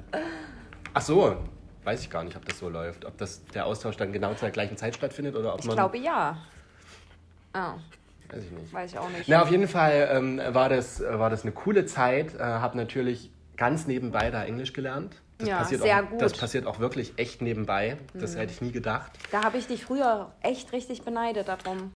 Ach 0.94 1.02
so, 1.02 1.36
weiß 1.84 2.02
ich 2.02 2.12
gar 2.12 2.24
nicht, 2.24 2.36
ob 2.38 2.46
das 2.46 2.60
so 2.60 2.70
läuft. 2.70 3.06
Ob 3.06 3.18
das, 3.18 3.44
der 3.46 3.66
Austausch 3.66 3.98
dann 3.98 4.14
genau 4.14 4.36
zur 4.36 4.52
gleichen 4.52 4.78
Zeit 4.78 4.94
stattfindet 4.94 5.36
oder 5.36 5.52
ob 5.56 5.62
Ich 5.62 5.66
man... 5.66 5.76
glaube 5.76 5.98
ja. 5.98 6.38
Ah, 7.54 7.74
Weiß 8.30 8.44
ich 8.44 8.52
nicht. 8.52 8.72
weiß 8.72 8.92
ich 8.92 9.00
auch 9.00 9.10
nicht. 9.10 9.28
Na, 9.28 9.42
auf 9.42 9.50
jeden 9.50 9.68
Fall 9.68 10.10
ähm, 10.12 10.40
war, 10.50 10.70
das, 10.70 11.02
war 11.02 11.32
das 11.32 11.42
eine 11.42 11.52
coole 11.54 11.88
Zeit. 11.88 12.36
Äh, 12.36 12.40
habe 12.44 12.78
natürlich 12.78 13.32
ganz 13.58 13.88
nebenbei 13.88 14.30
da 14.30 14.44
Englisch 14.44 14.74
gelernt. 14.74 15.16
Das 15.44 15.50
Ja, 15.50 15.58
passiert 15.60 15.82
sehr 15.82 15.98
auch, 15.98 16.02
gut. 16.10 16.14
Mhm. 16.14 16.20
Das 16.20 16.34
passiert 16.34 16.66
auch 16.66 16.80
wirklich 16.80 17.14
echt 17.18 17.42
nebenbei. 17.42 17.98
Das 18.14 18.36
hätte 18.38 18.54
ich 18.54 18.62
nie 18.62 18.72
gedacht. 18.72 19.12
Da 19.32 19.44
habe 19.44 19.58
ich 19.58 19.68
dich 19.68 19.84
früher 19.84 20.32
echt 20.42 20.72
richtig 20.72 21.02
beneidet 21.04 21.48
darum. 21.48 21.92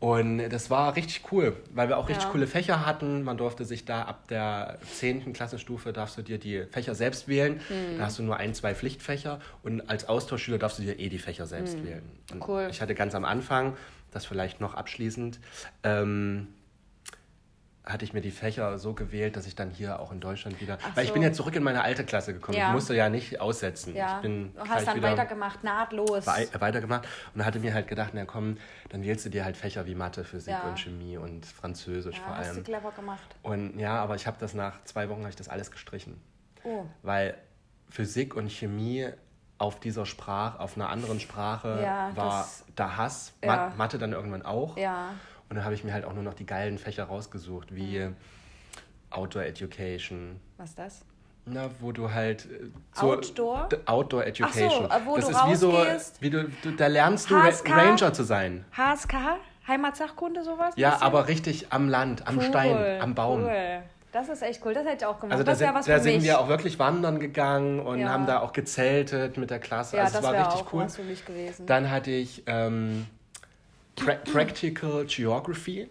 Und 0.00 0.48
das 0.50 0.70
war 0.70 0.94
richtig 0.94 1.22
cool, 1.32 1.56
weil 1.74 1.88
wir 1.88 1.98
auch 1.98 2.08
richtig 2.08 2.24
Ja. 2.26 2.30
coole 2.30 2.46
Fächer 2.46 2.86
hatten. 2.86 3.24
Man 3.24 3.36
durfte 3.36 3.64
sich 3.64 3.84
da 3.84 4.02
ab 4.02 4.28
der 4.28 4.78
10. 4.92 5.32
Klassenstufe 5.32 5.92
darfst 5.92 6.16
du 6.16 6.22
dir 6.22 6.38
die 6.38 6.64
Fächer 6.70 6.94
selbst 6.94 7.26
wählen. 7.26 7.60
Hm. 7.68 7.98
Da 7.98 8.04
hast 8.04 8.18
du 8.18 8.22
nur 8.22 8.36
ein, 8.36 8.54
zwei 8.54 8.74
Pflichtfächer 8.76 9.40
und 9.64 9.88
als 9.90 10.08
Austauschschüler 10.08 10.58
darfst 10.58 10.78
du 10.78 10.82
dir 10.84 10.98
eh 11.00 11.08
die 11.08 11.18
Fächer 11.18 11.46
selbst 11.46 11.82
wählen. 11.84 12.02
Und. 12.32 12.46
Cool. 12.48 12.68
Ich 12.70 12.80
hatte 12.80 12.94
ganz 12.94 13.14
am 13.16 13.24
Anfang, 13.24 13.76
das 14.12 14.24
vielleicht 14.24 14.60
noch 14.60 14.74
abschließend, 14.74 15.40
ähm, 15.82 16.46
hatte 17.88 18.04
ich 18.04 18.12
mir 18.12 18.20
die 18.20 18.30
Fächer 18.30 18.78
so 18.78 18.92
gewählt, 18.92 19.34
dass 19.36 19.46
ich 19.46 19.54
dann 19.56 19.70
hier 19.70 19.98
auch 19.98 20.12
in 20.12 20.20
Deutschland 20.20 20.60
wieder. 20.60 20.78
Ach 20.82 20.94
weil 20.96 21.04
ich 21.04 21.08
so. 21.08 21.14
bin 21.14 21.22
ja 21.22 21.32
zurück 21.32 21.56
in 21.56 21.62
meine 21.62 21.82
alte 21.82 22.04
Klasse 22.04 22.34
gekommen. 22.34 22.58
Ja. 22.58 22.68
Ich 22.68 22.72
musste 22.74 22.94
ja 22.94 23.08
nicht 23.08 23.40
aussetzen. 23.40 23.94
Ja. 23.96 24.16
Ich 24.16 24.22
bin 24.22 24.52
du 24.54 24.60
hast 24.68 24.86
dann 24.86 25.00
weitergemacht, 25.02 25.64
nahtlos. 25.64 26.26
wei- 26.26 26.48
weitergemacht 26.58 27.08
und 27.34 27.44
hatte 27.44 27.58
mir 27.60 27.72
halt 27.74 27.88
gedacht, 27.88 28.10
na 28.12 28.24
komm, 28.26 28.58
dann 28.90 29.02
wählst 29.02 29.24
du 29.24 29.30
dir 29.30 29.44
halt 29.44 29.56
Fächer 29.56 29.86
wie 29.86 29.94
Mathe, 29.94 30.22
Physik 30.24 30.52
Ja. 30.52 30.68
und 30.68 30.78
Chemie 30.78 31.16
und 31.16 31.46
Französisch 31.46 32.16
ja, 32.18 32.22
vor 32.24 32.36
hast 32.36 32.48
du 32.50 32.54
allem. 32.56 32.64
clever 32.64 32.92
gemacht. 32.92 33.36
Und 33.42 33.78
ja, 33.78 33.96
aber 33.96 34.14
ich 34.16 34.26
habe 34.26 34.36
das 34.38 34.52
nach 34.54 34.84
zwei 34.84 35.08
Wochen 35.08 35.20
habe 35.20 35.30
ich 35.30 35.36
das 35.36 35.48
alles 35.48 35.70
gestrichen, 35.70 36.20
Oh. 36.64 36.84
weil 37.02 37.34
Physik 37.88 38.36
und 38.36 38.50
Chemie 38.52 39.08
auf 39.56 39.80
dieser 39.80 40.06
Sprache, 40.06 40.60
auf 40.60 40.76
einer 40.76 40.88
anderen 40.90 41.18
Sprache 41.20 41.82
war 42.14 42.40
das- 42.40 42.64
da 42.76 42.96
Hass. 42.96 43.32
Mathe 43.76 43.98
dann 43.98 44.12
irgendwann 44.12 44.42
auch. 44.42 44.76
Ja. 44.76 45.14
Und 45.50 45.56
dann 45.56 45.64
habe 45.64 45.74
ich 45.74 45.84
mir 45.84 45.92
halt 45.92 46.04
auch 46.04 46.12
nur 46.12 46.22
noch 46.22 46.34
die 46.34 46.46
geilen 46.46 46.78
Fächer 46.78 47.04
rausgesucht, 47.04 47.74
wie 47.74 47.98
Mhm. 48.00 48.16
Outdoor 49.10 49.42
Education. 49.44 50.38
Was 50.58 50.70
ist 50.70 50.78
das? 50.78 51.04
Na, 51.46 51.70
wo 51.80 51.92
du 51.92 52.10
halt 52.12 52.44
äh, 52.46 53.00
Outdoor? 53.00 53.68
D- 53.70 53.78
Outdoor 53.86 54.24
Education. 54.26 54.84
äh, 54.84 55.00
wo 55.06 55.16
das 55.16 55.24
du 55.26 55.30
ist 55.30 55.46
wie 55.46 55.54
so, 55.54 55.72
wie 56.20 56.28
du, 56.30 56.44
du 56.62 56.72
da 56.72 56.88
lernst 56.88 57.30
du 57.30 57.36
HSK? 57.42 57.70
Ranger 57.70 58.12
zu 58.12 58.22
sein. 58.24 58.66
HSK? 58.76 59.14
Heimatsachkunde, 59.66 60.44
sowas? 60.44 60.74
Ja, 60.76 60.90
Bisschen? 60.90 61.02
aber 61.06 61.28
richtig 61.28 61.72
am 61.72 61.88
Land, 61.88 62.26
am 62.26 62.36
Cool, 62.36 62.42
Stein, 62.44 63.00
am 63.00 63.14
Baum. 63.14 63.44
Cool. 63.44 63.80
Das 64.12 64.28
ist 64.30 64.42
echt 64.42 64.64
cool. 64.64 64.72
Das 64.74 64.84
hätte 64.86 64.96
ich 64.98 65.06
auch 65.06 65.20
gemacht. 65.20 65.32
Also 65.32 65.44
da, 65.44 65.52
das 65.52 65.58
sind, 65.58 65.74
was 65.74 65.86
da 65.86 65.98
sind 66.00 66.16
mich. 66.16 66.24
wir 66.24 66.40
auch 66.40 66.48
wirklich 66.48 66.78
wandern 66.78 67.18
gegangen 67.20 67.78
und 67.80 67.98
Ja. 68.00 68.08
haben 68.08 68.26
da 68.26 68.40
auch 68.40 68.52
gezeltet 68.54 69.36
mit 69.38 69.50
der 69.50 69.58
Klasse. 69.58 69.96
ja, 69.96 70.04
also 70.04 70.16
das 70.20 70.24
es 70.24 70.30
war 70.30 70.46
richtig 70.46 70.66
auch 70.66 70.72
cool. 70.72 70.84
was 70.84 70.96
für 70.96 71.02
mich 71.02 71.24
gewesen. 71.24 71.66
Dann 71.66 71.90
hatte 71.90 72.10
ich 72.10 72.42
ähm, 72.46 73.06
pra 73.98 74.14
Practical 74.14 75.04
Geography. 75.06 75.88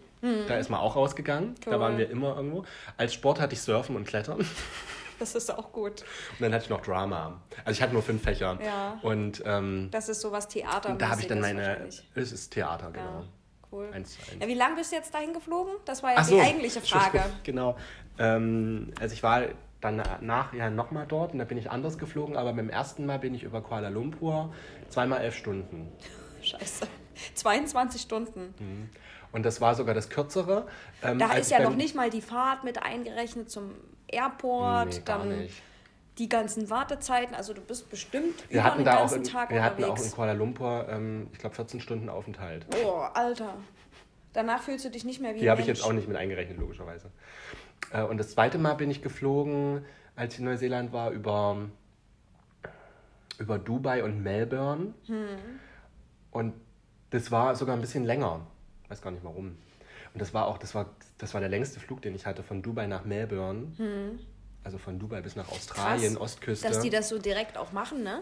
Da 0.47 0.57
ist 0.57 0.69
man 0.69 0.79
auch 0.79 0.95
rausgegangen. 0.95 1.55
Da. 1.63 1.71
Cool. 1.71 1.79
waren 1.79 1.97
wir 1.97 2.09
immer 2.09 2.35
irgendwo. 2.35 2.65
Als 2.97 3.13
Sport 3.13 3.39
hatte 3.39 3.53
ich 3.53 3.61
Surfen 3.61 3.95
und 3.95 4.05
Klettern. 4.05 4.39
Und 4.39 4.47
das 5.19 5.35
ist 5.35 5.49
auch 5.55 5.71
gut. 5.71 6.03
dann 6.39 6.51
hatte 6.53 6.63
ich 6.65 6.69
noch 6.69 6.81
Drama. 6.81 7.39
Also 7.63 7.77
ich 7.77 7.81
hatte 7.83 7.93
nur 7.93 8.01
fünf 8.01 8.23
Fächer. 8.23 8.57
Ja. 8.63 8.99
Und 9.03 9.43
ähm, 9.45 9.89
Das 9.91 10.09
ist 10.09 10.21
sowas 10.21 10.47
Theater. 10.47 10.95
da 10.95 11.09
habe 11.09 11.21
ich 11.21 11.27
dann 11.27 11.39
meine. 11.39 11.87
Es 12.15 12.31
ist 12.31 12.49
Theater, 12.51 12.89
genau. 12.91 13.05
Ja, 13.19 13.23
cool. 13.71 13.89
Eins 13.93 14.15
zu 14.15 14.31
eins. 14.31 14.41
Ja, 14.41 14.47
wie 14.47 14.55
lange 14.55 14.75
bist 14.75 14.91
du 14.91 14.95
jetzt 14.95 15.13
dahin 15.13 15.33
geflogen? 15.33 15.73
Das 15.85 16.01
war 16.01 16.11
ja 16.11 16.17
Ach 16.19 16.25
die 16.27 16.33
so, 16.33 16.41
eigentliche 16.41 16.81
Frage. 16.81 17.21
Genau. 17.43 17.77
Ähm, 18.17 18.91
also 18.99 19.13
ich 19.13 19.21
war 19.21 19.43
dann 19.81 20.01
nachher 20.21 20.71
nochmal 20.71 21.05
dort 21.07 21.33
und 21.33 21.37
da 21.39 21.45
bin 21.45 21.59
ich 21.59 21.69
anders 21.69 21.99
geflogen, 21.99 22.35
aber 22.35 22.51
beim 22.53 22.69
ersten 22.69 23.05
Mal 23.05 23.19
bin 23.19 23.35
ich 23.35 23.43
über 23.43 23.61
Kuala 23.61 23.89
Lumpur 23.89 24.51
zweimal 24.89 25.21
elf 25.21 25.35
Stunden. 25.35 25.91
Scheiße. 26.41 26.87
22 27.35 28.01
Stunden. 28.01 28.89
Und 29.31 29.43
das 29.45 29.59
war 29.61 29.75
sogar 29.75 29.93
das 29.93 30.09
kürzere. 30.09 30.67
Ähm, 31.03 31.19
Da 31.19 31.33
ist 31.33 31.51
ja 31.51 31.59
noch 31.61 31.75
nicht 31.75 31.95
mal 31.95 32.09
die 32.09 32.21
Fahrt 32.21 32.63
mit 32.63 32.81
eingerechnet 32.81 33.49
zum 33.51 33.71
Airport, 34.07 34.87
Nee, 34.95 35.01
dann 35.05 35.29
nicht. 35.39 35.61
die 36.17 36.29
ganzen 36.29 36.69
Wartezeiten. 36.69 37.35
Also 37.35 37.53
du 37.53 37.61
bist 37.61 37.89
bestimmt 37.89 38.49
Wir 38.49 38.59
über 38.61 38.63
hatten 38.63 38.77
den 38.79 38.85
da 38.85 38.95
auch 38.95 38.99
ganzen 39.01 39.23
in, 39.23 39.23
Tag 39.25 39.49
wir 39.51 39.63
hatten 39.63 39.83
auch 39.83 39.97
in. 40.01 40.11
Kuala 40.11 40.31
Lumpur, 40.33 40.87
ähm, 40.89 41.27
ich 41.33 41.39
glaube, 41.39 41.55
14 41.55 41.81
Stunden 41.81 42.09
Aufenthalt. 42.09 42.65
Oh, 42.83 43.01
Alter. 43.13 43.53
Danach 44.33 44.61
fühlst 44.61 44.85
du 44.85 44.89
dich 44.89 45.03
nicht 45.03 45.19
mehr 45.21 45.35
wie 45.35 45.39
Die 45.39 45.49
habe 45.49 45.61
ich 45.61 45.67
jetzt 45.67 45.83
auch 45.83 45.93
nicht 45.93 46.07
mit 46.07 46.15
eingerechnet, 46.15 46.57
logischerweise. 46.59 47.11
Äh, 47.91 48.03
und 48.03 48.17
das 48.17 48.29
zweite 48.31 48.57
Mal 48.57 48.75
bin 48.75 48.89
ich 48.91 49.01
geflogen, 49.01 49.83
als 50.15 50.33
ich 50.35 50.39
in 50.39 50.45
Neuseeland 50.45 50.93
war, 50.93 51.11
über, 51.11 51.57
über 53.39 53.59
Dubai 53.59 54.03
und 54.03 54.21
Melbourne. 54.23 54.93
Hm. 55.07 55.25
Und 56.31 56.53
das 57.09 57.31
war 57.31 57.55
sogar 57.55 57.75
ein 57.75 57.81
bisschen 57.81 58.03
länger. 58.03 58.41
Weiß 58.89 59.01
gar 59.01 59.11
nicht 59.11 59.23
warum. 59.23 59.57
Und 60.13 60.21
das 60.21 60.33
war 60.33 60.47
auch, 60.47 60.57
das 60.57 60.73
war, 60.75 60.89
das 61.17 61.33
war 61.33 61.41
der 61.41 61.49
längste 61.49 61.79
Flug, 61.79 62.01
den 62.01 62.15
ich 62.15 62.25
hatte, 62.25 62.43
von 62.43 62.61
Dubai 62.61 62.87
nach 62.87 63.05
Melbourne. 63.05 64.17
Also 64.63 64.77
von 64.77 64.99
Dubai 64.99 65.21
bis 65.21 65.35
nach 65.35 65.49
Australien, 65.51 66.11
Hm. 66.13 66.17
Krass, 66.17 66.21
Ostküste. 66.33 66.67
Dass 66.67 66.79
die 66.79 66.89
das 66.89 67.09
so 67.09 67.19
direkt 67.19 67.57
auch 67.57 67.71
machen, 67.71 68.03
ne? 68.03 68.21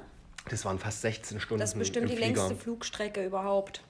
Das 0.50 0.64
waren 0.66 0.78
fast 0.78 1.02
16 1.02 1.40
Stunden. 1.40 1.62
Das 1.62 1.72
ist 1.74 1.80
bestimmt 1.80 2.06
im 2.06 2.12
die 2.12 2.18
Flieger. 2.18 2.42
längste 2.48 2.56
Flugstrecke 2.56 3.26
überhaupt. 3.26 3.82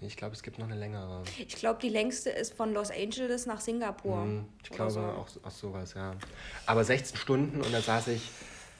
Ich 0.00 0.16
glaube, 0.16 0.32
es 0.34 0.44
gibt 0.44 0.60
noch 0.60 0.66
eine 0.66 0.76
längere. 0.76 1.24
Ich 1.38 1.56
glaube, 1.56 1.80
die 1.82 1.88
längste 1.88 2.30
ist 2.30 2.54
von 2.54 2.72
Los 2.72 2.92
Angeles 2.92 3.46
nach 3.46 3.60
Singapur. 3.60 4.22
Hm, 4.22 4.44
Ich 4.62 4.70
glaube 4.70 4.92
so. 4.92 5.00
auch, 5.00 5.26
auch 5.42 5.50
sowas, 5.50 5.94
ja. 5.94 6.12
Aber 6.66 6.84
16 6.84 7.16
Stunden 7.16 7.60
und 7.60 7.72
da 7.74 7.80
saß 7.80 8.06
ich, 8.08 8.30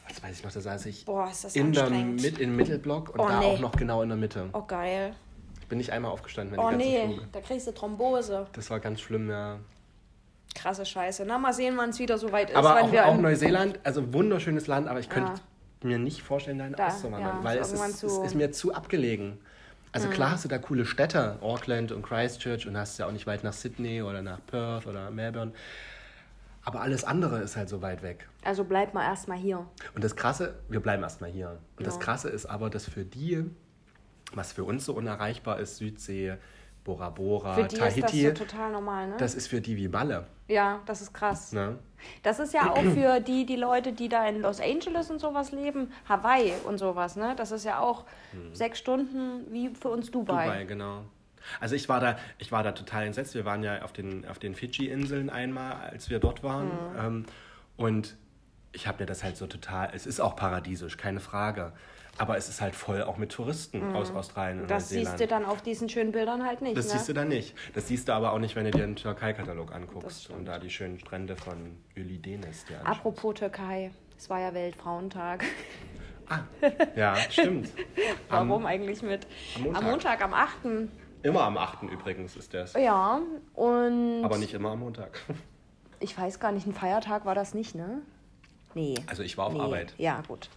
was 0.08 0.22
weiß 0.22 0.38
ich 0.38 0.44
noch, 0.44 0.52
da 0.52 0.60
saß 0.60 0.86
ich 0.86 1.04
Boah, 1.06 1.28
ist 1.28 1.42
das 1.42 1.56
in 1.56 1.72
der, 1.72 1.90
mit, 1.90 2.38
im 2.38 2.54
Mittelblock 2.54 3.10
und 3.14 3.18
Oh, 3.20 3.26
da 3.26 3.40
nee. 3.40 3.46
auch 3.46 3.58
noch 3.58 3.72
genau 3.72 4.02
in 4.02 4.10
der 4.10 4.18
Mitte. 4.18 4.48
Oh, 4.52 4.62
geil. 4.62 5.16
Bin 5.68 5.78
nicht 5.78 5.90
einmal 5.92 6.10
aufgestanden, 6.10 6.56
wenn 6.56 6.64
Oh, 6.64 6.70
nee, 6.70 7.04
Flüge. 7.06 7.28
da 7.32 7.40
kriegst 7.40 7.66
du 7.66 7.72
Thrombose. 7.72 8.46
Das 8.52 8.70
war 8.70 8.80
ganz 8.80 9.00
schlimm, 9.00 9.28
ja. 9.28 9.58
Krasse 10.54 10.86
Scheiße. 10.86 11.24
Na, 11.26 11.38
mal 11.38 11.52
sehen, 11.52 11.76
wann 11.76 11.90
es 11.90 11.98
wieder 11.98 12.16
soweit 12.18 12.50
ist. 12.50 12.56
Aber 12.56 12.80
auch, 12.82 12.90
wir 12.90 13.06
auch 13.06 13.14
in- 13.14 13.22
Neuseeland, 13.22 13.78
also 13.84 14.12
wunderschönes 14.14 14.66
Land, 14.66 14.88
aber 14.88 14.98
ich 14.98 15.08
könnte 15.10 15.32
Ja. 15.82 15.88
mir 15.88 15.98
nicht 15.98 16.22
vorstellen, 16.22 16.58
dahin 16.58 16.72
Da, 16.72 16.86
auszuwandern, 16.88 17.38
ja, 17.38 17.44
weil 17.44 17.58
es 17.58 17.72
ist, 17.72 17.80
es 17.80 17.98
zu- 17.98 18.06
Mhm. 18.20 18.24
ist 18.24 18.34
mir 18.34 18.50
zu 18.52 18.74
abgelegen. 18.74 19.38
Also 19.92 20.08
klar 20.08 20.32
hast 20.32 20.44
du 20.44 20.48
da 20.48 20.58
coole 20.58 20.84
Städte, 20.84 21.38
Auckland 21.40 21.92
und 21.92 22.02
Christchurch 22.02 22.66
und 22.66 22.76
hast 22.76 22.98
ja 22.98 23.06
auch 23.06 23.12
nicht 23.12 23.26
weit 23.26 23.42
nach 23.44 23.52
Sydney 23.54 24.02
oder 24.02 24.20
nach 24.22 24.38
Perth 24.46 24.86
oder 24.86 25.10
Melbourne. 25.10 25.52
Aber 26.64 26.80
alles 26.82 27.04
andere 27.04 27.40
ist 27.40 27.56
halt 27.56 27.68
so 27.70 27.80
weit 27.80 28.02
weg. 28.02 28.28
Also 28.44 28.64
bleib 28.64 28.92
mal 28.92 29.04
erstmal 29.04 29.38
hier. 29.38 29.66
Und 29.94 30.04
das 30.04 30.14
Krasse, 30.16 30.54
wir 30.68 30.80
bleiben 30.80 31.02
erstmal 31.02 31.30
hier. 31.30 31.58
Und 31.78 31.86
das 31.86 31.94
Ja. 31.94 32.00
Krasse 32.00 32.28
ist 32.28 32.44
aber, 32.46 32.68
dass 32.68 32.84
für 32.86 33.04
die, 33.04 33.44
was 34.34 34.52
für 34.52 34.64
uns 34.64 34.84
so 34.84 34.94
unerreichbar 34.94 35.58
ist, 35.60 35.76
Südsee, 35.76 36.36
Bora 36.84 37.10
Bora, 37.10 37.54
Für 37.54 37.64
die 37.64 37.76
Tahiti, 37.76 38.22
ist 38.22 38.32
das 38.32 38.38
so 38.38 38.44
total 38.44 38.72
normal, 38.72 39.08
ne? 39.08 39.16
das 39.18 39.34
ist 39.34 39.48
für 39.48 39.60
die 39.60 39.76
wie 39.76 39.88
Balle. 39.88 40.26
ja, 40.48 40.80
das 40.86 41.02
ist 41.02 41.12
krass. 41.12 41.52
Ne? 41.52 41.78
Das 42.22 42.38
ist 42.38 42.54
ja 42.54 42.70
auch 42.70 42.82
für 42.82 43.20
die, 43.20 43.44
die 43.44 43.56
Leute, 43.56 43.92
die 43.92 44.08
da 44.08 44.26
in 44.26 44.40
Los 44.40 44.60
Angeles 44.60 45.10
und 45.10 45.18
sowas 45.18 45.52
leben, 45.52 45.92
Hawaii 46.08 46.52
und 46.64 46.78
sowas, 46.78 47.16
ne? 47.16 47.34
Das 47.36 47.50
ist 47.50 47.64
ja 47.64 47.80
auch 47.80 48.04
sechs 48.52 48.78
Stunden 48.78 49.52
wie 49.52 49.70
für 49.70 49.88
uns 49.88 50.10
Dubai. 50.10 50.44
Dubai, 50.44 50.64
genau. 50.64 51.04
Also 51.60 51.74
ich 51.74 51.88
war 51.88 52.00
da, 52.00 52.16
ich 52.38 52.52
war 52.52 52.62
da 52.62 52.72
total 52.72 53.06
entsetzt. 53.06 53.34
Wir 53.34 53.44
waren 53.44 53.62
ja 53.62 53.82
auf 53.82 53.92
den, 53.92 54.26
auf 54.26 54.38
den 54.38 54.54
Fidschi-Inseln 54.54 55.30
einmal, 55.30 55.72
als 55.72 56.08
wir 56.08 56.18
dort 56.20 56.42
waren. 56.42 56.66
Mhm. 56.66 56.98
Ähm, 56.98 57.26
und 57.76 58.16
ich 58.72 58.86
habe 58.86 59.00
mir 59.00 59.06
das 59.06 59.24
halt 59.24 59.36
so 59.36 59.46
total, 59.46 59.90
es 59.94 60.06
ist 60.06 60.20
auch 60.20 60.36
paradiesisch, 60.36 60.96
keine 60.96 61.20
Frage. 61.20 61.72
Aber 62.18 62.36
es 62.36 62.48
ist 62.48 62.60
halt 62.60 62.74
voll 62.74 63.02
auch 63.02 63.16
mit 63.16 63.30
Touristen 63.32 63.94
aus 63.94 64.10
Australien 64.12 64.58
und 64.58 64.64
Mhm. 64.64 64.68
Das 64.68 64.88
siehst 64.88 65.20
du 65.20 65.26
dann 65.26 65.44
auf 65.44 65.62
diesen 65.62 65.88
schönen 65.88 66.12
Bildern 66.12 66.44
halt 66.44 66.60
nicht, 66.62 66.76
Das 66.76 66.86
ne? 66.86 66.92
siehst 66.92 67.08
du 67.08 67.12
dann 67.12 67.28
nicht. 67.28 67.54
Das 67.74 67.88
siehst 67.88 68.08
du 68.08 68.12
aber 68.12 68.32
auch 68.32 68.38
nicht, 68.38 68.56
wenn 68.56 68.64
du 68.64 68.70
dir 68.72 68.80
den 68.86 68.96
Türkei-Katalog 68.96 69.72
anguckst 69.72 70.28
und 70.30 70.44
da 70.46 70.58
die 70.58 70.70
schönen 70.70 70.98
Strände 70.98 71.36
von 71.36 71.76
Ölidenis 71.96 72.64
dir 72.64 72.80
anschaust. 72.80 72.98
Apropos 72.98 73.34
Türkei, 73.34 73.90
es 74.18 74.28
war 74.28 74.40
ja 74.40 74.52
Weltfrauentag. 74.52 75.44
Ah, 76.28 76.40
ja, 76.96 77.14
stimmt. 77.16 77.70
Warum 78.28 78.66
eigentlich 78.66 79.02
mit? 79.02 79.26
am 79.56 79.62
Montag. 79.62 79.82
Am 79.82 79.90
Montag, 79.90 80.22
am 80.24 80.34
8. 80.34 80.56
Immer 81.22 81.42
am 81.42 81.56
8. 81.56 81.82
übrigens 81.84 82.36
ist 82.36 82.52
das. 82.52 82.74
Ja, 82.74 83.20
und 83.54 84.24
Aber 84.24 84.38
nicht 84.38 84.54
immer 84.54 84.70
am 84.72 84.80
Montag. 84.80 85.20
ich 86.00 86.18
weiß 86.18 86.38
gar 86.40 86.52
nicht, 86.52 86.66
ein 86.66 86.74
Feiertag 86.74 87.24
war 87.24 87.34
das 87.34 87.54
nicht, 87.54 87.74
ne? 87.74 88.02
Nee. 88.78 88.94
Also 89.08 89.24
ich 89.24 89.36
war 89.36 89.46
auf 89.46 89.54
nee. 89.54 89.60
Arbeit. 89.60 89.92
Ja, 89.98 90.22
gut. 90.28 90.48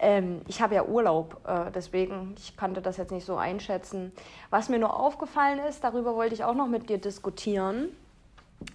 Ähm, 0.00 0.40
ich 0.48 0.60
habe 0.60 0.74
ja 0.74 0.84
Urlaub, 0.84 1.40
äh, 1.46 1.70
deswegen, 1.72 2.34
ich 2.36 2.56
kannte 2.56 2.82
das 2.82 2.96
jetzt 2.96 3.12
nicht 3.12 3.24
so 3.24 3.36
einschätzen. 3.36 4.10
Was 4.50 4.68
mir 4.68 4.80
nur 4.80 4.98
aufgefallen 4.98 5.60
ist, 5.60 5.84
darüber 5.84 6.16
wollte 6.16 6.34
ich 6.34 6.42
auch 6.42 6.56
noch 6.56 6.66
mit 6.66 6.90
dir 6.90 6.98
diskutieren. 6.98 7.90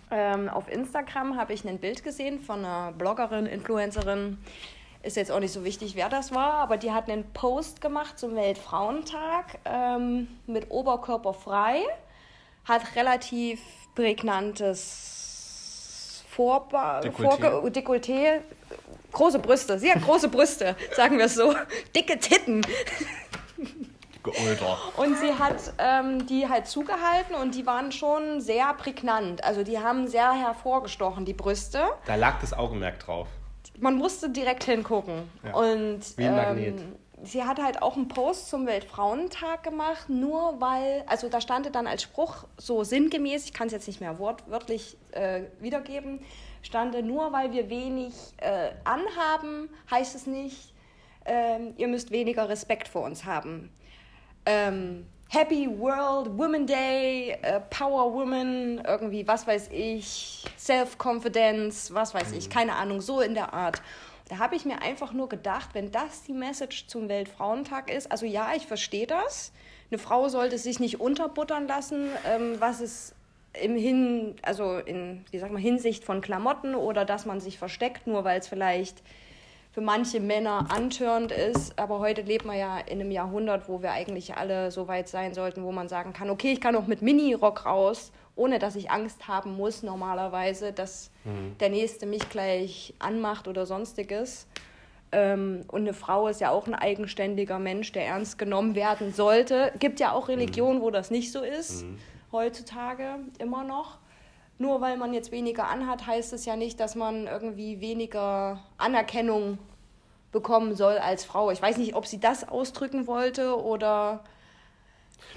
Ähm, 0.10 0.48
auf 0.48 0.72
Instagram 0.72 1.36
habe 1.36 1.52
ich 1.52 1.68
ein 1.68 1.80
Bild 1.80 2.06
gesehen 2.06 2.40
von 2.40 2.60
einer 2.60 2.94
Bloggerin, 2.94 3.46
Influencerin. 3.46 4.38
Ist 5.02 5.18
jetzt 5.18 5.34
auch 5.34 5.42
nicht 5.42 5.52
so 5.52 5.66
wichtig, 5.66 5.98
wer 5.98 6.08
das 6.08 6.34
war, 6.34 6.54
aber 6.54 6.78
die 6.78 6.94
hat 6.94 7.10
einen 7.10 7.26
Post 7.34 7.82
gemacht 7.82 8.18
zum 8.18 8.38
Weltfrauentag 8.38 9.60
ähm, 9.66 10.30
mit 10.48 10.72
Oberkörper 10.72 11.34
frei. 11.34 11.82
Hat 12.64 12.96
relativ 12.96 13.60
prägnantes 13.96 15.24
Vorba 16.34 17.02
Dekolleté. 17.02 17.52
Vorge 17.52 17.72
Dekolleté. 17.72 18.42
Große 19.14 19.40
Brüste, 19.40 19.80
sie 19.80 19.92
hat 19.92 20.02
große 20.02 20.28
Brüste, 20.28 20.76
sagen 20.96 21.18
wir 21.18 21.26
es 21.26 21.36
so. 21.36 21.56
Dicke 21.96 22.20
Titten. 22.20 22.62
Geolter. 24.24 24.78
Und 24.98 25.18
sie 25.18 25.34
hat 25.34 25.74
ähm, 25.78 26.26
die 26.28 26.48
halt 26.48 26.68
zugehalten 26.68 27.36
und 27.36 27.56
die 27.56 27.66
waren 27.66 27.92
schon 27.92 28.42
sehr 28.42 28.74
prägnant. 28.74 29.44
Also 29.44 29.64
die 29.64 29.80
haben 29.80 30.08
sehr 30.08 30.32
hervorgestochen, 30.32 31.26
die 31.26 31.34
Brüste. 31.34 31.84
Da 32.06 32.16
lag 32.16 32.40
das 32.40 32.54
Augenmerk 32.54 33.00
drauf. 33.00 33.28
Man 33.80 33.96
musste 33.96 34.30
direkt 34.30 34.64
hingucken. 34.64 35.30
Ja. 35.44 35.54
Und 35.54 36.02
Wie 36.18 36.26
ein 36.26 36.36
Magnet. 36.36 36.80
ähm, 36.80 36.96
sie 37.24 37.44
hat 37.44 37.62
halt 37.62 37.82
auch 37.82 37.96
einen 37.98 38.08
Post 38.08 38.50
zum 38.50 38.66
Weltfrauentag 38.66 39.64
gemacht, 39.64 40.10
nur 40.10 40.60
weil, 40.62 41.04
also 41.08 41.28
da 41.30 41.42
stand 41.42 41.74
dann 41.76 41.88
als 41.88 42.04
Spruch 42.04 42.46
so 42.58 42.84
sinngemäß, 42.84 43.46
ich 43.46 43.54
kann 43.54 43.68
es 43.68 43.74
jetzt 43.74 43.88
nicht 43.88 44.00
mehr 44.00 44.20
wortwörtlich 44.20 44.98
äh, 45.12 45.44
wiedergeben, 45.60 46.24
stande 46.64 47.04
nur 47.04 47.32
weil 47.32 47.52
wir 47.52 47.70
wenig 47.70 48.14
äh, 48.38 48.72
anhaben, 48.84 49.70
heißt 49.92 50.16
es 50.16 50.26
nicht, 50.26 50.74
ähm, 51.26 51.74
ihr 51.78 51.88
müsst 51.88 52.12
weniger 52.12 52.50
Respekt 52.50 52.88
vor 52.88 53.04
uns 53.04 53.26
haben. 53.26 53.72
Ähm, 54.46 55.06
Happy 55.30 55.68
World 55.80 56.38
Women 56.38 56.68
Day, 56.68 57.38
äh, 57.42 57.60
Power 57.70 58.14
Woman, 58.14 58.84
irgendwie, 58.86 59.28
was 59.28 59.48
weiß 59.48 59.70
ich, 59.72 60.46
Self-Confidence, 60.60 61.94
was 61.94 62.14
weiß 62.14 62.34
ich, 62.34 62.50
keine 62.50 62.76
Ahnung, 62.76 63.02
so 63.02 63.20
in 63.20 63.34
der 63.34 63.54
Art. 63.54 63.82
Da 64.30 64.38
habe 64.38 64.56
ich 64.56 64.66
mir 64.66 64.82
einfach 64.82 65.12
nur 65.12 65.30
gedacht, 65.30 65.70
wenn 65.74 65.92
das 65.92 66.24
die 66.24 66.34
Message 66.34 66.88
zum 66.88 67.10
Weltfrauentag 67.10 67.92
ist, 67.92 68.12
also 68.12 68.26
ja, 68.26 68.52
ich 68.56 68.68
verstehe 68.68 69.08
das. 69.08 69.52
Eine 69.90 69.98
Frau 69.98 70.30
sollte 70.30 70.58
sich 70.58 70.80
nicht 70.80 71.00
unterbuttern 71.00 71.68
lassen, 71.68 72.10
ähm, 72.28 72.56
was 72.60 72.80
es 72.80 73.16
im 73.62 73.76
Hin, 73.76 74.36
also 74.42 74.78
in, 74.78 75.26
wie 75.32 75.40
sag 75.40 75.52
mal, 75.52 75.62
Hinsicht 75.62 76.04
von 76.04 76.22
Klamotten 76.22 76.76
oder 76.76 77.06
dass 77.06 77.26
man 77.26 77.40
sich 77.40 77.58
versteckt, 77.58 78.08
nur 78.08 78.24
weil 78.24 78.40
es 78.40 78.48
vielleicht 78.48 79.04
für 79.72 79.82
manche 79.82 80.20
Männer 80.20 80.68
antörend 80.70 81.32
ist. 81.32 81.78
Aber 81.80 82.00
heute 82.00 82.22
leben 82.22 82.48
wir 82.48 82.56
ja 82.56 82.80
in 82.80 83.00
einem 83.02 83.12
Jahrhundert, 83.12 83.68
wo 83.68 83.82
wir 83.82 83.92
eigentlich 83.92 84.36
alle 84.36 84.72
so 84.72 84.88
weit 84.88 85.08
sein 85.08 85.34
sollten, 85.34 85.64
wo 85.64 85.72
man 85.72 85.90
sagen 85.90 86.14
kann, 86.14 86.30
okay, 86.30 86.54
ich 86.54 86.62
kann 86.62 86.76
auch 86.76 86.88
mit 86.88 87.02
Mini-Rock 87.02 87.66
raus, 87.66 88.12
ohne 88.36 88.60
dass 88.60 88.76
ich 88.76 88.92
Angst 88.92 89.28
haben 89.28 89.56
muss 89.56 89.84
normalerweise, 89.84 90.74
dass 90.74 91.12
der 91.60 91.70
Nächste 91.70 92.06
mich 92.06 92.30
gleich 92.30 92.94
anmacht 93.00 93.48
oder 93.48 93.66
sonstiges. 93.66 94.48
Ähm, 95.12 95.62
und 95.68 95.82
eine 95.82 95.94
Frau 95.94 96.28
ist 96.28 96.42
ja 96.42 96.50
auch 96.50 96.68
ein 96.68 96.74
eigenständiger 96.76 97.60
Mensch, 97.60 97.92
der 97.92 98.06
ernst 98.06 98.38
genommen 98.38 98.76
werden 98.76 99.14
sollte. 99.14 99.72
Gibt 99.80 100.00
ja 100.00 100.12
auch 100.12 100.28
Religionen, 100.28 100.82
wo 100.82 100.90
das 100.90 101.12
nicht 101.12 101.32
so 101.32 101.42
ist, 101.42 101.86
heutzutage 102.34 103.20
immer 103.40 103.64
noch. 103.64 103.98
Nur 104.60 104.82
weil 104.82 104.98
man 104.98 105.14
jetzt 105.14 105.32
weniger 105.32 105.68
anhat, 105.68 106.06
heißt 106.06 106.34
es 106.34 106.46
ja 106.46 106.56
nicht, 106.56 106.80
dass 106.80 106.96
man 106.96 107.28
irgendwie 107.28 107.82
weniger 107.82 108.60
Anerkennung 108.78 109.58
bekommen 110.32 110.76
soll 110.76 110.98
als 110.98 111.26
Frau. 111.26 111.52
Ich 111.52 111.62
weiß 111.62 111.78
nicht, 111.78 111.96
ob 111.96 112.06
sie 112.06 112.20
das 112.20 112.48
ausdrücken 112.48 113.08
wollte 113.08 113.58
oder 113.62 114.24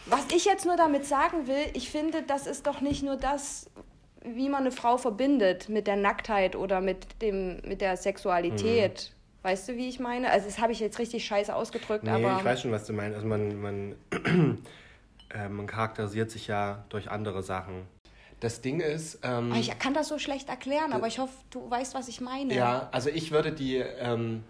was 0.07 0.27
ich 0.35 0.45
jetzt 0.45 0.67
nur 0.67 0.77
damit 0.77 1.05
sagen 1.05 1.47
will, 1.47 1.65
ich 1.75 1.91
finde, 1.91 2.23
das 2.23 2.47
ist 2.47 2.67
doch 2.67 2.81
nicht 2.81 3.03
nur 3.03 3.17
das, 3.17 3.71
wie 4.25 4.49
man 4.49 4.63
eine 4.63 4.73
Frau 4.73 4.97
verbindet 4.97 5.69
mit 5.69 5.87
der 5.87 5.97
Nacktheit 5.97 6.57
oder 6.57 6.81
mit, 6.81 7.23
dem, 7.23 7.61
mit 7.67 7.81
der 7.81 7.97
Sexualität. 7.97 9.13
Weißt 9.43 9.69
du, 9.69 9.77
wie 9.77 9.89
ich 9.89 10.01
meine? 10.01 10.31
Also, 10.31 10.47
das 10.47 10.59
habe 10.59 10.73
ich 10.73 10.81
jetzt 10.81 10.99
richtig 10.99 11.25
scheiße 11.25 11.55
ausgedrückt, 11.55 12.05
Nee, 12.05 12.11
aber. 12.11 12.37
ich 12.39 12.45
weiß 12.45 12.63
schon, 12.63 12.73
was 12.73 12.85
du 12.85 12.93
meinst. 12.93 13.15
Also 13.17 13.29
man, 13.29 13.61
man, 13.61 13.95
äh, 15.31 15.49
man 15.49 15.67
charakterisiert 15.67 16.31
sich 16.31 16.47
ja 16.47 16.85
durch 16.89 17.11
andere 17.11 17.43
Sachen. 17.43 17.87
Das 18.41 18.61
Ding 18.61 18.81
ist, 18.81 19.21
ähm, 19.23 19.51
Ah, 19.53 19.59
ich 19.59 19.79
kann 19.79 19.95
das 19.95 20.09
so 20.09 20.19
schlecht 20.19 20.49
erklären, 20.49 20.93
aber 20.93 21.07
ich 21.07 21.19
hoffe, 21.19 21.33
du 21.51 21.71
weißt, 21.71 21.95
was 21.95 22.09
ich 22.09 22.21
meine. 22.21 22.55
ja, 22.55 22.89
also 22.93 23.09
ich 23.09 23.31
würde 23.31 23.53
die 23.53 23.77
ähm, 23.77 24.45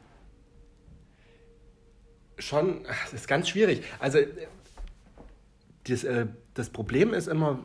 schon, 2.39 2.85
das 3.05 3.13
ist 3.13 3.29
ganz 3.29 3.49
schwierig. 3.49 3.85
Also 4.01 4.19
das, 5.85 6.05
äh, 6.05 6.27
das 6.55 6.71
Problem 6.71 7.15
ist 7.15 7.29
immer, 7.29 7.61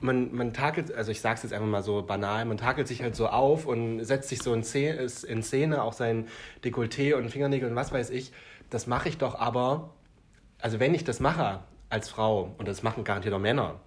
man, 0.00 0.34
man 0.34 0.52
takelt, 0.54 0.92
also 0.94 1.12
ich 1.12 1.20
sag's 1.20 1.42
jetzt 1.42 1.52
einfach 1.52 1.66
mal 1.66 1.82
so 1.82 2.02
banal, 2.02 2.44
man 2.46 2.56
takelt 2.56 2.88
sich 2.88 3.02
halt 3.02 3.14
so 3.14 3.28
auf 3.28 3.66
und 3.66 4.02
setzt 4.04 4.30
sich 4.30 4.42
so 4.42 4.54
in 4.54 4.64
Szene, 4.64 5.06
in 5.28 5.42
Szene 5.42 5.82
auch 5.82 5.92
sein 5.92 6.26
Dekolleté 6.64 7.14
und 7.14 7.28
Fingernägel 7.30 7.68
und 7.68 7.76
was 7.76 7.92
weiß 7.92 8.10
ich. 8.10 8.32
Das 8.70 8.86
mache 8.86 9.08
ich 9.10 9.18
doch 9.18 9.34
aber, 9.34 9.94
also 10.58 10.80
wenn 10.80 10.94
ich 10.94 11.04
das 11.04 11.20
mache 11.20 11.60
als 11.90 12.08
Frau, 12.08 12.54
und 12.56 12.66
das 12.66 12.82
machen 12.82 13.04
garantiert 13.04 13.34
auch 13.34 13.38
Männer, 13.40 13.80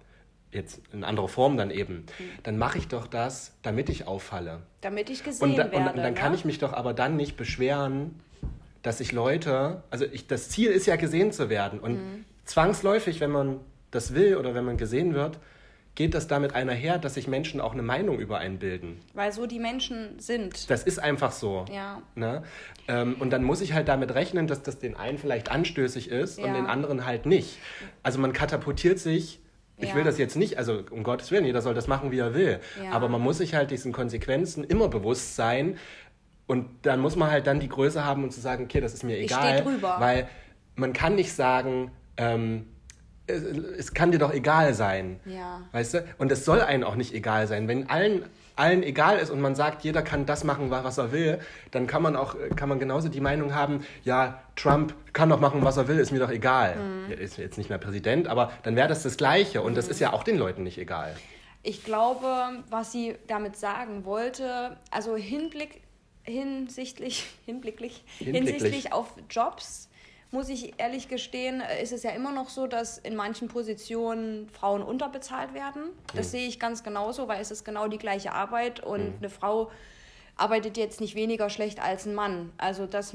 jetzt 0.52 0.80
in 0.92 1.02
anderer 1.02 1.26
Form 1.28 1.56
dann 1.56 1.70
eben, 1.70 2.06
dann 2.44 2.58
mache 2.58 2.78
ich 2.78 2.86
doch 2.86 3.08
das, 3.08 3.56
damit 3.62 3.88
ich 3.88 4.06
auffalle. 4.06 4.62
Damit 4.82 5.10
ich 5.10 5.24
gesehen 5.24 5.50
Und, 5.50 5.56
da, 5.58 5.64
und, 5.64 5.72
werde. 5.72 5.90
und 5.90 5.96
dann 5.96 6.14
kann 6.14 6.30
ne? 6.30 6.38
ich 6.38 6.44
mich 6.44 6.58
doch 6.60 6.72
aber 6.72 6.94
dann 6.94 7.16
nicht 7.16 7.36
beschweren, 7.36 8.20
dass 8.82 9.00
ich 9.00 9.10
Leute, 9.12 9.82
also 9.90 10.04
ich, 10.04 10.26
das 10.28 10.50
Ziel 10.50 10.70
ist 10.70 10.86
ja 10.86 10.94
gesehen 10.96 11.32
zu 11.32 11.48
werden. 11.48 11.80
Und 11.80 11.94
Mhm. 11.94 12.24
zwangsläufig, 12.44 13.18
wenn 13.20 13.30
man 13.32 13.58
das 13.90 14.14
will 14.14 14.36
oder 14.36 14.54
wenn 14.54 14.64
man 14.64 14.76
gesehen 14.76 15.14
wird, 15.14 15.38
geht 15.94 16.14
das 16.14 16.26
damit 16.26 16.54
einher, 16.54 16.98
dass 16.98 17.14
sich 17.14 17.28
Menschen 17.28 17.60
auch 17.60 17.72
eine 17.72 17.82
Meinung 17.82 18.18
über 18.18 18.38
einen 18.38 18.58
bilden. 18.58 18.98
Weil 19.14 19.30
so 19.32 19.46
die 19.46 19.60
Menschen 19.60 20.18
sind. 20.18 20.68
Das 20.68 20.82
ist 20.82 20.98
einfach 20.98 21.30
so. 21.32 21.64
Ja. 21.72 22.02
Ne? 22.16 22.42
Ähm, 22.88 23.16
und 23.20 23.30
dann 23.30 23.44
muss 23.44 23.60
ich 23.60 23.72
halt 23.74 23.86
damit 23.88 24.12
rechnen, 24.14 24.46
dass 24.46 24.62
das 24.62 24.78
den 24.80 24.96
einen 24.96 25.18
vielleicht 25.18 25.50
anstößig 25.50 26.10
ist 26.10 26.38
und 26.38 26.46
Ja. 26.46 26.54
den 26.54 26.66
anderen 26.66 27.06
halt 27.06 27.26
nicht. 27.26 27.58
Also 28.02 28.18
man 28.18 28.32
katapultiert 28.32 28.98
sich. 28.98 29.40
Ich 29.76 29.90
Ja. 29.90 29.94
will 29.96 30.04
das 30.04 30.18
jetzt 30.18 30.36
nicht, 30.36 30.56
also 30.58 30.82
um 30.90 31.02
Gottes 31.02 31.30
Willen, 31.30 31.44
jeder 31.44 31.60
soll 31.60 31.74
das 31.74 31.86
machen, 31.88 32.10
wie 32.12 32.18
er 32.18 32.34
will. 32.34 32.60
Ja. 32.82 32.90
Aber 32.92 33.08
man 33.08 33.20
muss 33.20 33.38
sich 33.38 33.54
halt 33.54 33.70
diesen 33.70 33.92
Konsequenzen 33.92 34.64
immer 34.64 34.88
bewusst 34.88 35.36
sein. 35.36 35.76
Und 36.46 36.66
dann 36.82 37.00
muss 37.00 37.16
man 37.16 37.30
halt 37.30 37.46
dann 37.46 37.58
die 37.60 37.68
Größe 37.68 38.04
haben 38.04 38.22
und 38.24 38.32
zu 38.32 38.40
sagen, 38.40 38.64
okay, 38.64 38.80
das 38.80 38.94
ist 38.94 39.02
mir 39.04 39.16
Ich 39.16 39.26
egal. 39.32 39.54
steh 39.58 39.64
drüber. 39.64 39.96
Weil 39.98 40.28
man 40.76 40.92
kann 40.92 41.14
nicht 41.14 41.32
sagen, 41.32 41.90
ähm, 42.16 42.66
es, 43.26 43.94
kann 43.94 44.12
dir 44.12 44.18
doch 44.18 44.32
egal 44.32 44.74
sein. 44.74 45.18
Ja. 45.24 45.62
Weißt 45.72 45.94
du? 45.94 46.04
Und 46.18 46.30
es 46.30 46.44
soll 46.44 46.60
einem 46.60 46.84
auch 46.84 46.94
nicht 46.96 47.14
egal 47.14 47.46
sein. 47.46 47.68
Wenn 47.68 47.88
allen, 47.88 48.24
allen 48.56 48.82
egal 48.82 49.18
ist 49.18 49.30
und 49.30 49.40
man 49.40 49.54
sagt, 49.54 49.82
jeder 49.82 50.02
kann 50.02 50.26
das 50.26 50.44
machen, 50.44 50.70
wa- 50.70 50.84
was 50.84 50.98
er 50.98 51.10
will, 51.10 51.38
dann 51.70 51.86
kann 51.86 52.02
man 52.02 52.16
auch 52.16 52.36
kann 52.54 52.68
man 52.68 52.78
genauso 52.78 53.08
die 53.08 53.20
Meinung 53.20 53.54
haben, 53.54 53.84
ja, 54.04 54.42
Trump 54.56 54.94
kann 55.12 55.28
doch 55.30 55.40
machen, 55.40 55.64
was 55.64 55.76
er 55.76 55.88
will, 55.88 55.98
ist 55.98 56.12
mir 56.12 56.18
doch 56.20 56.30
egal. 56.30 56.76
Mhm. 56.76 57.10
Er 57.12 57.18
ist 57.18 57.38
jetzt 57.38 57.56
nicht 57.58 57.70
mehr 57.70 57.78
Präsident, 57.78 58.28
aber 58.28 58.52
dann 58.62 58.76
wäre 58.76 58.88
das 58.88 59.02
das 59.02 59.16
Gleiche. 59.16 59.62
Und 59.62 59.74
das 59.76 59.88
ist 59.88 60.00
ja 60.00 60.12
auch 60.12 60.22
den 60.22 60.36
Leuten 60.36 60.62
nicht 60.62 60.78
egal. 60.78 61.16
Ich 61.62 61.82
glaube, 61.84 62.28
was 62.68 62.92
sie 62.92 63.14
damit 63.26 63.56
sagen 63.56 64.04
wollte, 64.04 64.76
also 64.90 65.16
Hinblick, 65.16 65.80
hinsichtlich, 66.24 67.26
hinblicklich, 67.46 68.04
Hinblicklich. 68.18 68.52
hinsichtlich 68.54 68.92
auf 68.92 69.14
Jobs, 69.30 69.88
muss 70.34 70.48
ich 70.48 70.74
ehrlich 70.78 71.08
gestehen, 71.08 71.60
äh, 71.62 71.82
ist 71.82 71.92
es 71.92 72.02
ja 72.02 72.10
immer 72.10 72.32
noch 72.32 72.50
so, 72.50 72.66
dass 72.66 72.98
in 72.98 73.14
manchen 73.14 73.48
Positionen 73.48 74.48
Frauen 74.50 74.82
unterbezahlt 74.82 75.54
werden. 75.54 75.84
Das 76.14 76.32
sehe 76.32 76.46
ich 76.48 76.58
ganz 76.58 76.82
genauso, 76.82 77.28
weil 77.28 77.40
es 77.40 77.50
ist 77.52 77.64
genau 77.64 77.86
die 77.86 77.98
gleiche 77.98 78.32
Arbeit 78.32 78.80
und 78.80 79.14
eine 79.18 79.30
Frau 79.30 79.70
arbeitet 80.36 80.76
jetzt 80.76 81.00
nicht 81.00 81.14
weniger 81.14 81.48
schlecht 81.50 81.80
als 81.80 82.04
ein 82.04 82.14
Mann. 82.14 82.50
Also 82.58 82.86
das 82.86 83.14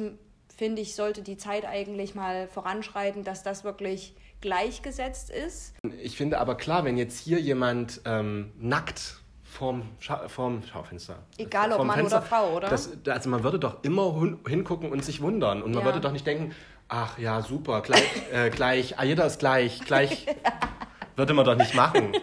finde 0.55 0.81
ich, 0.81 0.95
sollte 0.95 1.21
die 1.21 1.35
Zeit 1.35 1.65
eigentlich 1.65 2.15
mal 2.15 2.47
voranschreiten, 2.47 3.25
dass 3.25 3.43
das 3.43 3.65
wirklich 3.65 4.15
gleichgesetzt 4.39 5.29
ist. 5.29 5.73
Ich 6.01 6.15
finde 6.15 6.39
aber 6.39 6.55
klar, 6.55 6.85
wenn 6.85 6.95
jetzt 6.97 7.19
hier 7.19 7.39
jemand 7.41 7.99
ähm, 8.05 8.53
nackt 8.57 9.17
vorm, 9.43 9.81
Scha 9.99 10.29
vorm 10.29 10.63
Schaufenster. 10.63 11.17
Egal, 11.37 11.73
ob 11.73 11.83
Mann 11.83 12.05
oder 12.05 12.21
Frau, 12.21 12.55
oder? 12.55 12.69
Das, 12.69 12.89
also 13.07 13.29
man 13.29 13.43
würde 13.43 13.59
doch 13.59 13.83
immer 13.83 14.37
hingucken 14.47 14.91
und 14.91 15.03
sich 15.03 15.21
wundern. 15.21 15.61
Und 15.61 15.71
man 15.73 15.81
Ja. 15.81 15.85
würde 15.85 15.99
doch 15.99 16.13
nicht 16.13 16.25
denken, 16.25 16.55
ach 16.89 17.17
ja, 17.17 17.41
super, 17.41 17.81
gleich, 17.81 18.03
äh, 18.33 18.49
gleich 18.49 18.99
ah, 18.99 19.03
jeder 19.03 19.25
ist 19.25 19.39
gleich, 19.39 19.79
gleich. 19.81 20.25
Würde 21.15 21.33
man 21.33 21.45
doch 21.45 21.55
nicht 21.55 21.73
machen. 21.75 22.13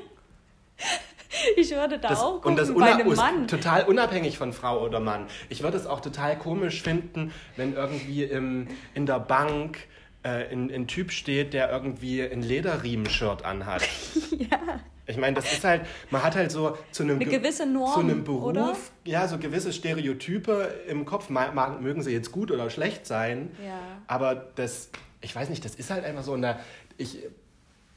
Ich 1.57 1.71
würde 1.71 1.99
da 1.99 2.09
Das, 2.09 2.21
auch 2.21 2.35
gucken, 2.37 2.53
und 2.53 2.57
das 2.59 2.73
bei 2.75 2.95
einem 2.95 3.15
Mann. 3.15 3.47
total 3.47 3.85
unabhängig 3.85 4.39
von 4.39 4.55
Frau 4.55 4.83
oder 4.83 5.01
Mann. 5.01 5.27
Ich 5.51 5.63
würde 5.63 5.77
es 5.77 5.87
auch 5.87 6.01
total 6.01 6.39
komisch 6.39 6.81
finden, 6.83 7.31
wenn 7.57 7.75
irgendwie 7.75 8.25
im, 8.25 8.69
in 8.95 9.05
der 9.05 9.21
Bank 9.21 9.87
äh, 10.23 10.51
ein, 10.51 10.71
ein 10.73 10.87
Typ 10.87 11.13
steht, 11.13 11.53
der 11.53 11.71
irgendwie 11.71 12.23
ein 12.23 12.43
Lederriemen-Shirt 12.43 13.45
anhat. 13.45 13.83
Ja. 14.39 14.81
Ich 15.09 15.17
meine, 15.17 15.35
das 15.37 15.53
ist 15.53 15.63
halt, 15.63 15.83
man 16.11 16.23
hat 16.23 16.35
halt 16.35 16.51
so 16.51 16.77
zu 16.91 17.05
einem, 17.05 17.17
Eine 17.17 17.27
Ge- 17.27 17.39
gewisse 17.39 17.65
Norm, 17.65 17.95
zu 17.95 18.01
einem 18.01 18.25
Beruf, 18.25 18.43
oder? 18.43 18.77
ja, 19.05 19.29
so 19.29 19.39
gewisse 19.39 19.73
Stereotype 19.73 20.75
im 20.89 21.05
Kopf, 21.05 21.29
mögen 21.31 22.03
sie 22.03 22.11
jetzt 22.13 22.33
gut 22.33 22.51
oder 22.51 22.69
schlecht 22.71 23.07
sein, 23.07 23.51
Ja. 23.65 23.79
aber 24.09 24.35
das, 24.57 24.91
ich 25.21 25.35
weiß 25.35 25.49
nicht, 25.49 25.65
das 25.65 25.77
ist 25.77 25.91
halt 25.91 26.05
einfach 26.05 26.25
so, 26.25 26.33
und 26.33 26.43
da, 26.43 26.59
ich, 26.97 27.19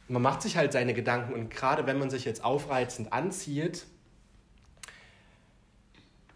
man 0.07 0.21
macht 0.21 0.41
sich 0.43 0.55
halt 0.55 0.71
seine 0.71 0.93
Gedanken 0.93 1.33
und 1.33 1.49
gerade 1.49 1.87
wenn 1.87 1.97
man 1.97 2.09
sich 2.11 2.25
jetzt 2.25 2.43
aufreizend 2.43 3.11
anzieht, 3.11 3.85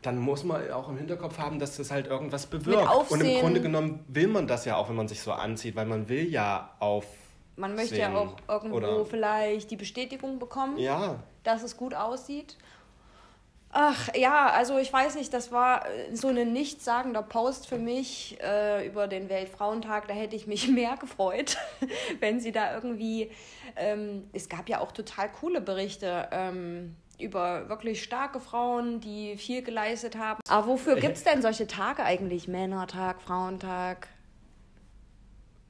dann 0.02 0.18
muss 0.18 0.44
man 0.44 0.70
auch 0.72 0.90
im 0.90 0.98
Hinterkopf 0.98 1.38
haben, 1.38 1.60
dass 1.60 1.78
das 1.78 1.90
halt 1.92 2.08
irgendwas 2.08 2.48
bewirkt. 2.48 2.90
Und 3.10 3.22
im. 3.22 3.40
Grunde 3.40 3.62
genommen 3.62 4.04
will 4.10 4.28
man 4.28 4.48
das 4.48 4.66
ja 4.66 4.76
auch, 4.76 4.90
wenn 4.90 4.96
man 4.98 5.08
sich 5.08 5.22
so 5.22 5.32
anzieht, 5.32 5.76
weil 5.78 5.86
man 5.86 6.10
will 6.10 6.28
ja 6.30 6.72
auf 6.80 7.06
Man 7.56 7.76
möchte 7.76 7.98
ja 7.98 8.08
sehen. 8.08 8.16
auch 8.16 8.36
irgendwo 8.48 8.78
Oder- 8.78 9.06
vielleicht 9.06 9.70
die 9.72 9.76
Bestätigung 9.76 10.40
bekommen, 10.40 10.78
ja, 10.78 11.20
dass 11.44 11.64
es 11.64 11.78
gut 11.78 11.94
aussieht. 11.94 12.58
Ach 13.76 14.10
ja, 14.16 14.52
also 14.52 14.78
ich 14.78 14.94
weiß 14.94 15.16
nicht, 15.16 15.34
das 15.34 15.52
war 15.52 15.88
äh, 15.90 16.16
so 16.16 16.28
ein 16.28 16.54
nichtssagender 16.54 17.24
Post 17.24 17.68
für 17.68 17.80
mich 17.80 18.38
äh, 18.40 18.86
über 18.86 19.08
den 19.08 19.30
Weltfrauentag. 19.30 20.08
Da 20.08 20.14
hätte 20.14 20.36
ich 20.36 20.46
mich 20.46 20.68
mehr 20.70 20.96
gefreut, 20.98 21.58
wenn 22.20 22.40
sie 22.40 22.52
da 22.52 22.76
irgendwie. 22.76 23.32
Ähm, 23.76 24.30
es 24.32 24.48
gab 24.48 24.70
ja 24.70 24.80
auch 24.80 24.92
total 24.92 25.32
coole 25.32 25.60
Berichte 25.60 26.28
ähm, 26.32 26.96
über 27.18 27.68
wirklich 27.68 28.04
starke 28.04 28.40
Frauen, 28.40 29.00
die 29.00 29.38
viel 29.38 29.64
geleistet 29.64 30.18
haben. 30.18 30.40
Aber 30.50 30.68
wofür 30.68 30.96
gibt 30.96 31.18
es 31.18 31.24
denn 31.24 31.42
solche 31.42 31.66
Tage 31.66 32.04
eigentlich? 32.04 32.48
Männertag, 32.48 33.22
Frauentag? 33.22 34.08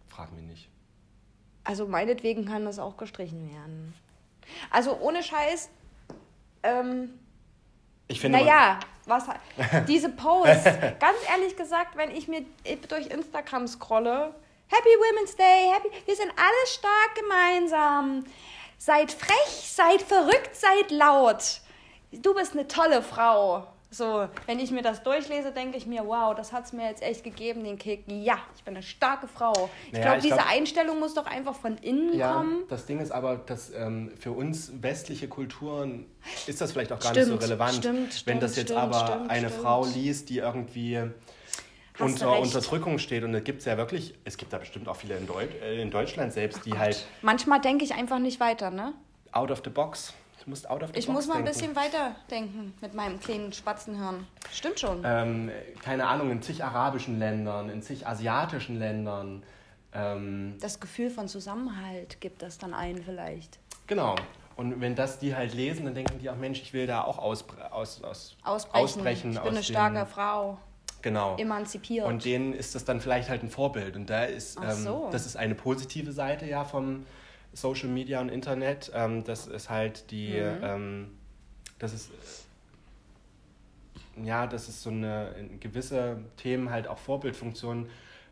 frag 0.10 0.32
mich 0.34 0.44
nicht. 0.44 0.70
Also 1.64 1.88
meinetwegen 1.88 2.46
kann 2.46 2.66
das 2.66 2.80
auch 2.80 2.98
gestrichen 2.98 3.50
werden. 3.52 3.94
Also 4.70 4.98
ohne 5.00 5.24
Scheiß. 5.24 5.70
Ähm, 6.64 7.18
Ich 8.08 8.20
finde, 8.20 8.40
naja, 8.40 8.80
was 9.06 9.26
diese 9.88 10.10
Posts, 10.10 10.64
ganz 11.00 11.18
ehrlich 11.30 11.56
gesagt, 11.56 11.96
wenn 11.96 12.12
ich 12.12 12.28
mir 12.28 12.46
durch 12.88 13.08
Instagram 13.08 13.68
scrolle, 13.68 14.34
Happy 14.68 14.90
Women's 14.90 15.36
Day, 15.36 15.70
happy, 15.74 15.90
wir 16.06 16.16
sind 16.16 16.32
alle 16.36 16.68
stark 16.68 17.16
gemeinsam. 17.16 18.24
Seid 18.78 19.12
frech, 19.12 19.72
seid 19.72 20.02
verrückt, 20.02 20.56
seid 20.56 20.92
laut. 20.92 21.62
Du 22.12 22.34
bist 22.34 22.54
eine 22.54 22.68
tolle 22.68 23.02
Frau. 23.02 23.68
So, 23.94 24.28
wenn 24.48 24.60
ich 24.60 24.72
mir 24.72 24.82
das 24.82 25.04
durchlese, 25.04 25.52
denke 25.52 25.78
ich 25.78 25.86
mir, 25.86 26.04
wow, 26.08 26.34
das 26.36 26.52
hat 26.52 26.66
es 26.66 26.74
mir 26.74 26.88
jetzt 26.90 27.04
echt 27.04 27.24
gegeben, 27.24 27.64
den 27.64 27.78
Kick. 27.78 28.04
Ja, 28.08 28.40
ich 28.56 28.64
bin 28.64 28.74
eine 28.74 28.82
starke 28.82 29.28
Frau. 29.28 29.70
Ich 29.88 29.94
Naja, 29.94 30.06
glaube, 30.06 30.22
diese 30.22 30.34
glaub- 30.36 30.50
Einstellung 30.52 31.00
muss 31.00 31.14
doch 31.14 31.28
einfach 31.28 31.54
von 31.56 31.78
innen 31.78 32.18
Ja, 32.18 32.34
kommen. 32.34 32.64
das 32.70 32.88
Ding 32.88 33.00
ist 33.00 33.12
aber, 33.12 33.36
dass 33.38 33.72
ähm, 33.72 34.12
für 34.20 34.32
uns 34.32 34.72
westliche 34.82 35.28
Kulturen 35.28 36.08
ist 36.48 36.60
das 36.60 36.72
vielleicht 36.72 36.92
auch 36.92 37.00
gar 37.00 37.12
Stimmt, 37.12 37.28
nicht 37.34 37.42
so 37.42 37.46
relevant. 37.48 37.76
stimmt, 37.76 38.24
Wenn 38.26 38.40
das 38.40 38.56
jetzt 38.56 38.70
stimmt, 38.72 38.80
aber 38.82 39.30
eine. 39.30 39.52
Frau 39.52 39.86
liest, 39.86 40.30
die 40.30 40.40
irgendwie 40.40 41.00
du 41.98 42.04
unter. 42.04 42.40
Unterdrückung 42.40 42.98
steht, 42.98 43.24
und 43.24 43.34
da 43.34 43.42
gibt 43.42 43.60
es 43.60 43.66
ja 43.66 43.78
wirklich, 43.78 44.16
es 44.24 44.38
gibt 44.38 44.52
da 44.54 44.58
bestimmt 44.58 44.88
auch 44.90 44.96
viele 44.96 45.18
in, 45.18 45.28
Deut 45.28 45.50
äh, 45.62 45.80
in 45.80 45.92
Deutschland 45.92 46.34
selbst, 46.34 46.66
die 46.66 46.76
halt 46.76 47.06
Manchmal 47.22 47.62
denke 47.62 47.86
ich 47.86 47.94
einfach 47.94 48.18
nicht 48.18 48.40
weiter, 48.40 48.72
ne? 48.72 48.94
out 49.34 49.52
of 49.52 49.62
the 49.64 49.70
box. 49.70 50.14
Du 50.44 50.50
musst 50.50 50.70
out 50.70 50.84
of 50.84 50.90
the 50.94 51.00
Ich 51.00 51.06
box 51.08 51.16
muss 51.16 51.28
mal 51.28 51.36
ein 51.38 51.46
denken. 51.46 51.60
bisschen 51.60 51.76
weiter 51.76 52.16
denken 52.30 52.74
mit 52.82 52.94
meinem 52.94 53.20
kleinen 53.20 53.54
Spatzenhirn. 53.54 54.28
Stimmt 54.52 54.80
schon. 54.80 55.02
Ähm, 55.06 55.50
keine 55.82 56.06
Ahnung, 56.08 56.32
in 56.32 56.42
zig 56.42 56.64
arabischen 56.64 57.18
Ländern, 57.18 57.70
in 57.70 57.82
zig 57.82 58.06
asiatischen 58.06 58.78
Ländern. 58.78 59.44
Ähm, 59.94 60.58
Das 60.60 60.80
Gefühl 60.80 61.10
von 61.10 61.28
Zusammenhalt 61.30 62.20
gibt 62.20 62.42
das 62.42 62.58
dann 62.58 62.74
ein 62.74 63.02
vielleicht. 63.04 63.60
Genau. 63.88 64.16
Und 64.56 64.82
wenn 64.82 64.96
das 64.96 65.18
die 65.20 65.34
halt 65.36 65.54
lesen, 65.54 65.86
dann 65.86 65.96
denken 65.96 66.20
die, 66.20 66.30
ach 66.30 66.36
Mensch, 66.36 66.62
ich 66.62 66.74
will 66.74 66.88
da 66.88 67.04
auch 67.04 67.18
ausbre 67.20 67.72
aus, 67.72 68.04
aus, 68.04 68.36
Ausbrechen. 68.44 68.84
ausbrechen. 68.84 69.32
ich 69.34 69.40
bin 69.40 69.50
eine 69.50 69.64
starke 69.64 70.06
Frau. 70.06 70.58
Genau. 71.02 71.36
Emanzipiert. 71.38 72.06
Und 72.06 72.24
denen 72.24 72.54
ist 72.54 72.76
das 72.76 72.86
dann 72.86 73.02
vielleicht 73.02 73.30
halt 73.30 73.44
ein 73.44 73.50
Vorbild. 73.50 73.96
Und 73.96 74.10
da 74.10 74.24
ist, 74.26 74.58
Ach 74.60 74.64
ähm, 74.72 74.84
so. 74.84 75.10
das 75.12 75.26
ist 75.26 75.36
eine 75.36 75.56
positive 75.56 76.12
Seite 76.12 76.46
ja 76.46 76.64
vom 76.66 77.06
Social 77.54 77.90
Media 77.90 78.20
und 78.22 78.30
Internet. 78.30 78.92
Ähm, 78.94 79.24
das 79.24 79.48
ist 79.48 79.70
halt 79.70 80.10
die, 80.12 80.32
Mhm. 80.40 80.60
ähm, 80.64 81.18
das 81.80 81.94
ist, 81.94 82.12
ja, 84.22 84.46
das 84.48 84.70
ist 84.70 84.84
so 84.84 84.90
eine, 84.90 85.30
in 85.40 85.60
gewisse 85.60 86.18
Themen 86.38 86.70
halt 86.70 86.88
auch 86.88 86.98
Vorbildfunktionen 86.98 87.90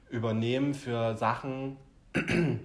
übernehmen 0.09 0.73
für 0.73 1.15
Sachen, 1.17 1.77
ähm, 2.15 2.59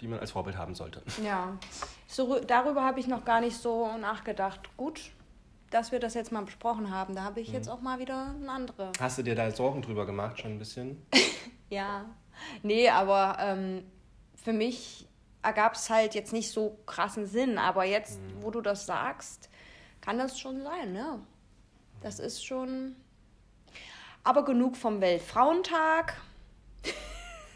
die 0.00 0.08
man 0.08 0.18
als 0.18 0.30
Vorbild 0.32 0.56
haben 0.56 0.74
sollte. 0.74 1.02
Ja. 1.22 1.56
So, 2.06 2.38
darüber 2.40 2.84
habe 2.84 3.00
ich 3.00 3.06
noch 3.06 3.24
gar 3.24 3.40
nicht 3.40 3.56
so 3.56 3.96
nachgedacht. 3.98 4.60
Gut, 4.76 5.10
dass 5.70 5.92
wir 5.92 6.00
das 6.00 6.14
jetzt 6.14 6.32
mal 6.32 6.42
besprochen 6.44 6.90
haben. 6.90 7.14
Da 7.14 7.22
habe 7.22 7.40
ich 7.40 7.48
jetzt 7.52 7.68
auch 7.68 7.80
mal 7.80 7.98
wieder 7.98 8.34
eine 8.34 8.50
andere. 8.50 8.92
Hast 8.98 9.18
du 9.18 9.22
dir 9.22 9.34
da 9.34 9.50
Sorgen 9.50 9.82
drüber 9.82 10.06
gemacht, 10.06 10.40
schon 10.40 10.52
ein 10.52 10.58
bisschen? 10.58 11.02
Ja. 11.72 12.04
Nee, 12.64 12.88
aber 12.88 13.36
ähm, 13.38 13.84
für 14.42 14.52
mich 14.52 15.06
ergab 15.42 15.74
es 15.74 15.90
halt 15.90 16.14
jetzt 16.14 16.32
nicht 16.32 16.50
so 16.50 16.78
krassen 16.86 17.26
Sinn. 17.26 17.58
Aber 17.58 17.84
jetzt, 17.84 18.18
wo 18.40 18.50
du 18.50 18.60
das 18.60 18.86
sagst, 18.86 19.48
kann 20.00 20.18
das 20.18 20.38
schon 20.38 20.62
sein, 20.62 20.92
ne? 20.92 21.20
Das 22.00 22.18
ist 22.18 22.44
schon. 22.44 22.96
Aber 24.24 24.44
genug 24.44 24.76
vom 24.76 25.00
Weltfrauentag. 25.00 26.20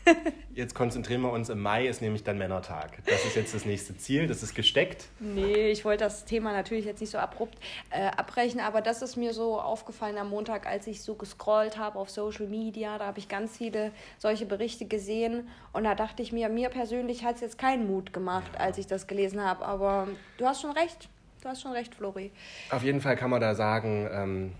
Jetzt 0.54 0.74
konzentrieren 0.74 1.22
wir 1.22 1.32
uns. 1.32 1.48
Im 1.48 1.60
Mai 1.60 1.86
ist 1.86 2.00
nämlich 2.00 2.24
dann 2.24 2.38
Männertag. 2.38 2.98
Das 3.06 3.24
ist 3.24 3.34
jetzt 3.34 3.54
das 3.54 3.64
nächste 3.64 3.96
Ziel. 3.96 4.26
Das 4.26 4.42
ist 4.42 4.54
gesteckt. 4.54 5.08
Nee, 5.18 5.70
ich 5.70 5.84
wollte 5.84 6.04
das 6.04 6.24
Thema 6.24 6.52
natürlich 6.52 6.84
jetzt 6.84 7.00
nicht 7.00 7.10
so 7.10 7.18
abrupt 7.18 7.58
äh, 7.90 8.06
abbrechen, 8.06 8.60
aber 8.60 8.80
das 8.80 9.02
ist 9.02 9.16
mir 9.16 9.32
so 9.32 9.60
aufgefallen 9.60 10.16
am 10.16 10.30
Montag, 10.30 10.66
als 10.66 10.86
ich 10.86 11.02
so 11.02 11.14
gescrollt 11.14 11.76
habe 11.78 11.98
auf 11.98 12.10
Social 12.10 12.46
Media. 12.46 12.98
Da 12.98 13.06
habe 13.06 13.18
ich 13.18 13.28
ganz 13.28 13.56
viele 13.56 13.90
solche 14.18 14.46
Berichte 14.46 14.86
gesehen 14.86 15.48
und 15.72 15.84
da 15.84 15.94
dachte 15.94 16.22
ich 16.22 16.32
mir, 16.32 16.48
mir 16.48 16.68
persönlich 16.68 17.24
hat 17.24 17.36
es 17.36 17.40
jetzt 17.40 17.58
keinen 17.58 17.86
Mut 17.86 18.12
gemacht, 18.12 18.52
ja. 18.54 18.60
als 18.60 18.78
ich 18.78 18.86
das 18.86 19.06
gelesen 19.06 19.42
habe. 19.42 19.64
Aber 19.64 20.08
du 20.38 20.46
hast 20.46 20.62
schon 20.62 20.72
recht. 20.72 21.08
Du 21.42 21.48
hast 21.48 21.62
schon 21.62 21.72
recht, 21.72 21.94
Flori. 21.94 22.30
Auf 22.70 22.82
jeden 22.82 23.00
Fall 23.00 23.16
kann 23.16 23.30
man 23.30 23.40
da 23.40 23.54
sagen. 23.54 24.08
Ähm 24.12 24.52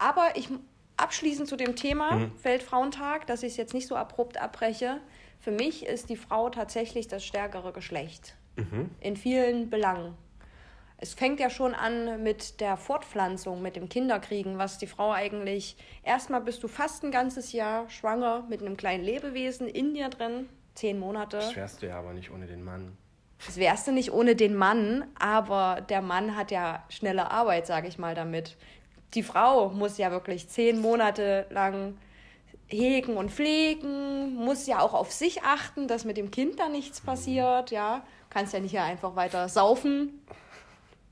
aber 0.00 0.30
ich 0.34 0.48
abschließend 1.02 1.48
zu 1.48 1.56
dem 1.56 1.76
Thema 1.76 2.16
mhm. 2.16 2.32
Weltfrauentag, 2.42 3.26
dass 3.26 3.42
ich 3.42 3.52
es 3.52 3.56
jetzt 3.56 3.74
nicht 3.74 3.86
so 3.86 3.96
abrupt 3.96 4.40
abbreche. 4.40 5.00
Für 5.40 5.50
mich 5.50 5.86
ist 5.86 6.10
die 6.10 6.16
Frau 6.16 6.50
tatsächlich 6.50 7.08
das 7.08 7.24
stärkere 7.24 7.72
Geschlecht. 7.72 8.34
Mhm. 8.56 8.90
In 9.00 9.16
vielen 9.16 9.70
Belangen. 9.70 10.14
Es 11.02 11.14
fängt 11.14 11.40
ja 11.40 11.48
schon 11.48 11.74
an 11.74 12.22
mit 12.22 12.60
der 12.60 12.76
Fortpflanzung, 12.76 13.62
mit 13.62 13.74
dem 13.74 13.88
Kinderkriegen, 13.88 14.58
was 14.58 14.76
die 14.76 14.86
Frau 14.86 15.12
eigentlich. 15.12 15.78
Erstmal 16.02 16.42
bist 16.42 16.62
du 16.62 16.68
fast 16.68 17.02
ein 17.04 17.10
ganzes 17.10 17.52
Jahr 17.52 17.88
schwanger 17.88 18.44
mit 18.50 18.60
einem 18.60 18.76
kleinen 18.76 19.02
Lebewesen 19.02 19.66
in 19.66 19.94
dir 19.94 20.10
drin, 20.10 20.46
zehn 20.74 20.98
Monate. 20.98 21.38
Das 21.38 21.56
wärst 21.56 21.80
du 21.80 21.86
ja 21.86 21.98
aber 21.98 22.12
nicht 22.12 22.30
ohne 22.30 22.46
den 22.46 22.62
Mann. 22.62 22.98
Das 23.46 23.56
wärst 23.56 23.86
du 23.86 23.92
nicht 23.92 24.12
ohne 24.12 24.36
den 24.36 24.54
Mann, 24.54 25.06
aber 25.18 25.80
der 25.88 26.02
Mann 26.02 26.36
hat 26.36 26.50
ja 26.50 26.84
schnelle 26.90 27.30
Arbeit, 27.30 27.66
sage 27.66 27.88
ich 27.88 27.96
mal 27.96 28.14
damit 28.14 28.58
die 29.14 29.22
Frau 29.22 29.70
muss 29.70 29.98
ja 29.98 30.10
wirklich 30.10 30.48
zehn 30.48 30.80
Monate 30.80 31.46
lang 31.50 31.96
hegen 32.68 33.16
und 33.16 33.30
pflegen, 33.30 34.34
muss 34.34 34.66
ja 34.66 34.80
auch 34.80 34.94
auf 34.94 35.10
sich 35.10 35.42
achten, 35.42 35.88
dass 35.88 36.04
mit 36.04 36.16
dem 36.16 36.30
Kind 36.30 36.60
da 36.60 36.68
nichts 36.68 37.00
passiert, 37.00 37.70
ja. 37.70 38.02
Kannst 38.30 38.52
ja 38.52 38.60
nicht 38.60 38.70
hier 38.70 38.84
einfach 38.84 39.16
weiter 39.16 39.48
saufen. 39.48 40.22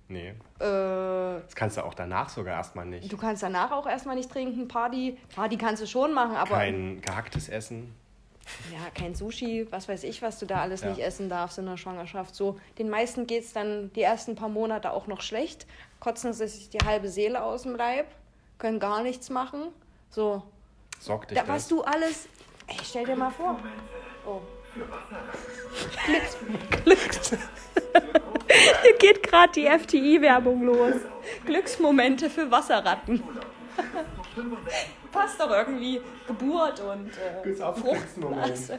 Nee. 0.06 0.28
Äh, 0.28 0.34
das 0.60 1.54
kannst 1.54 1.76
du 1.76 1.84
auch 1.84 1.94
danach 1.94 2.28
sogar 2.28 2.54
erstmal 2.54 2.86
nicht. 2.86 3.12
Du 3.12 3.16
kannst 3.16 3.42
danach 3.42 3.72
auch 3.72 3.86
erstmal 3.86 4.16
nicht 4.16 4.30
trinken. 4.30 4.68
Party, 4.68 5.18
Party 5.34 5.56
kannst 5.56 5.82
du 5.82 5.86
schon 5.86 6.14
machen, 6.14 6.36
aber. 6.36 6.56
Kein 6.56 7.00
gehacktes 7.02 7.48
Essen. 7.48 7.94
Ja, 8.72 8.78
kein 8.94 9.14
Sushi, 9.14 9.66
was 9.70 9.88
weiß 9.88 10.04
ich, 10.04 10.22
was 10.22 10.38
du 10.38 10.46
da 10.46 10.62
alles 10.62 10.80
ja. 10.80 10.88
nicht 10.88 11.00
essen 11.00 11.28
darfst 11.28 11.58
in 11.58 11.66
der 11.66 11.76
Schwangerschaft. 11.76 12.34
So, 12.34 12.58
den 12.78 12.88
meisten 12.88 13.26
geht 13.26 13.44
es 13.44 13.52
dann 13.52 13.92
die 13.92 14.00
ersten 14.00 14.36
paar 14.36 14.48
Monate 14.48 14.92
auch 14.92 15.06
noch 15.06 15.20
schlecht 15.20 15.66
kotzen 16.00 16.32
sich 16.32 16.70
die 16.70 16.78
halbe 16.84 17.08
Seele 17.08 17.42
aus 17.42 17.62
dem 17.62 17.76
Leib, 17.76 18.06
können 18.58 18.80
gar 18.80 19.02
nichts 19.02 19.30
machen. 19.30 19.72
So. 20.10 20.42
Sorg 21.00 21.28
dich 21.28 21.38
da, 21.38 21.46
Was 21.46 21.68
du 21.68 21.82
alles. 21.82 22.28
Ey, 22.66 22.76
stell 22.82 23.04
dir 23.04 23.16
mal 23.16 23.30
vor. 23.30 23.58
Oh. 24.26 24.40
Glücks. 26.04 26.36
Glücks. 26.84 27.30
Hier 28.82 28.96
geht 28.98 29.22
gerade 29.22 29.52
die 29.52 29.66
FTI-Werbung 29.66 30.62
los. 30.62 30.94
Glücksmomente 31.44 32.30
für 32.30 32.50
Wasserratten. 32.50 33.22
Passt 35.12 35.40
doch 35.40 35.50
irgendwie 35.50 36.00
Geburt 36.26 36.80
und 36.80 37.10
äh, 37.16 37.54
Fruchtblase. 37.54 38.78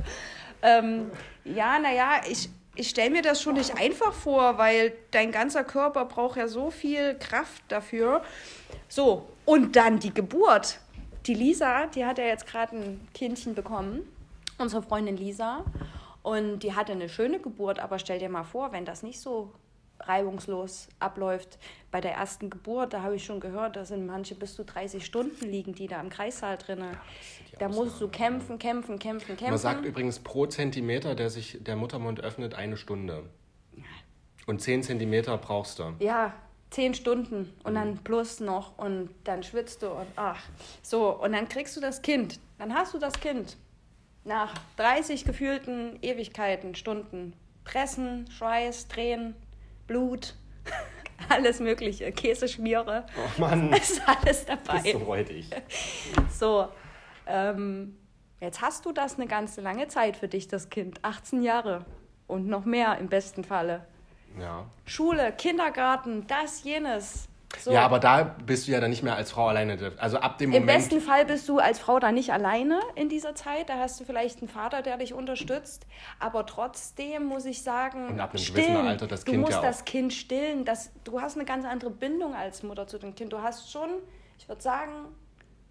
Ähm, 0.62 1.12
ja, 1.44 1.80
naja, 1.80 2.22
ich, 2.28 2.50
ich 2.76 2.90
stelle 2.90 3.10
mir 3.10 3.22
das 3.22 3.42
schon 3.42 3.56
nicht 3.56 3.78
einfach 3.78 4.14
vor, 4.14 4.58
weil 4.58 4.94
dein 5.12 5.32
ganzer 5.32 5.64
Körper 5.64 6.06
braucht 6.06 6.38
ja 6.38 6.48
so 6.48 6.72
viel 6.72 7.16
Kraft 7.16 7.62
dafür. 7.68 8.24
So, 8.88 9.28
und 9.46 9.76
dann 9.76 10.00
die 10.00 10.14
Geburt. 10.14 10.80
Die 11.26 11.34
Lisa, 11.34 11.88
die 11.88 12.06
hat 12.06 12.18
ja 12.18 12.26
jetzt 12.26 12.48
gerade 12.48 12.78
ein 12.78 13.08
Kindchen 13.14 13.54
bekommen, 13.54 14.08
unsere 14.58 14.82
Freundin 14.82 15.18
Lisa. 15.18 15.66
Und 16.24 16.60
die 16.60 16.76
hatte 16.76 16.94
eine 16.94 17.10
schöne 17.10 17.40
Geburt, 17.40 17.80
aber 17.80 18.00
stell 18.00 18.20
dir 18.20 18.30
mal 18.30 18.44
vor, 18.44 18.72
wenn 18.72 18.86
das 18.86 19.04
nicht 19.04 19.20
so 19.20 19.52
reibungslos 20.00 20.88
abläuft. 21.00 21.60
Bei 21.92 22.02
der 22.02 22.14
ersten 22.14 22.50
Geburt, 22.50 22.94
da 22.94 23.02
habe 23.02 23.16
ich 23.16 23.26
schon 23.26 23.40
gehört, 23.40 23.76
da 23.76 23.86
sind 23.86 24.06
manche 24.06 24.36
bis 24.36 24.56
zu 24.56 24.64
30 24.64 25.06
Stunden 25.06 25.46
liegen, 25.46 25.74
die 25.74 25.88
da 25.88 26.00
im 26.00 26.10
Kreissaal 26.10 26.58
drin. 26.58 26.80
Ja, 26.80 26.92
da 27.60 27.70
musst 27.70 28.00
du 28.00 28.08
kämpfen, 28.08 28.60
kämpfen, 28.60 29.00
kämpfen, 29.00 29.36
kämpfen. 29.36 29.50
Man 29.50 29.58
sagt 29.58 29.86
übrigens 29.86 30.20
pro 30.20 30.46
Zentimeter, 30.46 31.16
der 31.16 31.30
sich 31.30 31.58
der 31.62 31.76
Muttermund 31.76 32.22
öffnet, 32.22 32.54
eine 32.56 32.78
Stunde. 32.78 33.24
Und 34.46 34.62
10 34.62 34.84
Zentimeter 34.84 35.38
brauchst 35.38 35.80
du. 35.80 35.94
Ja, 36.00 36.34
10 36.72 36.94
Stunden 36.94 37.54
und 37.64 37.74
mhm. 37.74 37.76
dann 37.76 37.98
plus 38.04 38.40
noch 38.40 38.78
und 38.78 39.10
dann 39.24 39.44
schwitzt 39.44 39.82
du 39.84 39.90
und 39.90 40.08
ach. 40.16 40.42
So, 40.82 41.10
und 41.16 41.34
dann 41.34 41.50
kriegst 41.50 41.76
du 41.76 41.82
das 41.82 42.02
Kind. 42.02 42.40
Dann 42.58 42.74
hast 42.74 42.94
du 42.94 43.00
das 43.00 43.14
Kind. 43.20 43.58
Nach 44.24 44.54
30 44.78 45.26
gefühlten 45.26 45.98
Ewigkeiten, 46.02 46.76
Stunden. 46.76 47.34
Pressen, 47.64 48.30
Schweiß, 48.32 48.88
Tränen, 48.88 49.36
Blut, 49.90 50.36
alles 51.30 51.60
Mögliche, 51.60 52.12
Käseschmiere. 52.12 53.08
Oh 53.18 53.42
Mann. 53.42 53.74
Ist 53.74 54.02
alles 54.08 54.46
dabei. 54.46 54.82
Bist 54.82 54.94
du 54.94 54.98
räudig. 55.00 55.50
So, 56.30 56.68
ähm, 57.26 57.98
jetzt 58.40 58.62
hast 58.62 58.86
du 58.86 58.92
das 58.92 59.16
eine 59.16 59.26
ganze 59.26 59.62
lange 59.62 59.88
Zeit 59.88 60.16
für 60.16 60.28
dich, 60.28 60.48
das 60.48 60.70
Kind. 60.70 61.04
18 61.04 61.42
Jahre 61.42 61.86
und 62.28 62.48
noch 62.48 62.66
mehr 62.66 63.00
im 63.00 63.10
besten 63.10 63.44
Falle. 63.44 63.88
Ja. 64.40 64.68
Schule, 64.86 65.32
Kindergarten, 65.32 66.28
das, 66.28 66.64
jenes. 66.64 67.29
So. 67.58 67.72
Ja, 67.72 67.84
aber 67.84 68.00
da 68.00 68.36
bist 68.46 68.68
du 68.68 68.72
ja 68.72 68.80
dann 68.80 68.92
nicht 68.92 69.02
mehr 69.02 69.16
als 69.16 69.32
Frau 69.32 69.48
alleine. 69.48 69.92
Also 69.98 70.18
ab 70.18 70.38
dem 70.38 70.52
Moment. 70.52 70.70
Im 70.70 70.76
besten 70.76 71.02
Fall 71.02 71.26
bist 71.26 71.50
du 71.50 71.58
als 71.58 71.80
Frau 71.80 72.00
da 72.00 72.12
nicht 72.12 72.32
alleine 72.32 72.80
in 72.96 73.10
dieser 73.10 73.34
Zeit. 73.34 73.70
Da 73.70 73.80
hast 73.80 74.00
du 74.00 74.06
vielleicht 74.06 74.40
einen 74.40 74.50
Vater, 74.50 74.82
der 74.82 74.98
dich 74.98 75.14
unterstützt. 75.14 75.88
Aber 76.20 76.46
trotzdem 76.46 77.26
muss 77.26 77.46
ich 77.46 77.64
sagen, 77.64 78.08
Und 78.10 78.20
ab 78.20 78.30
einem 78.30 78.38
stillen. 78.40 78.68
gewissen 78.68 78.88
Alter 78.88 79.08
das 79.08 79.26
Kind 79.26 79.38
Du 79.38 79.42
musst 79.42 79.54
ja 79.54 79.62
das 79.62 79.84
Kind 79.84 80.14
stillen. 80.14 80.64
Das, 80.64 80.92
du 81.04 81.22
hast 81.22 81.36
eine 81.36 81.46
ganz 81.46 81.66
andere 81.66 81.90
Bindung 81.90 82.36
als 82.36 82.62
Mutter 82.62 82.88
zu 82.88 83.00
dem 83.00 83.16
Kind. 83.16 83.34
Du 83.34 83.42
hast 83.42 83.72
schon, 83.72 83.90
ich 84.38 84.48
würde 84.48 84.62
sagen, 84.62 84.92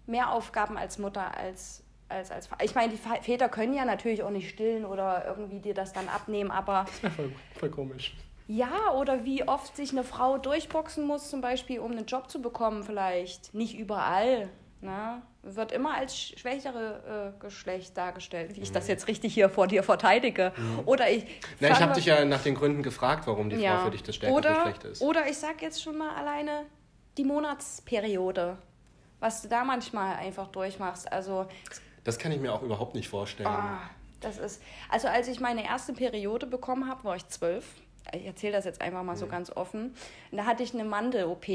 mehr 0.05 0.31
Aufgaben 0.31 0.77
als 0.77 0.97
Mutter 0.97 1.35
als 1.37 1.83
als, 2.09 2.31
als 2.31 2.49
Ich 2.63 2.73
meine, 2.73 2.91
die 2.91 2.97
Väter 2.97 3.49
können 3.49 3.75
ja 3.75 3.85
natürlich 3.85 4.23
auch 4.23 4.31
nicht 4.31 4.49
stillen 4.49 4.83
oder 4.83 5.25
irgendwie 5.27 5.59
dir 5.59 5.75
das 5.75 5.93
dann 5.93 6.09
abnehmen, 6.09 6.49
aber. 6.49 6.85
Ja, 7.03 7.09
voll, 7.15 7.31
voll 7.59 7.69
komisch. 7.69 8.15
Ja, 8.49 8.93
oder 8.95 9.25
wie 9.25 9.47
oft 9.47 9.75
sich 9.75 9.91
eine 9.91 10.03
Frau 10.03 10.39
durchboxen 10.39 11.05
muss, 11.05 11.29
zum 11.29 11.39
Beispiel, 11.39 11.79
um 11.79 11.91
einen 11.91 12.07
Job 12.07 12.31
zu 12.31 12.41
bekommen, 12.41 12.83
vielleicht. 12.83 13.53
Nicht 13.53 13.77
überall. 13.77 14.49
Ne? 14.81 15.21
Wird 15.43 15.71
immer 15.71 15.93
als 15.93 16.17
schwächere 16.17 17.35
äh, 17.37 17.39
Geschlecht 17.39 17.95
dargestellt, 17.95 18.55
wie 18.55 18.61
ich 18.61 18.69
mhm. 18.69 18.73
das 18.73 18.87
jetzt 18.87 19.07
richtig 19.07 19.35
hier 19.35 19.49
vor 19.49 19.67
dir 19.67 19.83
verteidige. 19.83 20.51
Mhm. 20.57 20.79
Oder 20.87 21.11
ich. 21.11 21.25
Na, 21.59 21.69
ich 21.69 21.79
habe 21.79 21.93
dich 21.93 22.05
ja 22.05 22.25
nach 22.25 22.41
den 22.41 22.55
Gründen 22.55 22.81
gefragt, 22.81 23.27
warum 23.27 23.51
die 23.51 23.57
ja. 23.57 23.77
Frau 23.77 23.85
für 23.85 23.91
dich 23.91 24.01
das 24.01 24.15
stärkere 24.15 24.39
oder, 24.39 24.55
Geschlecht 24.55 24.83
ist. 24.83 25.01
Oder 25.03 25.29
ich 25.29 25.37
sag 25.37 25.61
jetzt 25.61 25.83
schon 25.83 25.99
mal 25.99 26.15
alleine 26.15 26.65
die 27.19 27.25
Monatsperiode. 27.25 28.57
Was 29.19 29.43
du 29.43 29.47
da 29.47 29.63
manchmal 29.63 30.15
einfach 30.15 30.47
durchmachst. 30.47 31.11
Also. 31.11 31.45
Das 32.03 32.17
kann 32.17 32.31
ich 32.31 32.39
mir 32.39 32.51
auch 32.51 32.63
überhaupt 32.63 32.95
nicht 32.95 33.09
vorstellen. 33.09 33.47
Oh, 33.47 33.87
das 34.21 34.39
ist. 34.39 34.59
Also, 34.89 35.07
als 35.07 35.27
ich 35.27 35.39
meine 35.39 35.63
erste 35.63 35.93
Periode 35.93 36.47
bekommen 36.47 36.89
habe, 36.89 37.03
war 37.03 37.15
ich 37.15 37.27
zwölf 37.27 37.65
ich 38.13 38.25
erzähle 38.25 38.53
das 38.53 38.65
jetzt 38.65 38.81
einfach 38.81 39.03
mal 39.03 39.15
so 39.15 39.27
ganz 39.27 39.51
offen. 39.51 39.93
Da 40.31 40.45
hatte 40.45 40.63
ich 40.63 40.73
eine 40.73 40.83
Mandel-OP. 40.83 41.47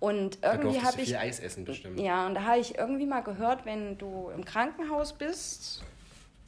Und 0.00 0.38
irgendwie 0.42 0.82
habe 0.82 1.00
ich. 1.00 1.08
viel 1.08 1.16
Eis 1.16 1.40
essen 1.40 1.64
bestimmt. 1.64 1.98
Ja, 1.98 2.26
und 2.26 2.34
da 2.34 2.42
habe 2.42 2.58
ich 2.58 2.76
irgendwie 2.76 3.06
mal 3.06 3.22
gehört, 3.22 3.64
wenn 3.64 3.96
du 3.96 4.30
im 4.34 4.44
Krankenhaus 4.44 5.14
bist, 5.14 5.82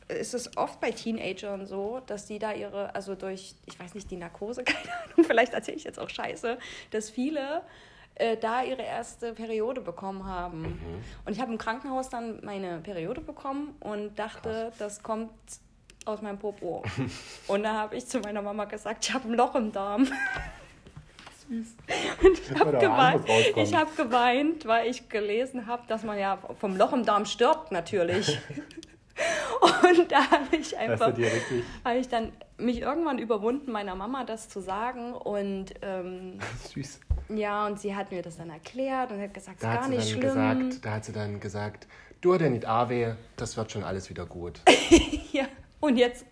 ist 0.09 0.35
es 0.35 0.57
oft 0.57 0.81
bei 0.81 0.91
Teenagern 0.91 1.67
so, 1.67 2.01
dass 2.07 2.27
die 2.27 2.39
da 2.39 2.53
ihre, 2.53 2.95
also 2.95 3.15
durch, 3.15 3.55
ich 3.67 3.79
weiß 3.79 3.95
nicht, 3.95 4.11
die 4.11 4.17
Narkose, 4.17 4.63
keine 4.65 4.93
Ahnung, 4.93 5.25
vielleicht 5.27 5.53
erzähle 5.55 5.79
ich 5.79 5.85
jetzt 5.85 5.99
auch 5.99 6.11
Scheiße, 6.11 6.59
dass 6.91 7.11
viele 7.11 7.63
äh, 8.17 8.37
da 8.37 8.63
ihre 8.63 8.83
erste 8.83 9.33
Periode 9.33 9.81
bekommen 9.81 10.27
haben. 10.27 10.63
Mhm. 10.63 11.05
Und 11.25 11.33
ich 11.33 11.41
habe 11.41 11.53
im 11.53 11.59
Krankenhaus 11.59 12.09
dann 12.09 12.45
meine 12.45 12.81
Periode 12.81 13.21
bekommen 13.21 13.75
und 13.81 14.19
dachte, 14.19 14.69
Krass. 14.69 14.79
das 14.79 15.03
kommt 15.03 15.33
aus 16.07 16.23
meinem 16.23 16.39
Popo. 16.39 16.83
Und 17.49 17.63
da 17.63 17.75
habe 17.75 17.97
ich 17.97 18.07
zu 18.07 18.21
meiner 18.21 18.43
Mama 18.43 18.65
gesagt, 18.65 19.07
ich 19.07 19.13
habe 19.13 19.29
ein 19.29 19.35
Loch 19.35 19.55
im 19.55 19.73
Darm. 19.73 20.07
Süß. 21.49 21.77
Und 22.25 22.41
ich 22.41 22.59
habe 22.59 22.79
geweint, 22.79 23.75
hab 23.75 23.97
geweint, 23.97 24.67
weil 24.67 24.89
ich 24.89 25.09
gelesen 25.09 25.67
habe, 25.67 25.83
dass 25.89 26.03
man 26.03 26.19
ja 26.19 26.39
vom 26.59 26.77
Loch 26.77 26.93
im 26.93 27.05
Darm 27.05 27.27
stirbt 27.27 27.73
natürlich. 27.73 28.39
Und 29.61 30.13
da 30.13 30.31
habe 30.31 30.57
ich 30.57 30.77
einfach, 30.77 31.13
habe 31.85 31.99
ich 31.99 32.09
dann 32.09 32.33
mich 32.59 32.81
irgendwann 32.81 33.19
überwunden, 33.19 33.73
meiner 33.73 33.95
Mama 33.95 34.25
das 34.25 34.49
zu 34.49 34.61
sagen. 34.61 35.15
Und 35.15 35.75
ähm, 35.83 36.39
süß. 36.73 37.01
Ja, 37.31 37.67
und 37.67 37.81
sie 37.81 37.97
hat 37.97 38.13
mir 38.13 38.23
das 38.23 38.37
dann 38.37 38.51
erklärt 38.51 39.11
und 39.11 39.21
hat 39.21 39.35
gesagt, 39.35 39.63
da 39.63 39.75
gar 39.75 39.89
nicht 39.89 40.09
schlimm. 40.09 40.21
Gesagt, 40.21 40.85
da 40.85 40.91
hat 40.93 41.05
sie 41.05 41.13
dann 41.13 41.41
gesagt, 41.41 41.89
du 42.21 42.35
hast 42.35 42.41
ja 42.41 42.49
nicht 42.51 42.67
Awe, 42.67 43.17
das 43.37 43.57
wird 43.57 43.73
schon 43.73 43.83
alles 43.83 44.11
wieder 44.11 44.27
gut. 44.27 44.61
ja. 45.33 45.47
Und 45.81 45.97
jetzt 45.97 46.25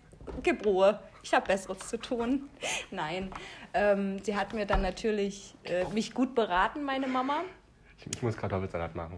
gib 0.43 0.65
Ruhe, 0.65 0.99
ich 1.23 1.33
habe 1.33 1.47
Besseres 1.47 1.79
zu 1.89 1.97
tun. 1.97 2.49
Nein, 2.91 3.31
ähm, 3.73 4.19
sie 4.23 4.35
hat 4.35 4.53
mir 4.53 4.65
dann 4.65 4.81
natürlich 4.81 5.55
äh, 5.63 5.85
mich 5.85 6.13
gut 6.13 6.35
beraten, 6.35 6.83
meine 6.83 7.07
Mama. 7.07 7.43
Ich, 7.97 8.07
ich 8.15 8.21
muss 8.21 8.35
Kartoffelsalat 8.37 8.95
machen. 8.95 9.17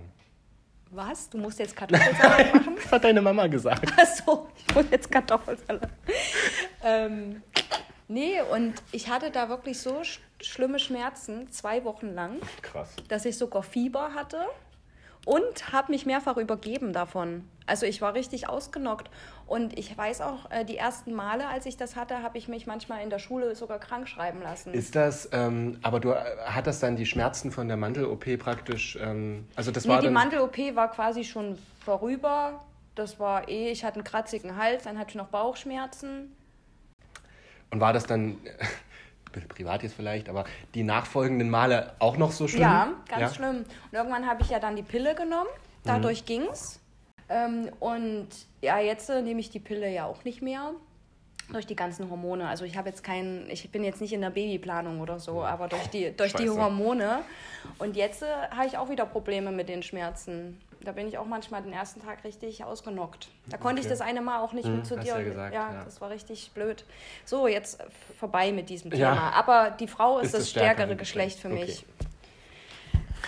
Was? 0.92 1.30
Du 1.30 1.38
musst 1.38 1.60
jetzt 1.60 1.76
Kartoffelsalat 1.76 2.54
machen? 2.54 2.76
Das 2.76 2.92
hat 2.92 3.04
deine 3.04 3.22
Mama 3.22 3.48
gesagt. 3.48 3.92
Achso, 4.00 4.48
ich 4.56 4.76
wollte 4.76 4.92
jetzt 4.92 5.12
Kartoffelsalat. 5.12 5.90
ähm, 6.84 7.42
nee, 8.08 8.42
und 8.42 8.76
ich 8.92 9.10
hatte 9.10 9.32
da 9.32 9.50
wirklich 9.50 9.80
so 9.80 10.04
sch 10.04 10.22
schlimme 10.40 10.78
Schmerzen, 10.78 11.52
zwei 11.52 11.84
Wochen 11.84 12.14
lang, 12.14 12.36
Krass. 12.62 12.96
dass 13.08 13.26
ich 13.26 13.36
sogar 13.36 13.64
Fieber 13.64 14.14
hatte 14.14 14.46
und 15.28 15.74
habe 15.74 15.92
mich 15.92 16.06
mehrfach 16.06 16.38
übergeben 16.38 16.94
davon. 16.94 17.44
Also 17.66 17.86
ich 17.86 18.02
war 18.02 18.14
richtig 18.14 18.48
ausgenockt. 18.48 19.10
Und 19.46 19.78
ich 19.78 19.96
weiß 19.96 20.22
auch, 20.22 20.50
äh, 20.52 20.64
die 20.64 20.78
ersten 20.78 21.14
Male, 21.14 21.50
als 21.50 21.66
ich 21.66 21.76
das 21.76 21.98
hatte, 21.98 22.24
habe 22.24 22.38
ich 22.38 22.48
mich 22.48 22.66
manchmal 22.66 23.04
in 23.04 23.10
der 23.10 23.20
Schule 23.20 23.54
sogar 23.54 23.78
krank 23.78 24.08
schreiben 24.08 24.42
lassen. 24.42 24.74
Ist 24.74 24.96
das, 24.96 25.28
ähm, 25.34 25.80
aber 25.82 26.00
du 26.00 26.12
äh, 26.12 26.24
hattest 26.46 26.82
dann 26.82 26.96
die 26.96 27.06
Schmerzen 27.06 27.52
von 27.52 27.68
der 27.68 27.76
Mandel-OP 27.76 28.40
praktisch, 28.40 28.98
ähm, 29.02 29.46
also 29.58 29.72
das 29.72 29.84
nee, 29.84 29.92
war 29.92 30.00
die. 30.00 30.10
Mandel-OP 30.10 30.58
war 30.76 30.90
quasi 30.92 31.26
schon 31.26 31.58
vorüber. 31.84 32.64
Das 32.96 33.20
war 33.20 33.50
eh, 33.50 33.70
ich 33.70 33.84
hatte 33.84 33.96
einen 33.96 34.06
kratzigen 34.06 34.56
Hals, 34.56 34.86
dann 34.86 34.98
hatte 34.98 35.10
ich 35.10 35.16
noch 35.16 35.28
Bauchschmerzen. 35.28 36.38
Und 37.70 37.82
war 37.82 37.92
das 37.92 38.06
dann, 38.06 38.38
bisschen 39.38 39.50
privat 39.50 39.84
jetzt 39.84 39.96
vielleicht, 39.96 40.30
aber 40.30 40.46
die 40.74 40.84
nachfolgenden 40.84 41.50
Male 41.50 41.94
auch 42.00 42.18
noch 42.18 42.32
so 42.32 42.48
schlimm? 42.48 42.62
Ja, 42.62 42.94
ganz 43.08 43.36
schlimm. 43.36 43.58
Und 43.60 43.66
irgendwann 43.94 44.28
habe 44.28 44.42
ich 44.44 44.50
ja 44.50 44.60
dann 44.60 44.76
die 44.76 44.84
Pille 44.84 45.16
genommen. 45.16 45.50
Dadurch 45.84 46.22
Mhm. 46.22 46.26
ging's. 46.26 46.80
Ähm, 47.30 47.70
und 47.80 48.28
ja, 48.62 48.80
jetzt 48.80 49.10
äh, 49.10 49.22
nehme 49.22 49.40
ich 49.40 49.50
die 49.50 49.60
Pille 49.60 49.90
ja 49.92 50.06
auch 50.06 50.24
nicht 50.24 50.42
mehr. 50.42 50.72
Durch 51.50 51.66
die 51.66 51.78
ganzen 51.78 52.10
Hormone. 52.10 52.46
Also 52.46 52.66
ich 52.66 52.76
habe 52.76 52.90
jetzt 52.90 53.06
keinen, 53.06 53.50
ich 53.50 53.72
bin 53.72 53.82
jetzt 53.86 54.02
nicht 54.02 54.12
in 54.12 54.20
der 54.20 54.32
Babyplanung 54.32 55.00
oder 55.00 55.18
so, 55.18 55.44
aber 55.44 55.70
durch 55.70 55.88
die, 55.88 56.12
durch 56.12 56.34
die 56.34 56.48
Scheiße. 56.48 56.62
Hormone. 56.62 57.20
Und 57.80 57.96
jetzt 57.96 58.22
äh, 58.22 58.26
habe 58.52 58.68
ich 58.68 58.78
auch 58.78 58.90
wieder 58.90 59.06
Probleme 59.06 59.52
mit 59.52 59.70
den 59.70 59.82
Schmerzen. 59.82 60.60
Da 60.88 60.94
bin 60.94 61.06
ich 61.06 61.18
auch 61.18 61.26
manchmal 61.26 61.62
den 61.62 61.74
ersten 61.74 62.02
Tag 62.02 62.24
richtig 62.24 62.64
ausgenockt. 62.64 63.28
Da 63.48 63.58
konnte 63.58 63.82
ich 63.82 63.90
das 63.90 64.00
eine 64.00 64.22
Mal 64.22 64.40
auch 64.40 64.54
nicht 64.54 64.70
mit 64.70 64.86
zu 64.88 64.98
hast 64.98 65.06
dir. 65.06 65.18
ja 65.18 65.22
gesagt, 65.22 65.54
ja, 65.54 65.74
ja. 65.74 65.84
das 65.84 66.00
war 66.00 66.10
richtig 66.10 66.52
blöd. 66.54 66.86
So, 67.26 67.46
jetzt 67.46 67.84
vorbei 68.18 68.54
mit 68.54 68.70
diesem 68.70 68.90
Ja. 68.94 69.14
Thema. 69.14 69.34
Aber 69.34 69.72
die 69.72 69.88
Frau 69.90 70.20
ist, 70.20 70.28
Ist 70.28 70.34
das, 70.36 70.42
das 70.44 70.50
stärkere 70.52 70.76
stärkere 70.76 70.96
Geschlecht 70.96 71.40
für 71.40 71.50
Geschlecht. 71.50 71.86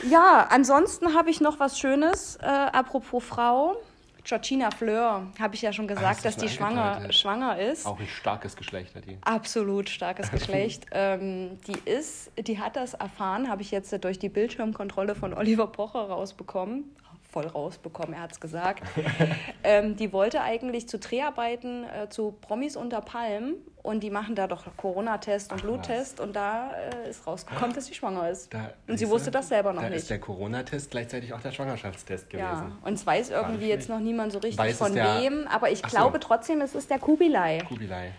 mich. 0.01 0.09
Ja, 0.09 0.47
ansonsten 0.49 1.13
habe 1.13 1.29
ich 1.31 1.41
noch 1.41 1.59
was 1.59 1.77
Schönes. 1.77 2.37
Äh, 2.37 2.45
apropos 2.45 3.25
Frau. 3.25 3.75
Georgina 4.23 4.69
Fleur, 4.71 5.27
habe 5.39 5.55
ich 5.55 5.61
ja 5.61 5.73
schon 5.73 5.89
hast 5.89 5.95
gesagt, 5.97 6.23
dass 6.25 6.37
die 6.37 6.47
schwanger, 6.49 7.11
schwanger 7.11 7.59
ist. 7.59 7.85
Auch 7.85 7.99
ein 7.99 8.07
starkes 8.07 8.55
Geschlecht 8.55 8.93
hat 8.95 9.05
die. 9.05 9.17
Absolut 9.21 9.89
starkes 9.89 10.31
Geschlecht. 10.31 10.85
ähm, 10.91 11.57
die 11.67 11.77
ist, 11.89 12.31
die 12.37 12.59
hat 12.59 12.75
das 12.77 12.93
erfahren, 12.93 13.49
habe 13.49 13.63
ich 13.63 13.71
jetzt 13.71 13.91
durch 14.03 14.17
die 14.19 14.29
Bildschirmkontrolle 14.29 15.15
von 15.15 15.33
Oliver 15.33 15.67
Pocher 15.67 16.01
rausbekommen. 16.07 16.95
Voll 17.31 17.45
rausbekommen, 17.45 18.13
er 18.15 18.21
hat 18.21 18.31
es 18.31 18.39
gesagt. 18.39 18.81
ähm, 19.63 19.95
die 19.95 20.11
wollte 20.11 20.41
eigentlich 20.41 20.89
zu 20.89 20.97
Dreharbeiten 20.97 21.83
äh, 21.83 22.09
zu 22.09 22.31
Promis 22.41 22.75
unter 22.75 23.01
Palm 23.01 23.53
und 23.83 24.01
die 24.01 24.09
machen 24.09 24.33
da 24.33 24.47
doch 24.47 24.65
Corona-Test 24.77 25.51
und 25.51 25.61
Bluttest 25.61 26.19
und 26.19 26.35
da 26.35 26.71
äh, 27.05 27.09
ist 27.11 27.27
rausgekommen, 27.27 27.75
dass 27.75 27.85
sie 27.85 27.93
schwanger 27.93 28.27
ist. 28.31 28.51
Da, 28.51 28.71
und 28.87 28.97
sie 28.97 29.07
wusste 29.07 29.29
das 29.29 29.47
selber 29.49 29.73
noch 29.73 29.83
da 29.83 29.89
nicht. 29.89 29.99
ist 29.99 30.09
der 30.09 30.19
Corona-Test 30.19 30.89
gleichzeitig 30.89 31.31
auch 31.33 31.41
der 31.41 31.51
Schwangerschaftstest 31.51 32.31
gewesen. 32.31 32.43
Ja, 32.47 32.71
und 32.83 32.93
es 32.93 33.05
weiß 33.05 33.29
irgendwie 33.29 33.67
jetzt 33.67 33.89
noch 33.89 33.99
niemand 33.99 34.31
so 34.31 34.39
richtig 34.39 34.57
Weiß 34.57 34.79
von 34.79 34.95
der- 34.95 35.21
wem, 35.21 35.47
aber 35.47 35.69
ich 35.69 35.85
Ach 35.85 35.89
so. 35.91 35.97
glaube 35.97 36.19
trotzdem, 36.19 36.61
es 36.61 36.73
ist 36.73 36.89
der 36.89 36.97
Kubilai. 36.97 37.59
Kubilai. 37.59 38.11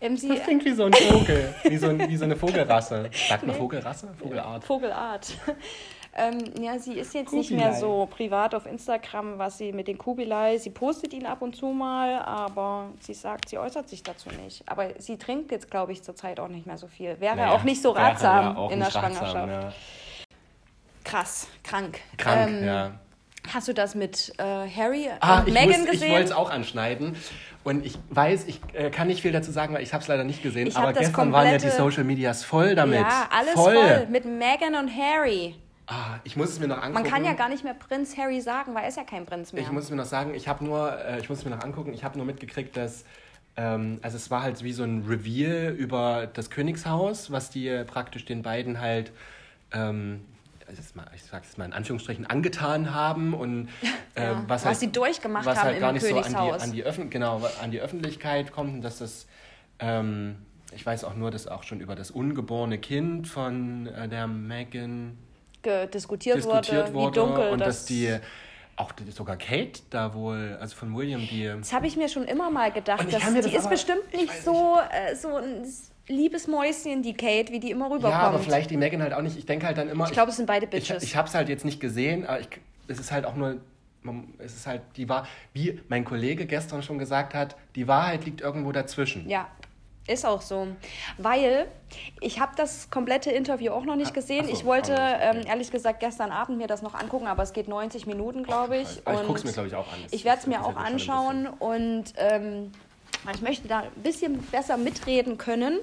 Ähm, 0.00 0.16
sie, 0.16 0.28
Das 0.28 0.44
klingt 0.44 0.64
wie 0.64 0.72
so 0.72 0.84
ein 0.84 0.92
Vogel, 0.94 1.52
wie 1.64 1.76
so, 1.76 1.88
ein, 1.88 2.08
wie 2.08 2.16
so 2.16 2.24
eine 2.24 2.36
Vogelrasse. 2.36 3.10
Sagt 3.28 3.46
man 3.46 3.56
Vogelrasse? 3.56 4.08
Vogelart. 4.18 4.64
Vogelart. 4.64 5.36
Ähm, 6.16 6.38
ja, 6.62 6.78
sie 6.78 6.94
ist 6.94 7.12
jetzt 7.14 7.32
nicht 7.32 7.50
mehr 7.50 7.70
Kubilai. 7.70 7.80
so 7.80 8.06
privat 8.10 8.54
auf 8.54 8.66
Instagram, 8.66 9.38
was 9.38 9.58
sie 9.58 9.72
mit 9.72 9.88
den 9.88 9.98
Kubilai. 9.98 10.58
Sie 10.58 10.70
postet 10.70 11.12
ihn 11.12 11.26
ab 11.26 11.42
und 11.42 11.56
zu 11.56 11.66
mal, 11.66 12.20
aber 12.22 12.90
sie 13.00 13.14
sagt, 13.14 13.48
sie 13.48 13.58
äußert 13.58 13.88
sich 13.88 14.02
dazu 14.02 14.28
nicht. 14.42 14.62
Aber 14.66 14.88
sie 14.98 15.16
trinkt 15.18 15.50
jetzt, 15.50 15.70
glaube 15.70 15.92
ich, 15.92 16.02
zurzeit 16.02 16.38
auch 16.40 16.48
nicht 16.48 16.66
mehr 16.66 16.78
so 16.78 16.86
viel. 16.86 17.18
Wäre 17.20 17.36
Naja, 17.36 17.52
auch 17.52 17.62
nicht 17.64 17.82
so 17.82 17.90
ratsam 17.90 18.56
ja 18.56 18.62
in 18.70 18.78
der 18.78 18.88
nicht 18.88 18.96
ratsam, 18.96 19.12
Schwangerschaft. 19.14 19.48
ja. 19.48 19.72
Krass, 21.04 21.48
krank. 21.62 22.00
Krank, 22.16 22.48
Ähm, 22.50 22.64
ja. 22.66 22.90
Hast 23.52 23.68
du 23.68 23.74
das 23.74 23.94
mit 23.94 24.32
äh, 24.38 24.42
Harry 24.42 25.10
Ah, 25.20 25.40
und 25.40 25.48
ich, 25.48 25.52
Meghan 25.54 25.80
muss- 25.80 25.84
ich 25.86 25.90
gesehen? 25.92 26.12
wollte 26.12 26.24
es 26.24 26.32
auch 26.32 26.50
anschneiden. 26.50 27.14
Und 27.62 27.84
ich 27.84 27.98
weiß, 28.08 28.46
ich 28.46 28.60
äh, 28.72 28.90
kann 28.90 29.06
nicht 29.08 29.20
viel 29.20 29.32
dazu 29.32 29.50
sagen, 29.50 29.74
weil 29.74 29.82
ich 29.82 29.92
habe 29.92 30.00
es 30.02 30.08
leider 30.08 30.24
nicht 30.24 30.42
gesehen. 30.42 30.66
Ich 30.66 30.76
aber 30.76 30.92
gestern 30.94 31.30
waren 31.32 31.46
ja 31.46 31.52
die 31.58 31.64
komplette- 31.64 31.76
Social 31.76 32.04
Medias 32.04 32.42
voll 32.42 32.74
damit. 32.74 33.00
ja, 33.00 33.28
alles 33.30 33.52
voll. 33.52 33.74
voll. 33.74 34.06
Mit 34.10 34.24
Meghan 34.24 34.74
und 34.76 34.90
Harry. 34.96 35.54
Ah, 35.86 36.18
ich 36.24 36.36
muss 36.36 36.48
es 36.50 36.60
mir 36.60 36.68
noch 36.68 36.78
angucken. 36.78 36.94
Man 36.94 37.04
kann 37.04 37.24
ja 37.24 37.34
gar 37.34 37.48
nicht 37.48 37.62
mehr 37.62 37.74
Prinz 37.74 38.16
Harry 38.16 38.40
sagen, 38.40 38.74
weil 38.74 38.84
er 38.84 38.88
ist 38.88 38.96
ja 38.96 39.04
kein 39.04 39.26
Prinz 39.26 39.52
mehr. 39.52 39.62
Ich 39.62 39.70
muss 39.70 39.84
es 39.84 39.90
mir 39.90 39.96
noch 39.96 40.06
sagen, 40.06 40.34
ich 40.34 40.48
habe 40.48 40.64
nur, 40.64 40.98
äh, 40.98 41.20
ich 41.20 41.28
muss 41.28 41.38
es 41.40 41.44
mir 41.44 41.50
noch 41.50 41.62
angucken, 41.62 41.92
ich 41.92 42.04
habe 42.04 42.16
nur 42.16 42.26
mitgekriegt, 42.26 42.74
dass, 42.76 43.04
ähm, 43.56 43.98
also 44.00 44.16
es 44.16 44.30
war 44.30 44.42
halt 44.42 44.62
wie 44.64 44.72
so 44.72 44.82
ein 44.82 45.04
Reveal 45.06 45.74
über 45.74 46.26
das 46.26 46.48
Königshaus, 46.48 47.30
was 47.30 47.50
die 47.50 47.68
äh, 47.68 47.84
praktisch 47.84 48.24
den 48.24 48.42
beiden 48.42 48.80
halt, 48.80 49.12
ähm, 49.72 50.24
mal, 50.94 51.06
ich 51.14 51.22
sage 51.22 51.44
es 51.48 51.58
mal 51.58 51.66
in 51.66 51.74
Anführungsstrichen, 51.74 52.26
angetan 52.26 52.94
haben 52.94 53.34
und 53.34 53.68
äh, 54.14 54.22
Ja, 54.24 54.42
was, 54.48 54.62
was 54.62 54.64
halt, 54.64 54.78
sie 54.78 54.90
durchgemacht 54.90 55.44
was 55.44 55.58
haben 55.58 55.64
halt 55.66 55.76
im 55.76 55.80
gar 55.82 55.92
nicht 55.92 56.02
so 56.02 56.16
an 56.16 56.22
Königshaus. 56.22 56.72
die, 56.72 56.84
an, 56.86 57.02
die 57.02 57.10
genau, 57.10 57.42
an 57.62 57.70
die 57.70 57.80
Öffentlichkeit 57.80 58.52
kommt 58.52 58.72
und 58.74 58.80
dass 58.82 58.98
das, 58.98 59.26
ähm, 59.80 60.36
ich 60.74 60.84
weiß 60.84 61.04
auch 61.04 61.14
nur, 61.14 61.30
dass 61.30 61.46
auch 61.46 61.62
schon 61.62 61.80
über 61.80 61.94
das 61.94 62.10
ungeborene 62.10 62.78
Kind 62.78 63.28
von 63.28 63.86
äh, 63.86 64.08
der 64.08 64.26
Meghan 64.26 65.18
Ge- 65.18 65.23
diskutiert, 65.92 66.36
diskutiert 66.36 66.92
wurde, 66.92 66.94
wurde 66.94 67.10
wie 67.10 67.14
dunkel 67.20 67.50
und 67.50 67.58
das 67.60 67.68
dass 67.80 67.84
die 67.86 68.16
auch 68.76 68.92
sogar 69.10 69.36
Kate 69.36 69.80
da 69.90 70.14
wohl, 70.14 70.56
also 70.60 70.74
von 70.74 70.94
William, 70.96 71.20
die 71.20 71.44
Das 71.46 71.72
habe 71.72 71.86
ich 71.86 71.96
mir 71.96 72.08
schon 72.08 72.24
immer 72.24 72.50
mal 72.50 72.72
gedacht. 72.72 73.04
Ich 73.06 73.14
Dass, 73.14 73.30
mir 73.30 73.40
die 73.42 73.50
das 73.52 73.62
ist 73.62 73.70
bestimmt 73.70 74.02
ich 74.10 74.22
nicht 74.22 74.42
so, 74.44 74.76
äh, 74.90 75.14
so 75.14 75.36
ein 75.36 75.64
liebes 76.08 76.48
Mäuschen, 76.48 77.02
die 77.02 77.14
Kate, 77.14 77.52
wie 77.52 77.60
die 77.60 77.70
immer 77.70 77.86
rüberkommt. 77.86 78.12
ja, 78.12 78.18
aber 78.20 78.38
vielleicht 78.40 78.70
die 78.70 78.76
Megan 78.76 79.00
halt 79.00 79.12
auch 79.14 79.22
nicht. 79.22 79.38
Ich 79.38 79.46
denke 79.46 79.66
halt 79.66 79.78
dann 79.78 79.88
immer. 79.88 80.06
ich 80.06 80.12
glaube, 80.12 80.30
es 80.30 80.36
sind 80.36 80.46
beide 80.46 80.64
ich, 80.66 80.70
Bitches. 80.70 81.02
ich 81.04 81.14
habe 81.16 81.28
es 81.28 81.34
halt 81.34 81.48
jetzt 81.48 81.64
nicht 81.64 81.78
gesehen, 81.80 82.26
aber 82.26 82.40
ich, 82.40 82.48
es 82.88 82.98
ist 82.98 83.12
halt 83.12 83.24
auch 83.26 83.36
nur, 83.36 83.58
man- 84.02 84.34
es 84.38 84.54
ist 84.56 84.66
halt 84.66 84.82
die 84.96 85.08
war, 85.08 85.26
wie 85.52 85.80
mein 85.88 86.04
Kollege 86.04 86.44
gestern 86.46 86.82
schon 86.82 86.98
gesagt 86.98 87.32
hat, 87.32 87.56
die 87.76 87.86
Wahrheit 87.86 88.24
liegt 88.24 88.40
irgendwo 88.40 88.72
dazwischen. 88.72 89.28
ja, 89.28 89.46
ist 90.06 90.26
auch 90.26 90.42
so. 90.42 90.68
Weil 91.18 91.66
ich 92.20 92.40
habe 92.40 92.52
das 92.56 92.90
komplette 92.90 93.30
Interview 93.30 93.72
auch 93.72 93.84
noch 93.84 93.96
nicht 93.96 94.12
gesehen. 94.14 94.42
ach 94.44 94.48
so, 94.48 94.52
ich 94.54 94.64
wollte, 94.64 94.94
ähm, 94.96 95.42
ehrlich 95.46 95.70
gesagt, 95.70 96.00
gestern 96.00 96.30
Abend 96.30 96.58
mir 96.58 96.66
das 96.66 96.82
noch 96.82 96.94
angucken, 96.94 97.26
aber 97.26 97.42
es 97.42 97.52
geht 97.52 97.68
90 97.68 98.06
Minuten, 98.06 98.42
glaube 98.42 98.78
ich. 98.78 99.00
Aber 99.06 99.20
ich 99.20 99.26
gucke 99.26 99.38
es 99.38 99.44
mir, 99.44 99.52
glaube 99.52 99.68
ich, 99.68 99.74
auch 99.74 99.90
an. 99.92 99.98
Das 100.02 100.12
Ich 100.12 100.24
werde 100.24 100.40
es 100.40 100.46
mir 100.46 100.64
auch 100.64 100.76
anschauen 100.76 101.46
und 101.46 102.04
ähm, 102.16 102.72
ich 103.34 103.40
möchte 103.40 103.66
da 103.68 103.80
ein 103.80 103.90
bisschen 104.02 104.38
besser 104.42 104.76
mitreden 104.76 105.38
können. 105.38 105.78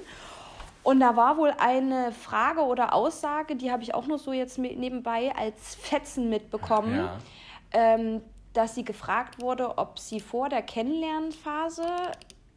Und 0.84 0.98
da 1.00 1.16
war 1.16 1.36
wohl 1.36 1.52
eine 1.58 2.10
Frage 2.12 2.62
oder 2.62 2.92
Aussage, 2.92 3.54
die 3.56 3.70
habe 3.70 3.82
ich 3.84 3.94
auch 3.94 4.06
noch 4.06 4.18
so 4.18 4.32
jetzt 4.32 4.58
nebenbei 4.58 5.32
als 5.36 5.76
Fetzen 5.76 6.28
mitbekommen, 6.28 6.96
Ja. 6.96 7.18
ähm, 7.72 8.20
dass 8.52 8.74
sie 8.74 8.84
gefragt 8.84 9.40
wurde, 9.40 9.78
ob 9.78 9.98
sie 9.98 10.20
vor 10.20 10.48
der 10.48 10.62
Kennenlernphase 10.62 11.86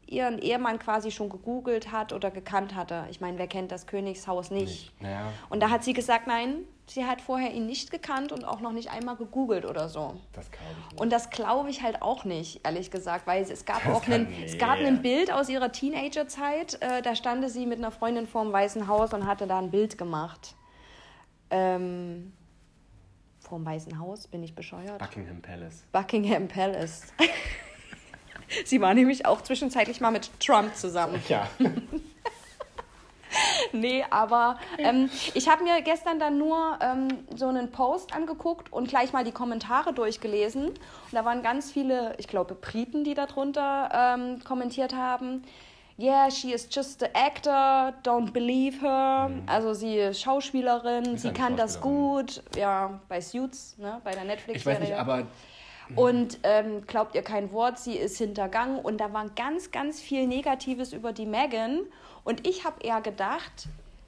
ihren 0.07 0.39
Ehemann 0.39 0.79
quasi 0.79 1.11
schon 1.11 1.29
gegoogelt 1.29 1.91
hat 1.91 2.13
oder 2.13 2.31
gekannt 2.31 2.75
hatte. 2.75 3.05
Ich 3.09 3.21
meine, 3.21 3.37
wer 3.37 3.47
kennt 3.47 3.71
das 3.71 3.87
Königshaus 3.87 4.51
nicht? 4.51 4.65
Nicht. 4.65 5.01
Naja. 5.01 5.31
Und 5.49 5.61
da 5.61 5.69
hat 5.69 5.83
sie 5.83 5.93
gesagt, 5.93 6.27
nein, 6.27 6.65
sie 6.87 7.05
hat 7.05 7.21
vorher 7.21 7.51
ihn 7.53 7.65
nicht 7.65 7.91
gekannt 7.91 8.31
und 8.31 8.45
auch 8.45 8.61
noch 8.61 8.71
nicht 8.71 8.91
einmal 8.91 9.15
gegoogelt 9.15 9.65
oder 9.65 9.89
so. 9.89 10.15
Das 10.33 10.51
glaube 10.51 10.69
ich 10.79 10.91
nicht. 10.91 11.01
Und 11.01 11.11
das 11.11 11.29
glaube 11.29 11.69
ich 11.69 11.81
halt 11.81 12.01
auch 12.01 12.23
nicht, 12.23 12.65
ehrlich 12.65 12.91
gesagt, 12.91 13.25
weil 13.25 13.43
es 13.43 13.65
gab 13.65 13.83
Das 13.83 13.95
auch 13.95 14.07
einen, 14.07 14.29
nee. 14.29 14.45
es 14.45 14.57
gab 14.57 14.77
ein 14.77 15.01
Bild 15.01 15.31
aus 15.31 15.49
ihrer 15.49 15.71
Teenagerzeit, 15.71 16.81
äh, 16.81 17.01
da 17.01 17.15
stand 17.15 17.49
sie 17.49 17.65
mit 17.65 17.79
einer 17.79 17.91
Freundin 17.91 18.27
vorm 18.27 18.51
Weißen 18.51 18.87
Haus 18.87 19.13
und 19.13 19.25
hatte 19.25 19.47
da 19.47 19.59
ein 19.59 19.71
Bild 19.71 19.97
gemacht. 19.97 20.55
Ähm, 21.49 22.33
vorm 23.39 23.65
Weißen 23.65 23.99
Haus, 23.99 24.27
bin 24.27 24.43
ich 24.43 24.55
bescheuert? 24.55 24.99
Buckingham 24.99 25.41
Palace. 25.41 25.83
Buckingham 25.91 26.47
Palace. 26.47 27.13
sie 28.65 28.81
war 28.81 28.93
nämlich 28.93 29.25
auch 29.25 29.41
zwischenzeitlich 29.41 30.01
mal 30.01 30.11
mit 30.11 30.29
Trump 30.39 30.75
zusammen. 30.75 31.21
Ja. 31.29 31.47
Nee, 33.73 34.05
aber 34.11 34.57
ähm, 34.77 35.09
ich 35.33 35.49
habe 35.49 35.63
mir 35.63 35.81
gestern 35.81 36.19
dann 36.19 36.37
nur 36.37 36.79
ähm, 36.81 37.09
so 37.35 37.47
einen 37.49 37.69
Post 37.69 38.15
angeguckt 38.15 38.71
und 38.71 38.87
gleich 38.87 39.11
mal 39.11 39.25
die 39.25 39.33
Kommentare 39.33 39.91
durchgelesen. 39.93 40.67
Und 40.69 40.77
da 41.11 41.25
waren 41.25 41.41
ganz 41.43 41.69
viele, 41.69 42.15
ich 42.17 42.29
glaube, 42.29 42.55
Briten, 42.55 43.03
die 43.03 43.13
darunter 43.13 43.89
ähm, 44.17 44.41
kommentiert 44.45 44.95
haben. 44.95 45.43
Yeah, 45.99 46.31
she 46.31 46.53
is 46.53 46.69
just 46.71 47.01
the 47.01 47.07
actor, 47.13 47.93
don't 48.05 48.31
believe 48.31 48.79
her. 48.81 49.29
Also 49.47 49.73
sie 49.73 49.97
ist 49.97 50.21
Schauspielerin, 50.21 51.03
Mhm. 51.03 51.15
Ist 51.15 51.21
sie 51.23 51.33
kann 51.33 51.57
das 51.57 51.73
Schauspielerin. 51.75 52.25
gut. 52.25 52.43
Ja, 52.55 52.99
bei 53.09 53.19
Suits, 53.19 53.75
ne, 53.77 53.99
bei 54.05 54.11
der 54.11 54.21
Ich 54.21 54.27
Netflix-Serie. 54.29 54.79
weiß 54.81 54.87
nicht, 54.89 54.97
aber 54.97 55.23
Und 55.95 56.39
ähm, 56.43 56.85
glaubt 56.87 57.15
ihr 57.15 57.21
kein 57.21 57.51
Wort, 57.51 57.77
sie 57.77 57.93
ist 57.93 58.17
hintergangen. 58.17 58.79
Und 58.79 58.97
da 58.99 59.13
war 59.13 59.29
ganz, 59.35 59.71
ganz 59.71 59.99
viel 59.99 60.25
Negatives 60.27 60.93
über 60.93 61.13
die 61.13 61.25
Megan. 61.25 61.81
Und 62.23 62.47
ich 62.47 62.65
habe 62.65 62.81
eher 62.81 63.01
gedacht, 63.01 63.67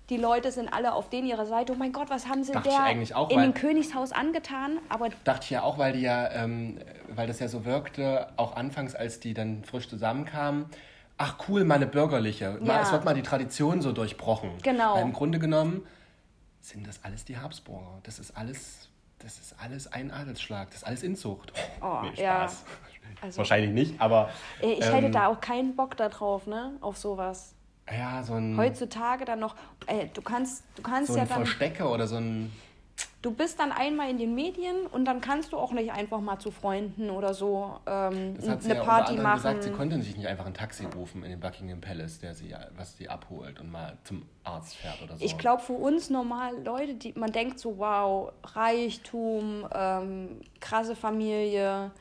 Die 0.09 0.17
Leute 0.17 0.53
sind 0.53 0.69
alle 0.71 0.93
auf 0.93 1.09
den 1.09 1.25
ihrer 1.25 1.45
Seite. 1.45 1.73
Oh 1.73 1.75
mein 1.75 1.91
Gott, 1.91 2.09
was 2.09 2.27
haben 2.27 2.41
sie 2.43 2.53
Dachte 2.53 2.69
der 2.69 2.81
eigentlich 2.81 3.13
auch, 3.13 3.29
in 3.29 3.41
dem 3.41 3.53
Königshaus 3.53 4.13
angetan? 4.13 4.79
Aber 4.87 5.09
Dachte 5.25 5.43
ich 5.43 5.49
ja 5.49 5.63
auch, 5.63 5.77
weil 5.77 5.91
die 5.93 6.01
ja, 6.01 6.31
ähm, 6.31 6.79
weil 7.09 7.27
das 7.27 7.39
ja 7.39 7.49
so 7.49 7.65
wirkte, 7.65 8.27
auch 8.37 8.55
anfangs, 8.55 8.95
als 8.95 9.19
die 9.19 9.33
dann 9.33 9.65
frisch 9.65 9.89
zusammenkamen. 9.89 10.67
Ach 11.17 11.35
cool, 11.49 11.65
mal 11.65 11.75
eine 11.75 11.87
bürgerliche. 11.87 12.57
Ja. 12.63 12.81
es 12.81 12.91
wird 12.91 13.03
mal 13.03 13.15
die 13.15 13.23
Tradition 13.23 13.81
so 13.81 13.91
durchbrochen. 13.91 14.51
Genau. 14.63 14.95
Weil 14.95 15.01
im 15.01 15.13
Grunde 15.13 15.39
genommen 15.39 15.85
sind 16.61 16.87
das 16.87 17.03
alles 17.03 17.25
die 17.25 17.37
Habsburger. 17.37 17.99
Das 18.03 18.17
ist 18.19 18.37
alles, 18.37 18.86
das 19.19 19.39
ist 19.39 19.55
alles 19.59 19.91
ein 19.91 20.11
Adelsschlag. 20.11 20.67
Das 20.69 20.77
ist 20.77 20.83
alles 20.87 21.03
Inzucht. 21.03 21.51
Oh, 21.81 21.99
nee, 22.03 22.21
ja. 22.21 22.47
Spaß. 22.47 22.63
Also- 23.21 23.37
Wahrscheinlich 23.39 23.71
nicht, 23.71 23.99
aber 23.99 24.29
ich 24.61 24.85
ähm, 24.85 24.93
hätte 24.93 25.09
da 25.09 25.27
auch 25.27 25.41
keinen 25.41 25.75
Bock 25.75 25.97
da 25.97 26.07
drauf, 26.09 26.45
ne? 26.45 26.73
Auf 26.81 26.97
sowas. 26.97 27.55
ja, 27.91 28.21
so 28.23 28.33
ein, 28.35 28.55
Heutzutage 28.57 29.25
dann 29.25 29.39
noch, 29.39 29.55
äh, 29.87 30.05
du 30.13 30.21
kannst, 30.21 30.63
du 30.75 30.83
kannst 30.83 31.07
so 31.11 31.15
ja 31.17 31.23
ein 31.23 31.29
dann, 31.29 31.37
Verstecke 31.37 31.87
oder 31.87 32.05
so 32.07 32.17
ein 32.17 32.51
du 33.21 33.31
bist 33.31 33.59
dann 33.59 33.71
einmal 33.71 34.09
in 34.09 34.17
den 34.17 34.35
Medien 34.35 34.85
und 34.87 35.05
dann 35.05 35.21
kannst 35.21 35.51
du 35.51 35.57
auch 35.57 35.71
nicht 35.71 35.91
einfach 35.91 36.21
mal 36.21 36.39
zu 36.39 36.51
Freunden 36.51 37.09
oder 37.09 37.33
so 37.33 37.79
ähm, 37.85 38.35
Das 38.35 38.47
hat 38.47 38.63
sie 38.63 38.71
eine 38.71 38.79
ja 38.79 38.85
Party 38.85 39.11
unter 39.11 39.23
machen. 39.23 39.35
gesagt, 39.37 39.63
sie 39.63 39.71
konnte 39.71 40.01
sich 40.01 40.15
nicht 40.15 40.27
einfach 40.27 40.45
ein 40.45 40.53
Taxi 40.53 40.85
rufen 40.85 41.23
in 41.23 41.31
den 41.31 41.39
Buckingham 41.39 41.81
Palace, 41.81 42.19
der 42.19 42.33
sie, 42.35 42.53
was 42.75 42.95
sie 42.97 43.09
abholt 43.09 43.59
und 43.59 43.71
mal 43.71 43.97
zum 44.03 44.23
Arzt 44.43 44.75
fährt 44.75 45.01
oder 45.03 45.17
so. 45.17 45.25
Ich 45.25 45.37
glaube, 45.37 45.61
für 45.61 45.73
uns 45.73 46.09
normal 46.09 46.61
Leute, 46.63 46.93
die 46.93 47.13
man 47.13 47.31
denkt 47.31 47.59
so, 47.59 47.77
wow, 47.79 48.31
Reichtum, 48.43 49.67
ähm, 49.73 50.41
krasse 50.59 50.95
Familie, 50.95 51.91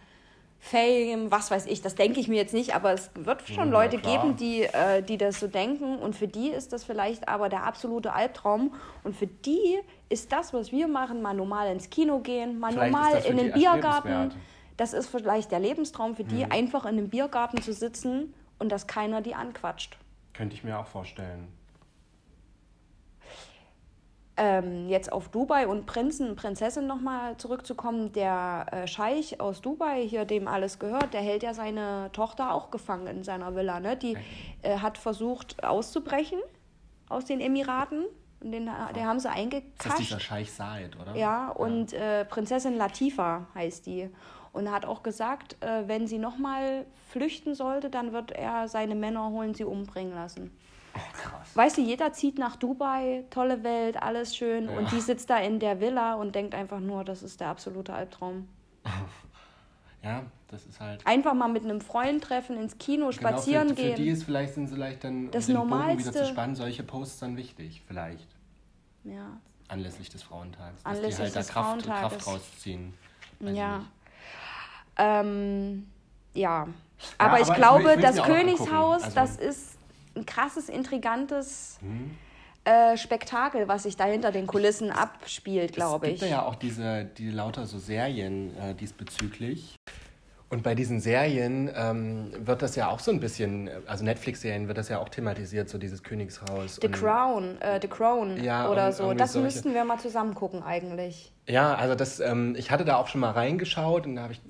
Fame, 0.58 1.30
was 1.30 1.50
weiß 1.50 1.66
ich, 1.66 1.80
das 1.82 1.94
denke 1.94 2.18
ich 2.18 2.28
mir 2.28 2.36
jetzt 2.36 2.54
nicht, 2.54 2.74
aber 2.74 2.92
es 2.92 3.10
wird 3.14 3.42
schon 3.42 3.66
Ja, 3.72 3.82
Leute 3.82 3.98
klar. 3.98 4.20
geben, 4.20 4.36
die, 4.36 4.62
äh, 4.62 5.02
die 5.02 5.16
das 5.16 5.38
so 5.38 5.46
denken 5.46 5.96
und 5.98 6.16
für 6.16 6.26
die 6.26 6.48
ist 6.48 6.72
das 6.72 6.82
vielleicht 6.82 7.28
aber 7.28 7.48
der 7.48 7.64
absolute 7.64 8.12
Albtraum 8.12 8.74
und 9.04 9.14
für 9.14 9.26
die 9.28 9.78
ist 10.08 10.32
das, 10.32 10.52
was 10.52 10.72
wir 10.72 10.88
machen, 10.88 11.22
mal 11.22 11.34
normal 11.34 11.70
ins 11.70 11.88
Kino 11.90 12.18
gehen, 12.18 12.58
mal 12.58 12.72
Vielleicht 12.72 12.92
normal 12.92 13.22
in 13.24 13.36
den 13.36 13.52
Biergarten. 13.52 14.32
Das 14.76 14.92
ist 14.92 15.08
vielleicht 15.08 15.52
der 15.52 15.60
Lebenstraum 15.60 16.16
für 16.16 16.24
die, 16.24 16.44
Mhm. 16.44 16.52
einfach 16.52 16.84
in 16.84 16.98
einem 16.98 17.08
Biergarten 17.08 17.62
zu 17.62 17.72
sitzen 17.72 18.34
und 18.58 18.70
dass 18.70 18.86
keiner 18.86 19.20
die 19.22 19.34
anquatscht. 19.34 19.96
Könnte 20.34 20.54
ich 20.54 20.64
mir 20.64 20.78
auch 20.78 20.86
vorstellen. 20.86 21.48
Ähm, 24.36 24.88
jetzt 24.88 25.12
auf 25.12 25.28
Dubai 25.28 25.66
und 25.66 25.86
Prinzen, 25.86 26.36
Prinzessin 26.36 26.86
nochmal 26.86 27.36
zurückzukommen, 27.38 28.12
der 28.12 28.66
äh, 28.70 28.86
Scheich 28.86 29.40
aus 29.40 29.62
Dubai, 29.62 30.06
hier 30.06 30.24
dem 30.24 30.46
alles 30.46 30.78
gehört, 30.78 31.14
der 31.14 31.22
hält 31.22 31.42
ja 31.42 31.54
seine 31.54 32.10
Tochter 32.12 32.52
auch 32.52 32.70
gefangen 32.70 33.06
in 33.06 33.24
seiner 33.24 33.54
Villa. 33.54 33.80
Ne? 33.80 33.96
Die 33.96 34.16
äh, 34.62 34.78
hat 34.78 34.98
versucht 34.98 35.64
auszubrechen 35.64 36.38
aus 37.08 37.24
den 37.24 37.40
Emiraten. 37.40 38.04
Und 38.40 38.52
den, 38.52 38.66
der 38.66 39.06
haben 39.06 39.18
sie 39.18 39.28
Ist 39.28 39.34
das 39.34 39.42
eingekascht. 39.42 39.98
dieser 39.98 40.20
Scheich 40.20 40.52
Said, 40.52 40.94
oder? 41.00 41.16
Ja, 41.16 41.48
und 41.48 41.94
Äh, 41.94 42.26
Prinzessin 42.26 42.76
Latifa 42.76 43.46
heißt 43.54 43.86
die. 43.86 44.10
Und 44.52 44.70
hat 44.70 44.84
auch 44.84 45.02
gesagt, 45.02 45.56
äh, 45.60 45.86
wenn 45.86 46.06
sie 46.06 46.18
nochmal 46.18 46.84
flüchten 47.08 47.54
sollte, 47.54 47.88
dann 47.90 48.12
wird 48.12 48.32
er 48.32 48.68
seine 48.68 48.94
Männer 48.94 49.30
holen, 49.30 49.54
sie 49.54 49.64
umbringen 49.64 50.14
lassen. 50.14 50.50
Krass. 51.14 51.54
Weißt 51.54 51.76
du, 51.78 51.80
jeder 51.82 52.12
zieht 52.12 52.38
nach 52.38 52.56
Dubai, 52.56 53.24
tolle 53.30 53.62
Welt, 53.64 54.02
alles 54.02 54.36
schön. 54.36 54.68
Und 54.68 54.90
die 54.92 55.00
sitzt 55.00 55.30
da 55.30 55.38
in 55.38 55.58
der 55.60 55.80
Villa 55.80 56.14
und 56.14 56.34
denkt 56.34 56.54
einfach 56.54 56.80
nur, 56.80 57.04
das 57.04 57.22
ist 57.22 57.40
der 57.40 57.48
absolute 57.48 57.92
Albtraum. 57.94 58.48
Ja, 60.02 60.22
das 60.46 60.64
ist 60.66 60.78
halt. 60.78 61.04
Einfach 61.04 61.34
mal 61.34 61.48
mit 61.48 61.64
einem 61.64 61.80
Freund 61.80 62.22
treffen, 62.22 62.56
ins 62.58 62.78
Kino, 62.78 63.10
spazieren 63.10 63.68
genau, 63.68 63.74
für, 63.76 63.82
gehen. 63.82 63.96
Für 63.96 64.02
die 64.02 64.08
ist 64.10 64.22
vielleicht 64.22 64.54
sind 64.54 64.68
vielleicht 64.68 65.02
dann, 65.02 65.32
Das 65.32 65.48
um 65.48 65.54
den 65.54 65.56
Bogen 65.68 65.70
wieder 65.72 65.78
Normalste- 65.88 66.12
zu 66.12 66.26
spannen, 66.26 66.54
solche 66.54 66.84
Posts 66.84 67.18
dann 67.18 67.36
wichtig, 67.36 67.82
vielleicht. 67.88 68.28
ja, 69.02 69.26
Anlässlich 69.66 70.08
des 70.10 70.22
Frauentags. 70.22 70.80
dass 70.84 70.92
Anlässlich 70.92 71.16
die 71.16 71.22
halt 71.22 71.48
da 71.48 71.52
Kraft, 71.52 71.82
Frauentages. 71.82 72.00
Kraft 72.18 72.26
rausziehen. 72.28 72.94
Weiß 73.40 73.50
ich 73.50 73.56
ja. 73.58 73.80
Ähm, 74.96 75.86
ja. 76.34 76.68
Aber 77.18 77.30
aber 77.32 77.40
ich 77.40 77.48
ich 77.48 77.54
glaube, 77.54 77.84
will- 77.84 77.90
ich 77.98 78.02
will's 78.04 78.16
das 78.16 78.24
Königshaus, 78.26 79.02
angucken. 79.02 79.14
das 79.16 79.38
Also- 79.38 79.40
ist 79.42 79.75
ein 80.16 80.26
krasses, 80.26 80.68
intrigantes 80.68 81.78
Hm? 81.80 82.10
äh, 82.64 82.96
Spektakel, 82.96 83.68
was 83.68 83.84
sich 83.84 83.96
da 83.96 84.04
hinter 84.04 84.32
den 84.32 84.46
Kulissen 84.46 84.90
abspielt, 84.90 85.72
glaube 85.72 86.06
Es 86.08 86.14
ich. 86.14 86.20
gibt 86.20 86.30
ja 86.32 86.42
auch 86.44 86.56
diese, 86.56 87.04
die 87.04 87.30
lauter 87.30 87.66
so 87.66 87.78
Serien 87.78 88.56
äh, 88.58 88.74
diesbezüglich. 88.74 89.76
Und 90.48 90.62
bei 90.62 90.76
diesen 90.76 91.00
Serien 91.00 91.68
ähm, 91.74 92.30
wird 92.38 92.62
das 92.62 92.76
ja 92.76 92.88
auch 92.88 93.00
so 93.00 93.10
ein 93.10 93.18
bisschen, 93.18 93.68
also 93.86 94.04
Netflix-Serien 94.04 94.68
wird 94.68 94.78
das 94.78 94.88
ja 94.88 95.00
auch 95.00 95.08
thematisiert, 95.08 95.68
so 95.68 95.76
dieses 95.76 96.04
Königshaus. 96.04 96.76
The 96.80 96.88
Crown, 96.88 97.60
äh, 97.60 97.80
The 97.82 97.88
Crown 97.88 98.42
Ja, 98.42 98.70
oder 98.70 98.92
so. 98.92 99.12
Das 99.12 99.32
solche- 99.32 99.44
müssten 99.44 99.74
wir 99.74 99.84
mal 99.84 99.98
zusammen 99.98 100.34
gucken 100.34 100.62
eigentlich. 100.62 101.32
Ja, 101.48 101.74
also 101.74 101.96
das, 101.96 102.20
ähm, 102.20 102.54
ich 102.56 102.70
hatte 102.70 102.84
da 102.84 102.96
auch 102.96 103.08
schon 103.08 103.20
mal 103.22 103.32
reingeschaut 103.32 104.06
und 104.06 104.14
da 104.16 104.22
habe 104.22 104.34
ich, 104.34 104.40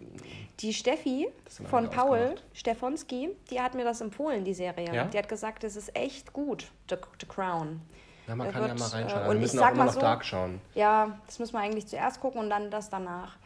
Die 0.60 0.72
Steffi 0.72 1.28
wir 1.58 1.66
von 1.68 1.90
Paul 1.90 2.18
ausgemacht. 2.18 2.44
Stefanski, 2.54 3.28
die 3.50 3.60
hat 3.60 3.74
mir 3.74 3.84
das 3.84 4.00
empfohlen, 4.00 4.44
die 4.44 4.54
Serie. 4.54 4.92
Ja? 4.94 5.04
Die 5.04 5.18
hat 5.18 5.28
gesagt, 5.28 5.64
es 5.64 5.76
ist 5.76 5.94
echt 5.96 6.32
gut, 6.32 6.66
The, 6.88 6.96
The 7.20 7.26
Crown. 7.26 7.80
na, 8.26 8.36
man 8.36 8.46
Da 8.46 8.52
kann 8.52 8.62
ja 8.62 8.68
wird, 8.68 8.78
mal 8.80 8.86
äh, 8.86 8.88
reinschauen. 8.90 9.04
und 9.04 9.18
Also 9.18 9.28
wir 9.28 9.34
ich 9.36 9.40
müssen 9.42 9.58
sag 9.58 9.66
auch 9.66 9.70
immer 9.72 9.78
mal 9.78 9.86
noch 9.86 9.92
so- 9.94 10.00
Dark 10.00 10.24
schauen. 10.24 10.60
Ja, 10.74 11.18
das 11.26 11.38
müssen 11.38 11.52
wir 11.54 11.60
eigentlich 11.60 11.86
zuerst 11.86 12.20
gucken 12.20 12.40
und 12.40 12.48
dann 12.50 12.70
das 12.70 12.88
danach. 12.88 13.36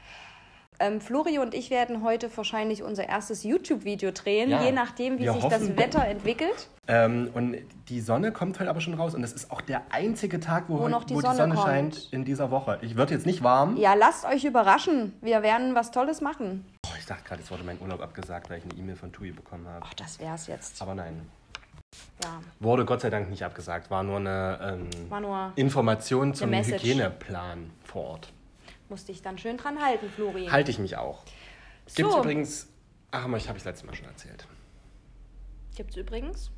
Ähm, 0.83 1.03
Flori 1.03 1.39
und 1.39 1.53
ich 1.53 1.69
werden 1.69 2.03
heute 2.03 2.35
wahrscheinlich 2.35 2.83
unser 2.83 3.07
erstes 3.07 3.43
YouTube-Video 3.45 4.13
drehen, 4.13 4.49
Ja, 4.49 4.63
je 4.63 4.73
nachdem, 4.73 5.19
wie 5.19 5.25
wir 5.25 5.35
sich 5.35 5.43
hoffen- 5.43 5.69
das 5.69 5.77
Wetter 5.77 6.07
entwickelt. 6.07 6.69
Ähm, 6.89 7.29
und 7.35 7.57
die 7.91 8.01
Sonne 8.01 8.33
kommt 8.33 8.59
heute 8.61 8.71
aber 8.71 8.81
schon 8.81 8.95
raus 8.95 9.15
und 9.15 9.23
es 9.23 9.33
ist 9.35 9.51
auch 9.51 9.61
der 9.61 9.83
einzige 9.91 10.41
Tag, 10.41 10.65
wo, 10.69 10.79
Wo 10.79 10.89
noch 10.89 11.05
die 11.05 11.15
wo 11.15 11.21
Sonne 11.21 11.35
die 11.35 11.39
Sonne 11.41 11.57
scheint 11.57 12.09
in 12.13 12.25
dieser 12.25 12.51
Woche. 12.51 12.79
Ich 12.81 12.97
wird 12.97 13.11
jetzt 13.11 13.27
nicht 13.27 13.43
warm. 13.43 13.77
Ja, 13.77 13.93
lasst 13.93 14.25
euch 14.25 14.45
überraschen. 14.47 15.13
Wir 15.21 15.43
werden 15.43 15.75
was 15.75 15.91
Tolles 15.91 16.23
machen. 16.23 16.65
Ich 17.11 17.17
dachte 17.17 17.29
gerade, 17.29 17.43
es 17.43 17.51
wurde 17.51 17.65
mein 17.65 17.81
Urlaub 17.81 18.03
abgesagt, 18.03 18.51
weil 18.51 18.59
ich 18.59 18.65
eine 18.65 18.75
E-Mail 18.75 18.95
von 18.95 19.11
TUI 19.11 19.33
bekommen 19.33 19.67
habe. 19.67 19.85
Ach, 19.85 19.95
das 19.95 20.21
wär's 20.21 20.47
jetzt. 20.47 20.81
Aber 20.81 20.95
nein, 20.95 21.29
Ja, 22.23 22.41
wurde 22.61 22.85
Gott 22.85 23.01
sei 23.01 23.11
Dank 23.11 23.29
nicht 23.31 23.45
abgesagt. 23.45 23.91
War 23.91 24.05
nur 24.05 24.19
eine 24.19 24.79
ähm, 24.95 25.11
war 25.11 25.19
nur, 25.19 25.53
Information 25.57 26.35
zum 26.35 26.51
Message. 26.51 26.85
Hygieneplan 26.85 27.73
vor 27.83 28.05
Ort. 28.11 28.33
musste 28.89 29.11
ich 29.11 29.23
dann 29.23 29.39
schön 29.39 29.57
dran 29.57 29.83
halten, 29.83 30.09
Flori. 30.09 30.47
Halte 30.47 30.71
ich 30.71 30.79
mich 30.79 30.99
auch. 30.99 31.25
Gibt 31.97 32.13
So. 32.13 32.21
übrigens, 32.21 32.69
ach, 33.11 33.25
aber 33.25 33.39
ich 33.39 33.49
habe 33.49 33.59
es 33.59 33.65
letztes 33.65 33.85
Mal 33.85 33.97
schon 33.97 34.07
erzählt. 34.07 34.47
Gibt's 35.81 35.97
übrigens. 35.97 36.51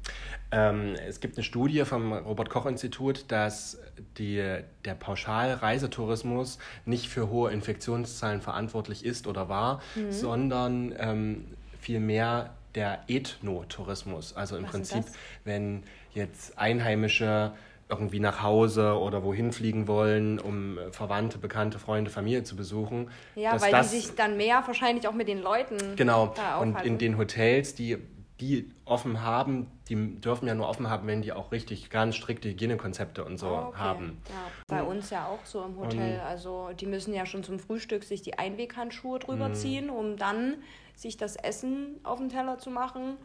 Ähm, 0.50 0.96
es 1.06 1.20
gibt 1.20 1.36
eine 1.36 1.44
Studie 1.44 1.84
vom 1.84 2.12
Robert-Koch-Institut, 2.12 3.26
dass 3.28 3.78
die, 4.18 4.42
der 4.84 4.94
Pauschalreisetourismus 4.96 6.58
nicht 6.86 7.06
für 7.08 7.30
hohe 7.30 7.52
Infektionszahlen 7.52 8.40
verantwortlich 8.40 9.04
ist 9.04 9.28
oder 9.28 9.48
war, 9.48 9.80
Mhm. 9.94 10.10
sondern 10.10 10.94
ähm, 10.98 11.44
vielmehr 11.78 12.54
der 12.74 13.04
Ethnotourismus. 13.06 14.34
Also 14.34 14.56
im 14.56 14.64
Was 14.64 14.72
Prinzip, 14.72 15.04
wenn 15.44 15.84
jetzt 16.14 16.58
Einheimische 16.58 17.52
irgendwie 17.88 18.20
nach 18.20 18.42
Hause 18.42 18.98
oder 18.98 19.22
wohin 19.22 19.52
fliegen 19.52 19.86
wollen, 19.86 20.38
um 20.38 20.78
Verwandte, 20.92 21.36
Bekannte, 21.38 21.78
Freunde, 21.78 22.10
Familie 22.10 22.42
zu 22.42 22.56
besuchen. 22.56 23.10
Ja, 23.34 23.52
dass 23.52 23.62
weil 23.62 23.70
das, 23.70 23.90
die 23.90 23.98
sich 24.00 24.14
dann 24.16 24.38
mehr 24.38 24.62
wahrscheinlich 24.66 25.06
auch 25.06 25.12
mit 25.12 25.28
den 25.28 25.42
Leuten 25.42 25.76
Genau. 25.94 26.34
Und 26.60 26.80
in 26.82 26.96
den 26.96 27.18
Hotels, 27.18 27.74
die, 27.74 27.98
die 28.40 28.70
offen 28.84 29.22
haben, 29.22 29.68
die 29.88 30.16
dürfen 30.20 30.48
ja 30.48 30.54
nur 30.54 30.68
offen 30.68 30.88
haben, 30.90 31.06
wenn 31.06 31.22
die 31.22 31.32
auch 31.32 31.52
richtig 31.52 31.90
ganz 31.90 32.16
strikte 32.16 32.48
Hygienekonzepte 32.48 33.24
und 33.24 33.38
so 33.38 33.46
Ah, 33.48 33.68
okay. 33.68 33.78
haben. 33.78 34.22
Ja, 34.28 34.34
bei 34.66 34.82
uns 34.82 35.10
ja 35.10 35.26
auch 35.26 35.44
so 35.44 35.62
im 35.64 35.78
Hotel. 35.78 36.20
Also 36.20 36.70
die 36.78 36.86
müssen 36.86 37.14
ja 37.14 37.24
schon 37.26 37.44
zum 37.44 37.58
Frühstück 37.60 38.02
sich 38.04 38.22
die 38.22 38.38
Einweghandschuhe 38.38 39.18
drüber 39.20 39.50
Mhm. 39.50 39.54
ziehen, 39.54 39.90
um 39.90 40.16
dann 40.16 40.56
sich 40.96 41.16
das 41.16 41.36
Essen 41.36 42.00
auf 42.02 42.18
den 42.18 42.28
Teller 42.30 42.58
zu 42.58 42.70
machen. 42.70 43.16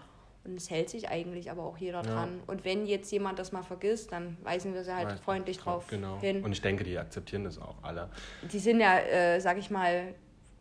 Und 0.43 0.55
es 0.55 0.69
hält 0.69 0.89
sich 0.89 1.09
eigentlich 1.09 1.51
aber 1.51 1.63
auch 1.63 1.77
jeder 1.77 2.03
Ja. 2.03 2.13
dran. 2.13 2.39
Und 2.47 2.63
wenn 2.63 2.85
jetzt 2.85 3.11
jemand 3.11 3.37
das 3.39 3.51
mal 3.51 3.63
vergisst, 3.63 4.11
dann 4.13 4.37
weisen 4.43 4.73
wir 4.73 4.83
sie 4.85 4.93
halt 4.95 5.09
Weiß- 5.09 5.17
freundlich 5.21 5.57
drauf 5.57 5.87
Genau. 5.87 6.19
hin. 6.19 6.43
Und 6.43 6.51
ich 6.53 6.61
denke, 6.61 6.83
die 6.85 6.97
akzeptieren 6.97 7.43
das 7.43 7.57
auch 7.59 7.75
alle. 7.81 8.09
die 8.51 8.59
sind 8.59 8.79
ja, 8.79 8.97
äh, 8.99 9.39
sag 9.41 9.57
ich 9.57 9.69
mal, 9.71 10.13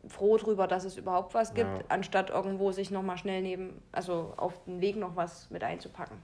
froh 0.08 0.36
drüber, 0.36 0.66
dass 0.66 0.84
es 0.84 0.96
überhaupt 0.96 1.34
was 1.34 1.54
gibt, 1.54 1.68
Ja. 1.78 1.84
anstatt 1.88 2.30
irgendwo 2.30 2.72
sich 2.72 2.90
nochmal 2.90 3.18
schnell 3.18 3.42
neben, 3.42 3.82
also 3.92 4.32
auf 4.36 4.64
den 4.64 4.80
Weg 4.80 4.96
noch 4.96 5.16
was 5.16 5.50
mit 5.50 5.62
einzupacken. 5.64 6.16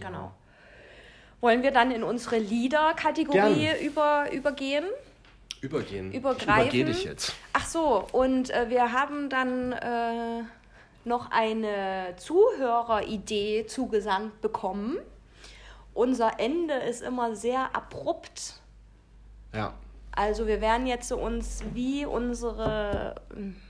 Genau. 0.00 0.32
Wollen 1.40 1.62
wir 1.62 1.70
dann 1.70 1.90
in 1.90 2.02
unsere 2.02 2.38
Lieder-Kategorie 2.38 3.68
über, 3.84 4.30
übergehen? 4.32 4.84
Übergehen. 5.60 6.12
Übergreifen. 6.12 6.68
Ich 6.68 6.74
übergehe 6.74 6.84
dich 6.84 7.04
jetzt. 7.04 7.34
Ach 7.52 7.66
so, 7.66 8.06
und 8.12 8.50
äh, 8.50 8.68
wir 8.68 8.92
haben 8.92 9.28
dann 9.28 9.72
äh, 9.72 10.42
noch 11.04 11.30
eine 11.30 12.14
Zuhöreridee 12.16 13.66
zugesandt 13.66 14.40
bekommen. 14.40 14.98
Unser 15.94 16.38
Ende 16.40 16.74
ist 16.74 17.02
immer 17.02 17.34
sehr 17.36 17.74
abrupt. 17.74 18.54
Ja. 19.54 19.72
Also 20.16 20.46
wir 20.46 20.62
werden 20.62 20.86
jetzt 20.86 21.12
uns 21.12 21.62
wie 21.74 22.06
unsere, 22.06 23.16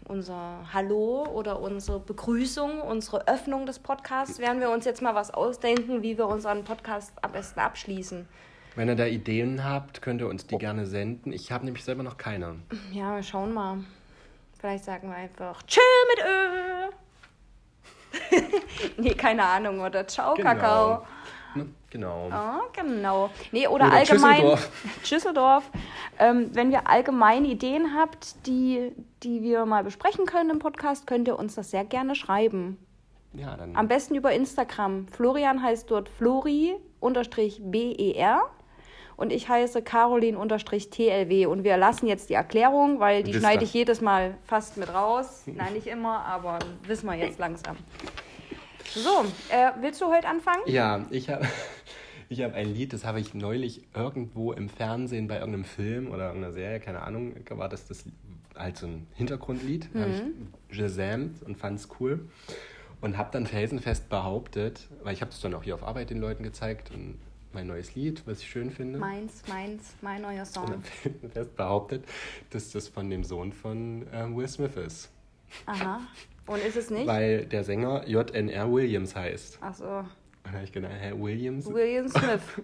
unser 0.06 0.60
Hallo 0.72 1.24
oder 1.24 1.60
unsere 1.60 1.98
Begrüßung, 1.98 2.80
unsere 2.82 3.26
Öffnung 3.26 3.66
des 3.66 3.80
Podcasts, 3.80 4.38
werden 4.38 4.60
wir 4.60 4.70
uns 4.70 4.84
jetzt 4.84 5.02
mal 5.02 5.16
was 5.16 5.32
ausdenken, 5.32 6.04
wie 6.04 6.16
wir 6.16 6.28
unseren 6.28 6.62
Podcast 6.62 7.12
am 7.20 7.32
besten 7.32 7.58
abschließen. 7.58 8.28
Wenn 8.76 8.88
ihr 8.88 8.94
da 8.94 9.06
Ideen 9.06 9.64
habt, 9.64 10.02
könnt 10.02 10.20
ihr 10.20 10.28
uns 10.28 10.46
die 10.46 10.56
gerne 10.56 10.86
senden. 10.86 11.32
Ich 11.32 11.50
habe 11.50 11.64
nämlich 11.64 11.82
selber 11.82 12.04
noch 12.04 12.16
keine. 12.16 12.54
Ja, 12.92 13.16
wir 13.16 13.24
schauen 13.24 13.52
mal. 13.52 13.78
Vielleicht 14.60 14.84
sagen 14.84 15.08
wir 15.08 15.16
einfach 15.16 15.64
Chill 15.64 15.82
mit 16.14 16.24
Ö. 18.40 18.52
nee, 19.02 19.14
keine 19.14 19.44
Ahnung. 19.44 19.80
Oder 19.80 20.06
Ciao, 20.06 20.34
Genau. 20.34 20.48
Kakao. 20.50 21.06
Genau. 21.96 22.28
Ah, 22.30 22.60
genau. 22.74 23.30
Nee, 23.52 23.66
oder, 23.68 23.86
Oder 23.86 23.94
allgemein. 23.96 24.42
Düsseldorf. 24.42 24.70
Düsseldorf. 25.10 25.70
Ähm, 26.18 26.50
wenn 26.52 26.70
ihr 26.70 26.86
allgemein 26.86 27.46
Ideen 27.46 27.94
habt, 27.96 28.46
die, 28.46 28.92
die 29.22 29.40
wir 29.42 29.64
mal 29.64 29.82
besprechen 29.82 30.26
können 30.26 30.50
im 30.50 30.58
Podcast, 30.58 31.06
könnt 31.06 31.26
ihr 31.26 31.38
uns 31.38 31.54
das 31.54 31.70
sehr 31.70 31.86
gerne 31.86 32.14
schreiben. 32.14 32.76
Ja, 33.32 33.56
dann. 33.56 33.74
Am 33.74 33.88
besten 33.88 34.14
über 34.14 34.32
Instagram. 34.32 35.08
Florian 35.08 35.62
heißt 35.62 35.90
dort 35.90 36.10
Flori-BER 36.10 36.82
und 39.16 39.32
ich 39.32 39.48
heiße 39.48 39.80
Caroline-TLW. 39.80 41.46
Und 41.46 41.64
wir 41.64 41.78
lassen 41.78 42.08
jetzt 42.08 42.28
die 42.28 42.34
Erklärung, 42.34 43.00
weil 43.00 43.22
die 43.22 43.32
schneide 43.32 43.64
ich 43.64 43.72
jedes 43.72 44.02
Mal 44.02 44.36
fast 44.44 44.76
mit 44.76 44.92
raus. 44.92 45.44
Nein, 45.46 45.72
nicht 45.72 45.86
immer, 45.86 46.26
aber 46.26 46.58
wissen 46.82 47.06
wir 47.06 47.14
jetzt 47.14 47.38
langsam. 47.38 47.78
So, 48.94 49.24
äh, 49.50 49.72
willst 49.80 50.00
du 50.00 50.06
heute 50.06 50.28
anfangen? 50.28 50.62
Ja, 50.66 51.04
ich 51.10 51.28
habe 51.30 51.46
ich 52.28 52.42
hab 52.42 52.54
ein 52.54 52.72
Lied, 52.74 52.92
das 52.92 53.04
habe 53.04 53.20
ich 53.20 53.34
neulich 53.34 53.82
irgendwo 53.94 54.52
im 54.52 54.68
Fernsehen 54.68 55.28
bei 55.28 55.36
irgendeinem 55.36 55.64
Film 55.64 56.10
oder 56.10 56.26
irgendeiner 56.28 56.52
Serie, 56.52 56.80
keine 56.80 57.02
Ahnung, 57.02 57.34
war 57.50 57.68
das 57.68 57.86
das 57.86 58.04
halt 58.56 58.76
so 58.78 58.86
ein 58.86 59.06
Hintergrundlied. 59.14 59.90
Da 59.92 60.00
habe 60.00 60.10
ich 60.70 60.76
gesamt 60.78 61.42
und 61.42 61.56
fand 61.56 61.78
es 61.78 61.88
cool. 62.00 62.28
Und 63.02 63.18
habe 63.18 63.30
dann 63.30 63.46
felsenfest 63.46 64.08
behauptet, 64.08 64.88
weil 65.02 65.12
ich 65.12 65.20
habe 65.20 65.30
es 65.30 65.40
dann 65.40 65.52
auch 65.54 65.62
hier 65.62 65.74
auf 65.74 65.84
Arbeit 65.84 66.08
den 66.08 66.18
Leuten 66.18 66.42
gezeigt, 66.42 66.90
und 66.90 67.18
mein 67.52 67.66
neues 67.66 67.94
Lied, 67.94 68.22
was 68.26 68.40
ich 68.40 68.48
schön 68.48 68.70
finde. 68.70 68.98
Meins, 68.98 69.42
meins, 69.48 69.94
mein 70.00 70.22
neuer 70.22 70.40
Und 70.40 70.46
Song. 70.46 70.66
dann 70.66 70.82
felsenfest 71.02 71.56
behauptet, 71.56 72.04
dass 72.50 72.70
das 72.70 72.88
von 72.88 73.10
dem 73.10 73.22
Sohn 73.22 73.52
von 73.52 74.06
ähm, 74.12 74.34
Will 74.34 74.48
Smith 74.48 74.76
ist. 74.76 75.10
Aha. 75.66 76.00
Und 76.46 76.64
ist 76.64 76.76
es 76.76 76.90
nicht? 76.90 77.06
Weil 77.06 77.44
der 77.46 77.64
Sänger 77.64 78.06
JNR 78.06 78.72
Williams 78.72 79.14
heißt. 79.16 79.58
Ach 79.60 79.74
so. 79.74 79.84
Und 79.84 80.06
da 80.44 80.52
habe 80.52 80.64
ich 80.64 80.72
gedacht, 80.72 80.92
Herr 80.98 81.20
Williams? 81.20 81.66
William 81.66 82.08
Smith. 82.08 82.40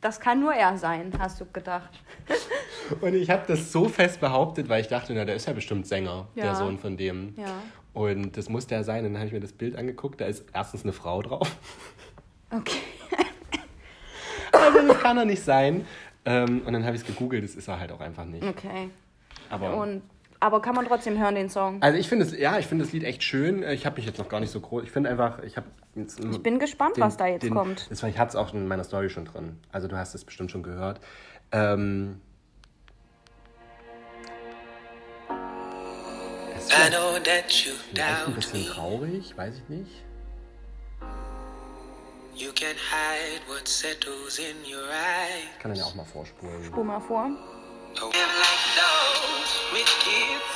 Das 0.00 0.20
kann 0.20 0.38
nur 0.38 0.54
er 0.54 0.78
sein, 0.78 1.12
hast 1.18 1.40
du 1.40 1.46
gedacht. 1.52 1.90
Und 3.00 3.14
ich 3.14 3.30
habe 3.30 3.42
das 3.48 3.72
so 3.72 3.88
fest 3.88 4.20
behauptet, 4.20 4.68
weil 4.68 4.80
ich 4.80 4.86
dachte, 4.86 5.12
na, 5.12 5.24
der 5.24 5.34
ist 5.34 5.48
ja 5.48 5.52
bestimmt 5.52 5.88
Sänger, 5.88 6.28
Ja. 6.36 6.44
der 6.44 6.54
Sohn 6.54 6.78
von 6.78 6.96
dem. 6.96 7.34
Ja. 7.36 7.46
Und 7.94 8.36
das 8.36 8.48
muss 8.48 8.68
der 8.68 8.84
sein. 8.84 9.04
Und 9.04 9.14
dann 9.14 9.18
habe 9.18 9.26
ich 9.26 9.32
mir 9.32 9.40
das 9.40 9.52
Bild 9.52 9.74
angeguckt, 9.74 10.20
da 10.20 10.26
ist 10.26 10.44
erstens 10.54 10.84
eine 10.84 10.92
Frau 10.92 11.20
drauf. 11.22 11.50
Okay. 12.50 12.78
Also 14.52 14.86
das 14.86 14.98
kann 15.00 15.18
er 15.18 15.24
nicht 15.24 15.42
sein. 15.42 15.84
Ähm, 16.24 16.62
und 16.64 16.72
dann 16.72 16.84
habe 16.84 16.94
ich 16.96 17.02
es 17.02 17.06
gegoogelt, 17.06 17.44
das 17.44 17.54
ist 17.56 17.68
er 17.68 17.78
halt 17.80 17.92
auch 17.92 18.00
einfach 18.00 18.24
nicht. 18.24 18.42
Okay. 18.44 18.90
Aber, 19.50 19.76
Und, 19.76 20.02
aber 20.40 20.62
kann 20.62 20.74
man 20.74 20.86
trotzdem 20.86 21.18
hören, 21.18 21.34
den 21.34 21.48
Song? 21.48 21.82
also 21.82 21.98
ich 21.98 22.08
finde 22.08 22.24
es, 22.24 22.38
ja, 22.38 22.58
ich 22.58 22.66
finde 22.66 22.84
das 22.84 22.92
Lied 22.92 23.04
echt 23.04 23.22
schön. 23.22 23.62
Ich 23.62 23.86
habe 23.86 23.96
mich 23.96 24.06
jetzt 24.06 24.18
noch 24.18 24.28
gar 24.28 24.40
nicht 24.40 24.50
so 24.50 24.60
groß. 24.60 24.84
Ich 24.84 24.90
finde 24.90 25.10
einfach, 25.10 25.40
ich 25.42 25.56
habe 25.56 25.66
jetzt. 25.94 26.20
Ich 26.20 26.42
bin 26.42 26.58
gespannt, 26.58 26.94
was 26.98 27.16
da 27.16 27.26
jetzt 27.26 27.50
kommt. 27.50 27.90
Das, 27.90 28.02
ich 28.02 28.18
hatte 28.18 28.30
es 28.30 28.36
auch 28.36 28.54
in 28.54 28.68
meiner 28.68 28.84
Story 28.84 29.10
schon 29.10 29.24
drin. 29.24 29.58
Also 29.72 29.88
du 29.88 29.96
hast 29.96 30.14
es 30.14 30.24
bestimmt 30.24 30.50
schon 30.50 30.62
gehört. 30.62 31.00
Ähm, 31.50 32.20
es 36.56 36.64
ist 36.64 36.70
I 36.70 36.74
vielleicht, 36.74 36.92
know 36.92 37.18
that 37.24 37.52
you 37.52 37.72
vielleicht 37.90 38.26
ein 38.26 38.34
bisschen 38.34 38.66
traurig, 38.66 39.36
weiß 39.36 39.56
ich 39.56 39.68
nicht. 39.68 40.04
You 42.36 42.52
can 42.54 42.76
hide 42.76 43.40
what 43.48 43.66
settles 43.66 44.38
in 44.38 44.56
your 44.72 44.84
eyes. 44.88 45.48
Ich 45.56 45.58
kann 45.58 45.72
dann 45.72 45.78
ja 45.80 45.84
auch 45.84 45.96
mal 45.96 46.04
vorspulen. 46.04 46.62
Spul 46.62 46.84
mal 46.84 47.00
vor. 47.00 47.30
Like 47.96 48.64
those 48.78 49.50
rich 49.72 49.92
kids. 50.04 50.50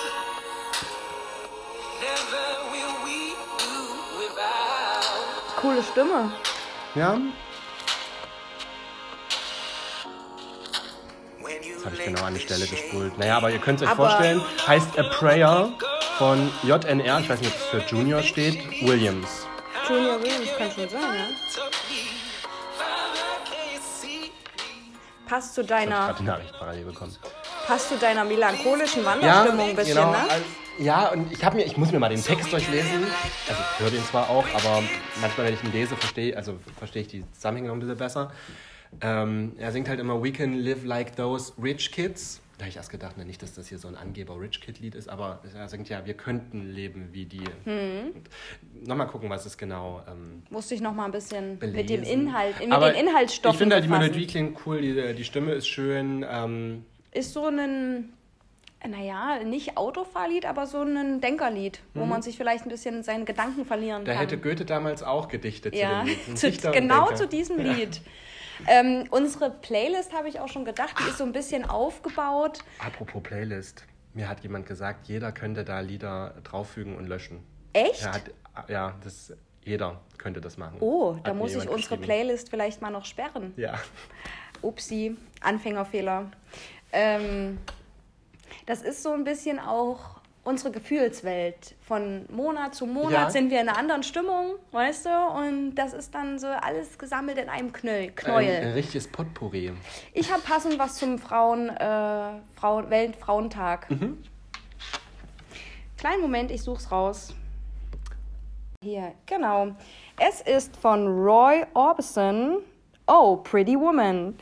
Never 2.00 2.46
will 2.72 2.94
we 3.04 3.34
do 3.58 3.74
without. 4.18 5.56
Coole 5.56 5.82
Stimme. 5.82 6.32
Ja, 6.94 7.18
das 11.74 11.84
habe 11.86 11.96
ich 11.96 12.04
genau 12.04 12.22
an 12.24 12.34
die 12.34 12.40
Stelle 12.40 12.66
gespult. 12.66 13.16
Naja, 13.18 13.38
aber 13.38 13.50
ihr 13.50 13.58
könnt 13.58 13.80
es 13.80 13.86
euch 13.86 13.92
Aber- 13.92 14.08
vorstellen, 14.10 14.42
heißt 14.66 14.98
A 14.98 15.02
Prayer 15.04 15.72
von 16.18 16.52
JNR, 16.62 17.20
ich 17.20 17.28
weiß 17.28 17.40
nicht, 17.40 17.52
ob 17.54 17.58
es 17.60 17.66
für 17.66 17.96
Junior 17.96 18.22
steht, 18.22 18.58
Williams. 18.82 19.46
Junior 19.88 20.20
Williams 20.20 20.48
kann 20.58 20.70
schon 20.70 20.88
sein, 20.88 21.00
ja? 21.00 21.62
Passt 25.32 25.54
zu 25.54 25.62
Ich 25.62 25.66
deiner, 25.66 26.12
die 26.12 26.24
Nachricht 26.24 26.52
parallel 26.58 26.84
bekommen. 26.84 27.16
passt 27.66 27.88
zu 27.88 27.96
deiner 27.96 28.22
melancholischen 28.22 29.02
Wanderstimmung 29.02 29.70
ein 29.70 29.76
bisschen, 29.76 29.94
genau. 29.94 30.10
ne? 30.10 30.18
Also, 30.28 30.44
ja, 30.78 31.08
und 31.08 31.32
ich 31.32 31.42
habe 31.42 31.56
mir, 31.56 31.64
ich 31.64 31.78
muss 31.78 31.90
mir 31.90 31.98
mal 31.98 32.10
den 32.10 32.22
Text 32.22 32.52
durchlesen. 32.52 33.02
Also 33.48 33.62
ich 33.62 33.80
höre 33.80 33.90
den 33.92 34.04
zwar 34.04 34.28
auch, 34.28 34.44
aber 34.52 34.82
manchmal, 35.22 35.46
wenn 35.46 35.54
ich 35.54 35.64
ihn 35.64 35.72
lese, 35.72 35.96
verstehe 35.96 36.36
also 36.36 36.58
verstehe 36.76 37.00
ich 37.00 37.08
die 37.08 37.24
Zusammenhänge 37.32 37.68
noch 37.68 37.76
ein 37.76 37.80
bisschen 37.80 37.96
besser. 37.96 38.30
Ähm, 39.00 39.54
er 39.56 39.72
singt 39.72 39.88
halt 39.88 40.00
immer 40.00 40.22
We 40.22 40.32
can 40.32 40.52
live 40.52 40.84
like 40.84 41.16
those 41.16 41.54
rich 41.56 41.92
kids. 41.92 42.41
Da 42.58 42.64
habe 42.64 42.68
ich 42.70 42.76
erst 42.76 42.90
gedacht, 42.90 43.14
na, 43.16 43.24
nicht, 43.24 43.42
dass 43.42 43.54
das 43.54 43.68
hier 43.68 43.78
so 43.78 43.88
ein 43.88 43.96
Angeber-Rich-Kid-Lied 43.96 44.94
ist, 44.94 45.08
aber 45.08 45.40
er 45.54 45.68
singt 45.68 45.88
ja, 45.88 46.04
wir 46.06 46.14
könnten 46.14 46.70
leben 46.72 47.08
wie 47.12 47.24
die. 47.24 47.42
Hm. 47.64 48.12
Und 48.14 48.86
Nochmal 48.86 49.06
gucken, 49.08 49.30
was 49.30 49.46
es 49.46 49.56
genau 49.58 50.02
ähm, 50.08 50.42
Musste 50.50 50.74
ich 50.74 50.80
noch 50.80 50.92
mal 50.94 51.06
ein 51.06 51.12
bisschen 51.12 51.58
belesen. 51.58 51.76
mit 51.76 51.88
dem 51.90 52.02
Inhalt, 52.04 52.60
mit 52.60 52.70
Aber 52.70 52.92
den 52.92 53.06
Inhaltsstoffen 53.08 53.54
Ich 53.54 53.58
finde 53.58 53.74
halt, 53.76 53.84
die. 53.84 53.88
Melodie 53.88 54.26
klingt 54.26 54.58
cool, 54.66 54.80
die, 54.80 55.14
die 55.14 55.24
Stimme 55.24 55.52
ist 55.52 55.66
schön. 55.66 56.24
Ähm, 56.30 56.84
Ist 57.12 57.32
so 57.32 57.46
ein, 57.46 58.10
naja, 58.86 59.42
nicht 59.44 59.76
Autofahrlied, 59.76 60.44
aber 60.44 60.66
so 60.66 60.82
ein 60.82 61.20
Denkerlied, 61.20 61.80
wo 61.94 62.04
man 62.04 62.20
sich 62.22 62.36
vielleicht 62.36 62.64
ein 62.66 62.68
bisschen 62.70 63.02
seinen 63.02 63.24
Gedanken 63.24 63.64
verlieren 63.64 64.02
Mhm. 64.02 64.06
da 64.06 64.12
kann. 64.12 64.20
hätte 64.22 64.38
Goethe 64.38 64.64
damals 64.64 65.02
auch 65.02 65.28
gedichtet 65.28 65.74
Ja, 65.74 66.04
zu 66.04 66.06
dem 66.06 66.50
Lied. 66.52 66.60
Zu, 66.60 66.70
genau 66.70 67.12
zu 67.14 67.26
diesem 67.26 67.58
Lied. 67.58 68.02
Ähm, 68.66 69.06
unsere 69.10 69.50
Playlist 69.50 70.12
habe 70.12 70.28
ich 70.28 70.40
auch 70.40 70.48
schon 70.48 70.64
gedacht, 70.64 70.94
die 70.98 71.08
ist 71.08 71.18
so 71.18 71.24
ein 71.24 71.32
bisschen 71.32 71.64
aufgebaut. 71.68 72.60
Apropos 72.78 73.22
Playlist. 73.22 73.84
Mir 74.14 74.28
hat 74.28 74.40
jemand 74.40 74.66
gesagt, 74.66 75.08
jeder 75.08 75.32
könnte 75.32 75.64
da 75.64 75.80
Lieder 75.80 76.34
drauffügen 76.44 76.96
und 76.96 77.06
löschen. 77.06 77.42
Echt? 77.72 78.06
Hat, 78.06 78.30
ja, 78.68 78.94
das, 79.02 79.32
jeder 79.64 80.00
könnte 80.18 80.40
das 80.40 80.58
machen. 80.58 80.76
Oh, 80.80 81.16
da 81.24 81.32
muss 81.32 81.54
ich 81.54 81.68
unsere. 81.68 81.96
Playlist 81.96 82.50
vielleicht 82.50 82.82
mal 82.82 82.90
noch 82.90 83.06
sperren. 83.06 83.54
Ja. 83.56 83.78
Upsi, 84.60 85.16
Anfängerfehler. 85.40 86.30
Ähm, 86.92 87.58
das 88.66 88.82
ist 88.82 89.02
so 89.02 89.12
ein 89.12 89.24
bisschen 89.24 89.58
auch 89.58 90.20
unsere 90.44 90.70
Gefühlswelt. 90.72 91.74
Von 91.86 92.26
Monat 92.30 92.74
zu 92.74 92.86
Monat 92.86 93.12
Ja. 93.12 93.30
sind 93.30 93.50
wir 93.50 93.60
in 93.60 93.68
einer 93.68 93.78
anderen 93.78 94.02
Stimmung, 94.02 94.54
weißt 94.72 95.06
du? 95.06 95.10
Und 95.10 95.74
das 95.76 95.92
ist 95.92 96.14
dann 96.14 96.38
so 96.38 96.46
alles 96.48 96.98
gesammelt 96.98 97.38
in 97.38 97.48
einem 97.48 97.72
Knöll, 97.72 98.04
Ein, 98.08 98.14
Knäuel. 98.16 98.56
ein 98.62 98.72
richtiges 98.72 99.06
Potpourri. 99.08 99.72
Ich 100.12 100.32
habe 100.32 100.42
passend 100.42 100.78
was 100.78 100.94
zum 100.96 101.18
Frauen, 101.18 101.68
äh, 101.68 102.40
Frauen, 102.56 102.90
Weltfrauentag. 102.90 103.86
Kleinen 105.96 106.20
Moment, 106.22 106.50
ich 106.50 106.62
such's 106.62 106.90
raus. 106.90 107.34
Hier, 108.82 109.12
genau. 109.26 109.68
Es 110.18 110.40
ist 110.40 110.76
von 110.76 111.06
Roy 111.06 111.64
Orbison. 111.74 112.58
Oh, 113.06 113.36
Pretty 113.36 113.78
Woman. 113.78 114.36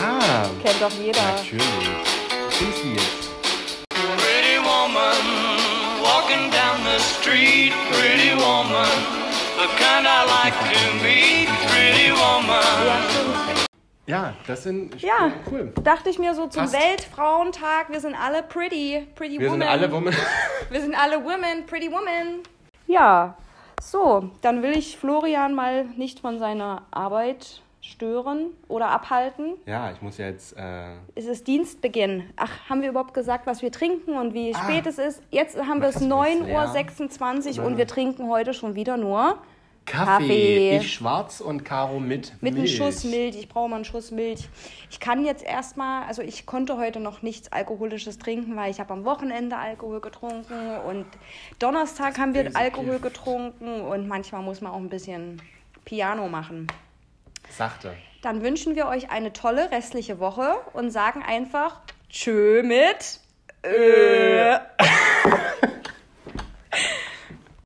Ah, 0.00 0.44
Kennt 0.62 0.80
doch 0.80 0.90
jeder. 0.92 1.20
natürlich. 1.20 1.64
Schönes 2.50 2.84
Lied. 2.84 3.00
Pretty 3.00 3.23
walking 6.24 6.50
down 6.50 6.82
the 6.84 6.98
street. 6.98 7.72
Pretty 7.90 8.34
woman, 8.34 8.88
the 9.58 9.68
kind 9.76 10.06
I 10.06 10.24
like 10.24 10.54
to 10.72 11.04
meet. 11.04 11.48
Pretty 11.68 12.10
woman. 12.12 13.64
Ja, 14.06 14.34
das 14.46 14.62
sind 14.64 15.00
Ja, 15.02 15.30
cool. 15.50 15.72
dachte 15.82 16.10
ich 16.10 16.18
mir 16.18 16.34
so 16.34 16.46
zum 16.46 16.62
Passt. 16.62 16.74
Weltfrauentag, 16.74 17.88
wir 17.90 18.00
sind 18.00 18.14
alle 18.14 18.42
pretty, 18.42 19.06
pretty 19.14 19.38
Wir 19.40 19.48
women. 19.50 19.60
sind 19.62 19.70
alle 19.70 19.90
Women. 19.92 20.14
Wir 20.70 20.80
sind 20.80 20.94
alle 20.94 21.22
women, 21.24 21.64
pretty 21.66 21.90
women. 21.90 22.42
Ja, 22.86 23.34
so, 23.80 24.30
dann 24.42 24.62
will 24.62 24.76
ich 24.76 24.96
Florian 24.98 25.54
mal 25.54 25.84
nicht 25.96 26.20
von 26.20 26.38
seiner 26.38 26.82
Arbeit 26.90 27.60
stören 27.84 28.46
oder 28.68 28.88
abhalten. 28.88 29.54
Ja, 29.66 29.90
ich 29.92 30.00
muss 30.02 30.18
jetzt. 30.18 30.56
Äh, 30.56 30.94
Es 31.14 31.26
ist 31.26 31.46
Dienstbeginn. 31.46 32.30
Ach, 32.36 32.50
haben 32.68 32.82
wir 32.82 32.88
überhaupt 32.90 33.14
gesagt, 33.14 33.46
was 33.46 33.62
wir 33.62 33.70
trinken 33.70 34.14
und 34.16 34.32
wie 34.34 34.54
Ah. 34.54 34.58
spät 34.64 34.86
es 34.86 34.98
ist? 34.98 35.22
Jetzt 35.30 35.56
haben 35.58 35.80
wir 35.80 35.88
es 35.88 35.96
Was, 35.96 36.02
9.26 36.08 37.58
Uhr 37.60 37.66
und 37.66 37.76
wir 37.76 37.86
trinken 37.86 38.28
heute 38.28 38.54
schon 38.54 38.74
wieder 38.74 38.96
nur 38.96 39.38
Kaffee. 39.86 40.06
Kaffee. 40.22 40.76
Ich 40.78 40.94
schwarz 40.94 41.42
und 41.42 41.62
Caro 41.62 42.00
mit, 42.00 42.32
mit 42.40 42.52
einem 42.54 42.62
Milch. 42.62 42.74
Schuss 42.76 43.04
Milch. 43.04 43.36
Ich 43.36 43.50
brauche 43.50 43.68
mal 43.68 43.76
einen 43.76 43.84
Schuss 43.84 44.10
Milch. 44.12 44.48
Ich 44.90 44.98
kann 44.98 45.26
jetzt 45.26 45.44
erstmal, 45.44 46.04
also 46.06 46.22
ich 46.22 46.46
konnte 46.46 46.78
heute 46.78 47.00
noch 47.00 47.20
nichts 47.20 47.52
Alkoholisches 47.52 48.18
trinken, 48.18 48.56
weil 48.56 48.70
ich 48.70 48.80
habe 48.80 48.94
am 48.94 49.04
Wochenende 49.04 49.58
Alkohol 49.58 50.00
getrunken 50.00 50.78
und 50.88 51.04
Donnerstag 51.58 52.18
haben 52.18 52.32
wir 52.32 52.50
Alkohol 52.56 52.92
Gift. 52.98 53.02
getrunken 53.02 53.82
und 53.82 54.08
manchmal 54.08 54.40
muss 54.42 54.62
man 54.62 54.72
auch 54.72 54.78
ein 54.78 54.88
bisschen 54.88 55.42
Piano 55.84 56.28
machen. 56.28 56.66
Sachte. 57.50 57.94
Dann 58.22 58.42
wünschen 58.42 58.74
wir 58.74 58.86
euch 58.86 59.10
eine 59.10 59.32
tolle 59.32 59.70
restliche 59.70 60.18
Woche 60.18 60.56
und 60.72 60.90
sagen 60.90 61.22
einfach 61.22 61.80
Tschö 62.10 62.62
mit. 62.62 63.20
Ö. 63.64 64.56